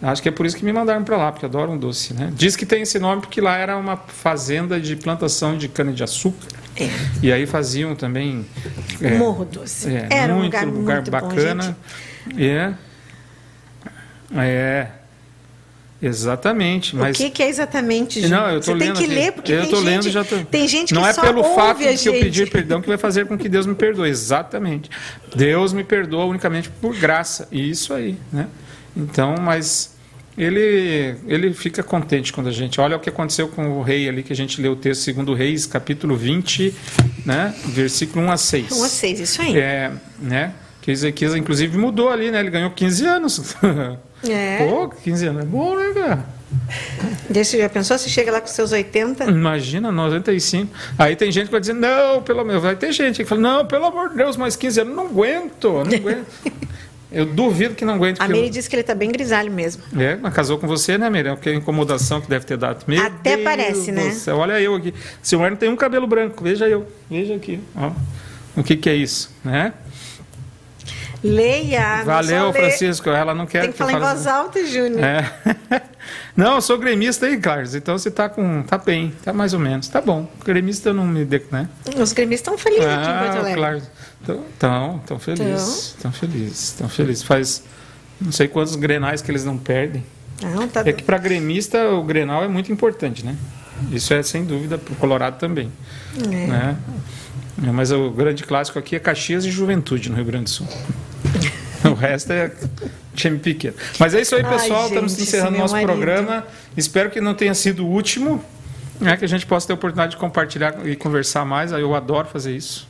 Acho 0.00 0.22
que 0.22 0.28
é 0.28 0.32
por 0.32 0.46
isso 0.46 0.56
que 0.56 0.64
me 0.64 0.72
mandaram 0.72 1.02
para 1.02 1.16
lá, 1.16 1.32
porque 1.32 1.44
adoram 1.44 1.76
doce, 1.76 2.14
né? 2.14 2.30
Diz 2.32 2.54
que 2.54 2.64
tem 2.64 2.82
esse 2.82 2.98
nome 3.00 3.20
porque 3.20 3.40
lá 3.40 3.56
era 3.56 3.76
uma 3.76 3.96
fazenda 3.96 4.80
de 4.80 4.94
plantação 4.94 5.58
de 5.58 5.68
cana-de-açúcar. 5.68 6.46
É. 6.76 6.88
E 7.20 7.32
aí 7.32 7.46
faziam 7.46 7.96
também... 7.96 8.46
É, 9.00 9.16
Morro 9.16 9.44
Doce. 9.44 9.88
É, 9.88 10.06
era 10.08 10.34
muito, 10.34 10.56
um 10.56 10.60
lugar, 10.60 10.66
lugar 10.66 10.96
muito 10.96 11.10
bacana. 11.10 11.76
Bom, 12.26 12.40
é. 12.40 12.74
É. 14.36 14.86
Exatamente, 16.00 16.94
mas 16.94 17.16
o 17.16 17.18
que, 17.18 17.28
que 17.28 17.42
é 17.42 17.48
exatamente? 17.48 18.20
Gente? 18.20 18.30
Não, 18.30 18.48
eu 18.48 18.60
tô 18.60 18.66
Você 18.66 18.74
lendo 18.74 18.98
tem 18.98 19.08
que 19.08 19.12
ler 19.12 19.32
porque 19.32 19.52
eu 19.52 19.62
tem 19.62 19.70
tô 19.70 19.76
gente, 19.78 19.84
lendo 19.86 20.10
já 20.10 20.22
tô... 20.22 20.38
tem 20.44 20.68
gente 20.68 20.88
que 20.88 20.94
não 20.94 21.04
é 21.04 21.12
pelo 21.12 21.42
fato 21.42 21.78
de 21.78 21.96
que 21.96 22.08
eu 22.08 22.12
pedir 22.12 22.48
perdão 22.48 22.80
que 22.80 22.86
vai 22.86 22.96
fazer 22.96 23.26
com 23.26 23.36
que 23.36 23.48
Deus 23.48 23.66
me 23.66 23.74
perdoe, 23.74 24.08
exatamente. 24.08 24.88
Deus 25.34 25.72
me 25.72 25.82
perdoa 25.82 26.26
unicamente 26.26 26.70
por 26.70 26.94
graça, 26.94 27.48
e 27.50 27.68
isso 27.68 27.92
aí, 27.92 28.16
né? 28.32 28.46
Então, 28.96 29.36
mas 29.40 29.96
ele 30.36 31.16
ele 31.26 31.52
fica 31.52 31.82
contente 31.82 32.32
quando 32.32 32.48
a 32.48 32.52
gente 32.52 32.80
olha 32.80 32.96
o 32.96 33.00
que 33.00 33.08
aconteceu 33.08 33.48
com 33.48 33.78
o 33.78 33.82
rei 33.82 34.08
ali 34.08 34.22
que 34.22 34.32
a 34.32 34.36
gente 34.36 34.60
leu 34.60 34.72
o 34.72 34.76
texto 34.76 35.02
segundo 35.02 35.34
Reis, 35.34 35.66
capítulo 35.66 36.16
20, 36.16 36.74
né, 37.26 37.54
versículo 37.66 38.24
1 38.26 38.30
a 38.30 38.36
6. 38.36 38.72
1 38.72 38.84
a 38.84 38.88
6, 38.88 39.20
isso 39.20 39.42
aí. 39.42 39.58
É, 39.58 39.92
né? 40.20 40.54
Que 40.80 40.92
Ezequias 40.92 41.34
inclusive 41.34 41.76
mudou 41.76 42.08
ali, 42.08 42.30
né? 42.30 42.40
Ele 42.40 42.50
ganhou 42.50 42.70
15 42.70 43.06
anos. 43.06 43.56
É. 44.28 44.66
Pô, 44.66 44.88
15 44.88 45.26
anos 45.26 45.42
é 45.42 45.46
bom, 45.46 45.76
né, 45.76 45.92
cara? 45.94 46.26
Desse, 47.28 47.58
já 47.58 47.68
pensou 47.68 47.98
se 47.98 48.08
chega 48.08 48.32
lá 48.32 48.40
com 48.40 48.46
seus 48.46 48.72
80? 48.72 49.24
Imagina, 49.24 49.92
95. 49.92 50.72
Aí 50.98 51.14
tem 51.14 51.30
gente 51.30 51.46
que 51.46 51.52
vai 51.52 51.60
dizer, 51.60 51.74
não, 51.74 52.22
pelo 52.22 52.44
menos. 52.44 52.62
Vai 52.62 52.74
ter 52.74 52.90
gente 52.92 53.18
que 53.18 53.24
fala, 53.24 53.40
não, 53.40 53.66
pelo 53.66 53.84
amor 53.84 54.10
de 54.10 54.16
Deus, 54.16 54.36
mais 54.36 54.56
15 54.56 54.80
anos, 54.80 54.96
não 54.96 55.06
aguento, 55.06 55.68
não 55.68 55.82
aguento. 55.82 56.26
Eu 57.10 57.24
duvido 57.24 57.74
que 57.74 57.84
não 57.84 57.94
aguente. 57.94 58.20
A 58.20 58.28
eu... 58.28 58.50
disse 58.50 58.68
que 58.68 58.76
ele 58.76 58.82
está 58.82 58.94
bem 58.94 59.10
grisalho 59.10 59.50
mesmo. 59.50 59.82
É, 59.98 60.16
mas 60.16 60.34
casou 60.34 60.58
com 60.58 60.66
você, 60.66 60.98
né, 60.98 61.08
Meire? 61.08 61.34
Que 61.36 61.52
incomodação 61.52 62.20
que 62.20 62.28
deve 62.28 62.44
ter 62.44 62.58
dado. 62.58 62.84
Meu 62.86 63.02
Até 63.02 63.36
Deus 63.36 63.44
parece, 63.44 63.90
né? 63.90 64.10
Céu. 64.10 64.36
Olha 64.36 64.60
eu 64.60 64.74
aqui. 64.74 64.92
Seu 65.22 65.38
não 65.40 65.56
tem 65.56 65.70
um 65.70 65.76
cabelo 65.76 66.06
branco, 66.06 66.44
veja 66.44 66.68
eu. 66.68 66.86
Veja 67.10 67.34
aqui. 67.34 67.60
Ó. 67.74 67.92
O 68.56 68.62
que, 68.62 68.76
que 68.76 68.90
é 68.90 68.94
isso, 68.94 69.34
né? 69.44 69.72
Leia. 71.22 72.04
Valeu, 72.04 72.52
Francisco. 72.52 73.10
Ela 73.10 73.34
não 73.34 73.46
quer 73.46 73.62
Tem 73.62 73.68
que, 73.70 73.72
que 73.72 73.78
falar 73.78 73.92
em 73.92 73.98
voz 73.98 74.26
alta, 74.26 74.64
Júnior. 74.64 75.02
É. 75.02 75.32
Não, 76.36 76.54
eu 76.54 76.60
sou 76.60 76.78
gremista 76.78 77.26
aí, 77.26 77.36
Carlos. 77.36 77.74
Então 77.74 77.98
você 77.98 78.10
tá 78.10 78.28
com. 78.28 78.62
tá 78.62 78.78
bem, 78.78 79.12
tá 79.24 79.32
mais 79.32 79.52
ou 79.52 79.58
menos. 79.58 79.88
Tá 79.88 80.00
bom. 80.00 80.30
Gremista 80.44 80.92
não 80.92 81.04
me. 81.04 81.24
Né? 81.50 81.68
Os 82.00 82.12
gremistas 82.12 82.40
estão 82.40 82.56
felizes 82.56 82.86
ah, 82.86 82.94
aqui 82.94 83.10
em 83.10 83.18
Porto 83.18 83.38
Alegre. 83.38 83.60
Claro. 83.60 83.82
Estão, 84.52 84.96
estão 84.98 85.18
felizes. 85.18 85.94
Estão 85.96 86.12
felizes. 86.12 86.62
Estão 86.62 86.88
felizes. 86.88 87.22
Faz 87.24 87.64
não 88.20 88.32
sei 88.32 88.48
quantos 88.48 88.74
grenais 88.76 89.20
que 89.20 89.30
eles 89.30 89.44
não 89.44 89.58
perdem. 89.58 90.04
Não, 90.42 90.68
tá 90.68 90.82
é 90.86 90.92
que 90.92 91.02
para 91.02 91.18
gremista 91.18 91.90
o 91.90 92.02
grenal 92.04 92.44
é 92.44 92.48
muito 92.48 92.70
importante, 92.70 93.24
né? 93.24 93.36
Isso 93.90 94.12
é 94.14 94.22
sem 94.22 94.44
dúvida 94.44 94.78
para 94.78 94.92
o 94.92 94.96
Colorado 94.96 95.38
também. 95.38 95.70
É. 96.16 96.46
Né? 96.46 96.76
Mas 97.60 97.90
o 97.90 98.10
grande 98.10 98.44
clássico 98.44 98.78
aqui 98.78 98.96
é 98.96 98.98
Caxias 98.98 99.44
e 99.44 99.50
Juventude 99.50 100.08
no 100.08 100.16
Rio 100.16 100.24
Grande 100.24 100.44
do 100.44 100.50
Sul. 100.50 100.68
o 101.84 101.94
resto 101.94 102.32
é 102.32 102.52
time 103.14 103.38
pequeno. 103.38 103.74
Mas 103.98 104.14
é 104.14 104.20
isso 104.20 104.36
aí, 104.36 104.44
pessoal. 104.44 104.82
Ai, 104.82 104.88
Estamos 104.88 105.18
encerrando 105.18 105.58
nosso 105.58 105.74
marido. 105.74 105.88
programa. 105.88 106.46
Espero 106.76 107.10
que 107.10 107.20
não 107.20 107.34
tenha 107.34 107.54
sido 107.54 107.84
o 107.84 107.88
último. 107.88 108.42
Né, 109.00 109.16
que 109.16 109.24
a 109.24 109.28
gente 109.28 109.46
possa 109.46 109.64
ter 109.64 109.72
a 109.72 109.76
oportunidade 109.76 110.12
de 110.12 110.16
compartilhar 110.16 110.84
e 110.84 110.96
conversar 110.96 111.44
mais. 111.44 111.70
Eu 111.70 111.94
adoro 111.94 112.26
fazer 112.26 112.56
isso. 112.56 112.88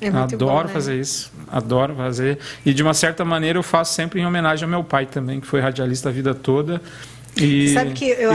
É 0.00 0.08
adoro 0.08 0.38
bom, 0.38 0.62
né? 0.62 0.68
fazer 0.68 0.98
isso, 0.98 1.30
adoro 1.50 1.94
fazer. 1.94 2.38
E 2.64 2.72
de 2.72 2.82
uma 2.82 2.94
certa 2.94 3.24
maneira 3.24 3.58
eu 3.58 3.62
faço 3.62 3.92
sempre 3.92 4.20
em 4.20 4.26
homenagem 4.26 4.64
ao 4.64 4.70
meu 4.70 4.82
pai 4.82 5.04
também, 5.04 5.40
que 5.40 5.46
foi 5.46 5.60
radialista 5.60 6.08
a 6.08 6.12
vida 6.12 6.34
toda. 6.34 6.80
E 7.36 7.74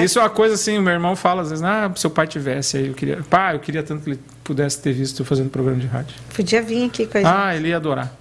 isso 0.04 0.20
é 0.20 0.22
uma 0.22 0.30
coisa 0.30 0.56
assim, 0.56 0.78
o 0.78 0.82
meu 0.82 0.94
irmão 0.94 1.16
fala 1.16 1.42
às 1.42 1.50
vezes, 1.50 1.64
ah, 1.64 1.92
se 1.96 2.02
seu 2.02 2.10
pai 2.10 2.28
tivesse 2.28 2.78
aí, 2.78 2.88
eu 2.88 2.94
queria. 2.94 3.18
Pá, 3.30 3.54
eu 3.54 3.60
queria 3.60 3.84
tanto 3.84 4.04
que 4.04 4.12
ele 4.12 4.20
pudesse 4.44 4.82
ter 4.82 4.94
visto 4.94 5.22
eu 5.22 5.26
fazendo 5.26 5.50
programa 5.50 5.80
de 5.80 5.88
rádio. 5.88 6.16
Podia 6.34 6.62
vir 6.62 6.86
aqui 6.86 7.06
com 7.06 7.18
a 7.18 7.22
gente. 7.22 7.32
Ah, 7.32 7.56
ele 7.56 7.70
ia 7.70 7.78
adorar. 7.78 8.16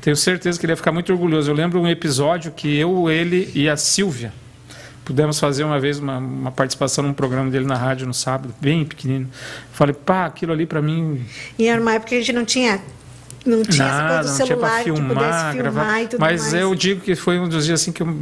Tenho 0.00 0.16
certeza 0.16 0.58
que 0.58 0.66
ele 0.66 0.72
ia 0.72 0.76
ficar 0.76 0.92
muito 0.92 1.12
orgulhoso. 1.12 1.50
Eu 1.50 1.54
lembro 1.54 1.80
um 1.80 1.88
episódio 1.88 2.52
que 2.52 2.76
eu, 2.78 3.10
ele 3.10 3.50
e 3.54 3.68
a 3.68 3.76
Silvia 3.76 4.32
pudemos 5.04 5.40
fazer 5.40 5.64
uma 5.64 5.80
vez 5.80 5.98
uma, 5.98 6.18
uma 6.18 6.52
participação 6.52 7.02
num 7.02 7.14
programa 7.14 7.50
dele 7.50 7.64
na 7.64 7.76
rádio 7.76 8.06
no 8.06 8.12
sábado, 8.12 8.54
bem 8.60 8.84
pequenino. 8.84 9.26
Falei, 9.72 9.94
pá, 9.94 10.26
aquilo 10.26 10.52
ali 10.52 10.66
para 10.66 10.82
mim. 10.82 11.24
E 11.58 11.66
era 11.66 11.80
uma 11.80 11.94
época 11.94 12.10
que 12.10 12.16
a 12.16 12.18
gente 12.18 12.32
não 12.34 12.44
tinha 12.44 12.78
não 13.46 13.62
tinha 13.62 13.86
Nada, 13.86 14.02
essa 14.02 14.14
coisa 14.14 14.30
do 14.30 14.46
celular 14.46 14.82
filmar, 14.82 15.02
que 15.02 15.14
pudesse 15.14 15.38
filmar 15.38 15.56
gravar. 15.56 16.02
e 16.02 16.08
tudo 16.08 16.20
Mas 16.20 16.40
mais. 16.42 16.54
eu 16.54 16.74
digo 16.74 17.00
que 17.00 17.14
foi 17.14 17.38
um 17.38 17.48
dos 17.48 17.64
dias 17.64 17.80
assim 17.80 17.92
que 17.92 18.02
eu 18.02 18.18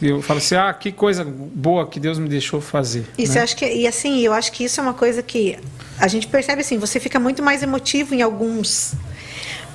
eu 0.00 0.22
falo 0.22 0.38
assim, 0.38 0.54
ah, 0.54 0.72
que 0.72 0.90
coisa 0.90 1.24
boa 1.24 1.86
que 1.86 2.00
Deus 2.00 2.18
me 2.18 2.28
deixou 2.28 2.60
fazer. 2.60 3.04
Isso, 3.18 3.34
né? 3.34 3.40
eu 3.40 3.44
acho 3.44 3.56
que, 3.56 3.66
e 3.66 3.86
assim, 3.86 4.20
eu 4.20 4.32
acho 4.32 4.50
que 4.52 4.64
isso 4.64 4.80
é 4.80 4.82
uma 4.82 4.94
coisa 4.94 5.22
que 5.22 5.58
a 5.98 6.08
gente 6.08 6.26
percebe 6.26 6.62
assim, 6.62 6.78
você 6.78 6.98
fica 6.98 7.20
muito 7.20 7.42
mais 7.42 7.62
emotivo 7.62 8.14
em 8.14 8.22
alguns 8.22 8.94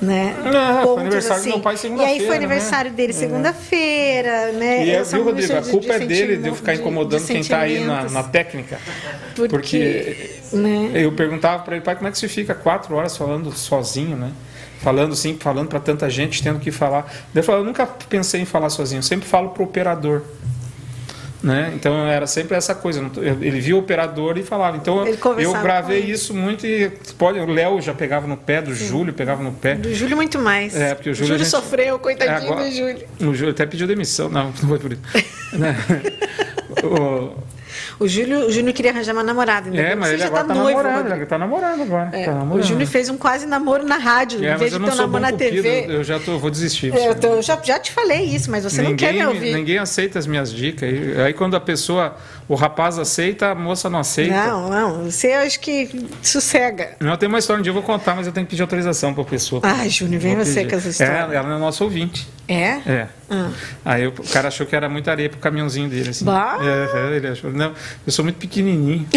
né? 0.01 0.35
Não, 0.43 0.77
pontos, 0.77 0.93
foi 0.93 1.01
aniversário 1.01 1.41
assim. 1.41 1.49
do 1.49 1.53
meu 1.53 1.61
pai 1.61 1.77
segunda-feira. 1.77 2.17
E 2.17 2.21
aí 2.21 2.27
foi 2.27 2.35
aniversário 2.35 2.91
né? 2.91 2.97
dele 2.97 3.11
é. 3.11 3.15
segunda-feira, 3.15 4.51
né? 4.51 4.85
E 4.85 4.89
é, 4.89 5.03
viu, 5.03 5.23
Rodrigo, 5.23 5.53
a 5.53 5.61
culpa 5.61 5.93
é 5.93 5.99
dele 5.99 6.37
de 6.37 6.49
eu 6.49 6.55
ficar 6.55 6.75
incomodando 6.75 7.21
de, 7.21 7.27
de 7.27 7.31
quem 7.31 7.41
está 7.41 7.59
aí 7.59 7.83
na, 7.83 8.03
na, 8.09 8.23
técnica. 8.23 8.77
Porque, 9.35 9.49
porque 9.49 10.39
né? 10.53 10.91
eu 10.95 11.11
perguntava 11.13 11.63
para 11.63 11.75
ele, 11.75 11.85
pai, 11.85 11.95
como 11.95 12.07
é 12.07 12.11
que 12.11 12.17
você 12.17 12.27
fica 12.27 12.53
quatro 12.53 12.95
horas 12.95 13.15
falando 13.15 13.51
sozinho, 13.51 14.17
né? 14.17 14.31
Falando 14.81 15.13
assim, 15.13 15.37
falando 15.39 15.67
para 15.67 15.79
tanta 15.79 16.09
gente, 16.09 16.43
tendo 16.43 16.59
que 16.59 16.71
falar. 16.71 17.11
Ele 17.33 17.43
falou, 17.43 17.61
eu 17.61 17.65
nunca 17.65 17.85
pensei 17.85 18.41
em 18.41 18.45
falar 18.45 18.69
sozinho, 18.69 18.99
eu 18.99 19.03
sempre 19.03 19.27
falo 19.27 19.49
para 19.49 19.63
o 19.63 19.65
operador. 19.65 20.21
Né? 21.45 21.73
Então 21.75 22.07
era 22.07 22.25
sempre 22.25 22.57
essa 22.57 22.73
coisa. 22.73 23.05
Ele 23.39 23.59
via 23.59 23.75
o 23.75 23.79
operador 23.79 24.35
e 24.35 24.41
falava. 24.41 24.77
Então 24.77 25.05
eu 25.37 25.53
gravei 25.61 25.99
isso 25.99 26.33
muito 26.33 26.65
e 26.65 26.89
pode, 27.19 27.39
o 27.39 27.45
Léo 27.45 27.79
já 27.79 27.93
pegava 27.93 28.25
no 28.25 28.35
pé, 28.35 28.63
do 28.63 28.73
Sim. 28.73 28.87
Júlio 28.87 29.13
pegava 29.13 29.43
no 29.43 29.51
pé. 29.51 29.75
Do 29.75 29.93
Júlio 29.93 30.15
muito 30.15 30.39
mais. 30.39 30.75
É, 30.75 30.95
porque 30.95 31.11
o 31.11 31.13
Júlio, 31.13 31.25
o 31.25 31.37
Júlio 31.37 31.43
gente, 31.45 31.51
sofreu, 31.51 31.99
coitadinho 31.99 32.49
é, 32.49 32.51
agora, 32.51 32.65
do 32.65 32.71
Júlio. 32.71 33.07
O 33.21 33.35
Júlio 33.35 33.51
até 33.51 33.63
pediu 33.67 33.85
demissão. 33.85 34.27
Não, 34.27 34.45
não 34.59 34.69
foi 34.69 34.79
por 34.79 34.93
isso. 34.93 35.01
Né? 35.53 35.77
o, 36.83 37.37
o 37.99 38.07
Júlio, 38.07 38.47
o 38.47 38.51
Júnior 38.51 38.73
queria 38.73 38.91
arranjar 38.91 39.13
uma 39.13 39.23
namorada. 39.23 39.67
Ainda 39.67 39.81
é, 39.81 39.95
mas 39.95 40.13
ele 40.13 40.23
agora 40.23 40.43
tá, 40.43 40.53
tá 40.53 40.59
noivo, 40.59 40.83
namorando, 40.83 41.11
ele 41.13 41.25
tá 41.25 41.37
namorando 41.37 41.81
agora. 41.81 42.09
É, 42.13 42.25
tá 42.25 42.33
namorando. 42.33 42.63
O 42.63 42.67
Júnior 42.67 42.87
fez 42.87 43.09
um 43.09 43.17
quase 43.17 43.45
namoro 43.45 43.83
na 43.85 43.97
rádio, 43.97 44.43
é, 44.43 44.53
em 44.53 44.57
vez 44.57 44.71
de 44.71 44.79
ter 44.79 44.91
um 44.91 44.95
namoro 44.95 45.21
na 45.21 45.31
TV. 45.31 45.85
Eu 45.89 46.03
já 46.03 46.19
tô, 46.19 46.37
vou 46.39 46.49
desistir. 46.49 46.95
É, 46.95 47.09
eu, 47.09 47.15
tô, 47.15 47.27
eu 47.27 47.41
já, 47.41 47.59
já 47.61 47.77
te 47.79 47.91
falei 47.91 48.23
isso, 48.23 48.49
mas 48.49 48.63
você 48.63 48.81
ninguém, 48.81 48.91
não 48.91 48.97
quer 48.97 49.13
me 49.13 49.25
ouvir. 49.25 49.53
Ninguém 49.53 49.77
aceita 49.77 50.17
as 50.17 50.25
minhas 50.25 50.51
dicas. 50.53 50.89
Aí 51.25 51.33
quando 51.33 51.55
a 51.55 51.59
pessoa, 51.59 52.15
o 52.47 52.55
rapaz 52.55 52.97
aceita, 52.97 53.51
a 53.51 53.55
moça 53.55 53.89
não 53.89 53.99
aceita. 53.99 54.33
Não, 54.33 54.69
não. 54.69 55.03
Você 55.11 55.33
acho 55.33 55.59
que 55.59 56.07
sossega. 56.21 56.95
Não, 56.99 57.17
tem 57.17 57.27
uma 57.27 57.39
história 57.39 57.65
dia 57.65 57.71
eu 57.71 57.73
vou 57.73 57.83
contar, 57.83 58.15
mas 58.15 58.27
eu 58.27 58.33
tenho 58.33 58.45
que 58.45 58.51
pedir 58.51 58.61
autorização 58.61 59.13
para 59.13 59.23
a 59.23 59.25
pessoa. 59.25 59.61
Ai, 59.63 59.89
Júnior, 59.89 60.21
vem 60.21 60.35
você 60.35 60.65
com 60.65 60.75
essa 60.75 60.89
história. 60.89 61.33
É, 61.33 61.35
ela 61.35 61.55
é 61.55 61.59
nosso 61.59 61.83
ouvinte. 61.83 62.27
É? 62.47 62.81
É. 62.85 63.07
Ah. 63.29 63.49
Aí 63.83 64.07
o 64.07 64.11
cara 64.11 64.49
achou 64.49 64.65
que 64.65 64.75
era 64.75 64.87
muita 64.87 65.11
areia 65.11 65.29
pro 65.29 65.39
caminhãozinho 65.39 65.89
dele. 65.89 66.09
Assim. 66.09 66.25
Bah. 66.25 66.57
É, 66.61 67.13
é, 67.13 67.15
ele 67.15 67.27
achou. 67.27 67.51
Não, 67.51 67.73
eu 68.05 68.11
sou 68.11 68.23
muito 68.23 68.37
pequenininho. 68.37 69.07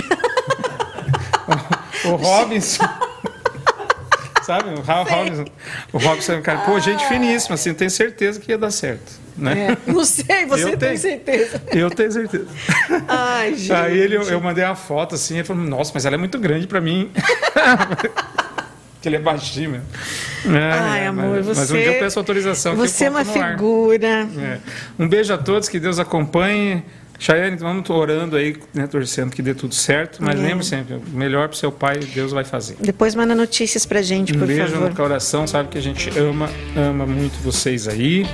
o, 2.04 2.08
o 2.08 2.16
Robinson. 2.16 2.84
Sabe? 4.42 4.70
O 4.70 4.80
Robinson. 4.80 5.44
O 5.92 5.98
Robinson 5.98 6.32
é 6.32 6.36
um 6.36 6.42
cara, 6.42 6.60
pô, 6.60 6.80
gente 6.80 7.06
finíssima, 7.06 7.54
assim, 7.54 7.74
tenho 7.74 7.90
certeza 7.90 8.40
que 8.40 8.50
ia 8.50 8.56
dar 8.56 8.70
certo. 8.70 9.12
Né? 9.36 9.76
É, 9.86 9.92
não 9.92 10.04
sei, 10.04 10.46
você 10.46 10.64
eu 10.64 10.68
tem 10.70 10.78
tenho. 10.78 10.98
certeza. 10.98 11.62
Eu 11.70 11.90
tenho 11.90 12.10
certeza. 12.10 12.46
Ai, 13.06 13.54
gente. 13.54 13.72
Aí 13.72 13.96
ele, 13.96 14.16
eu, 14.16 14.22
eu 14.22 14.40
mandei 14.40 14.64
uma 14.64 14.74
foto 14.74 15.14
assim, 15.14 15.34
ele 15.34 15.44
falou, 15.44 15.62
nossa, 15.62 15.92
mas 15.94 16.06
ela 16.06 16.16
é 16.16 16.18
muito 16.18 16.38
grande 16.38 16.66
para 16.66 16.80
mim. 16.80 17.10
que 19.00 19.08
ele 19.08 19.16
é 19.16 19.20
baixinho 19.20 19.70
mesmo. 19.70 19.86
É, 20.56 20.72
Ai, 20.72 21.06
amor, 21.06 21.36
mas, 21.36 21.46
você. 21.46 21.60
Mas 21.60 21.70
um 21.70 21.76
dia 21.76 21.92
eu 21.92 21.98
peço 21.98 22.18
autorização. 22.18 22.76
Você 22.76 23.04
é 23.04 23.10
uma 23.10 23.24
figura. 23.24 24.28
É. 24.38 24.58
Um 24.98 25.08
beijo 25.08 25.32
a 25.32 25.38
todos, 25.38 25.68
que 25.68 25.78
Deus 25.78 25.98
acompanhe. 25.98 26.82
Chayane, 27.18 27.56
vamos 27.56 27.88
orando 27.90 28.36
aí, 28.36 28.56
né, 28.72 28.86
torcendo 28.86 29.30
que 29.32 29.42
dê 29.42 29.52
tudo 29.52 29.74
certo, 29.74 30.22
mas 30.22 30.38
é. 30.38 30.42
lembre 30.42 30.64
sempre, 30.64 31.00
melhor 31.12 31.48
para 31.48 31.56
seu 31.56 31.72
pai, 31.72 31.98
Deus 31.98 32.30
vai 32.30 32.44
fazer. 32.44 32.76
Depois 32.80 33.14
manda 33.14 33.34
notícias 33.34 33.84
para 33.84 34.00
gente, 34.00 34.34
um 34.34 34.38
por 34.38 34.46
beijo 34.46 34.68
favor. 34.68 34.88
no 34.88 34.94
coração, 34.94 35.46
sabe 35.46 35.68
que 35.68 35.78
a 35.78 35.80
gente 35.80 36.10
ama, 36.16 36.48
ama 36.76 37.04
muito 37.04 37.42
vocês 37.42 37.88
aí 37.88 38.24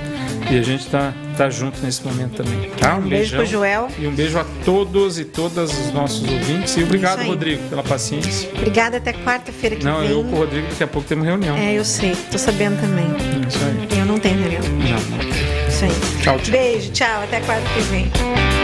e 0.51 0.57
a 0.57 0.61
gente 0.61 0.87
tá, 0.87 1.13
tá 1.35 1.49
junto 1.49 1.81
nesse 1.81 2.03
momento 2.03 2.43
também, 2.43 2.69
tá? 2.79 2.95
Um, 2.95 2.99
um 2.99 3.09
beijo 3.09 3.35
pro 3.35 3.45
Joel. 3.45 3.87
E 3.97 4.05
um 4.05 4.13
beijo 4.13 4.37
a 4.37 4.45
todos 4.63 5.17
e 5.17 5.25
todas 5.25 5.71
os 5.71 5.91
nossos 5.91 6.21
ouvintes 6.29 6.77
e 6.77 6.83
obrigado, 6.83 7.25
Rodrigo, 7.25 7.67
pela 7.67 7.81
paciência. 7.81 8.49
Obrigada 8.55 8.97
até 8.97 9.13
quarta-feira 9.13 9.75
que 9.75 9.83
não, 9.83 10.01
vem. 10.01 10.09
Não, 10.09 10.17
eu 10.17 10.23
com 10.23 10.35
o 10.35 10.39
Rodrigo 10.39 10.67
daqui 10.67 10.83
a 10.83 10.87
pouco 10.87 11.07
temos 11.07 11.25
reunião. 11.25 11.57
É, 11.57 11.73
eu 11.73 11.83
sei, 11.83 12.15
tô 12.31 12.37
sabendo 12.37 12.79
também. 12.79 13.05
É 13.05 13.47
isso 13.47 13.59
aí. 13.65 13.99
Eu 13.99 14.05
não 14.05 14.19
tenho 14.19 14.37
reunião. 14.39 14.61
Não. 14.61 15.67
Isso 15.67 15.85
aí. 15.85 16.21
Tchau, 16.21 16.37
tchau. 16.39 16.51
Beijo, 16.51 16.91
tchau, 16.91 17.23
até 17.23 17.39
quarta 17.41 17.67
que 17.73 17.81
vem. 17.81 18.54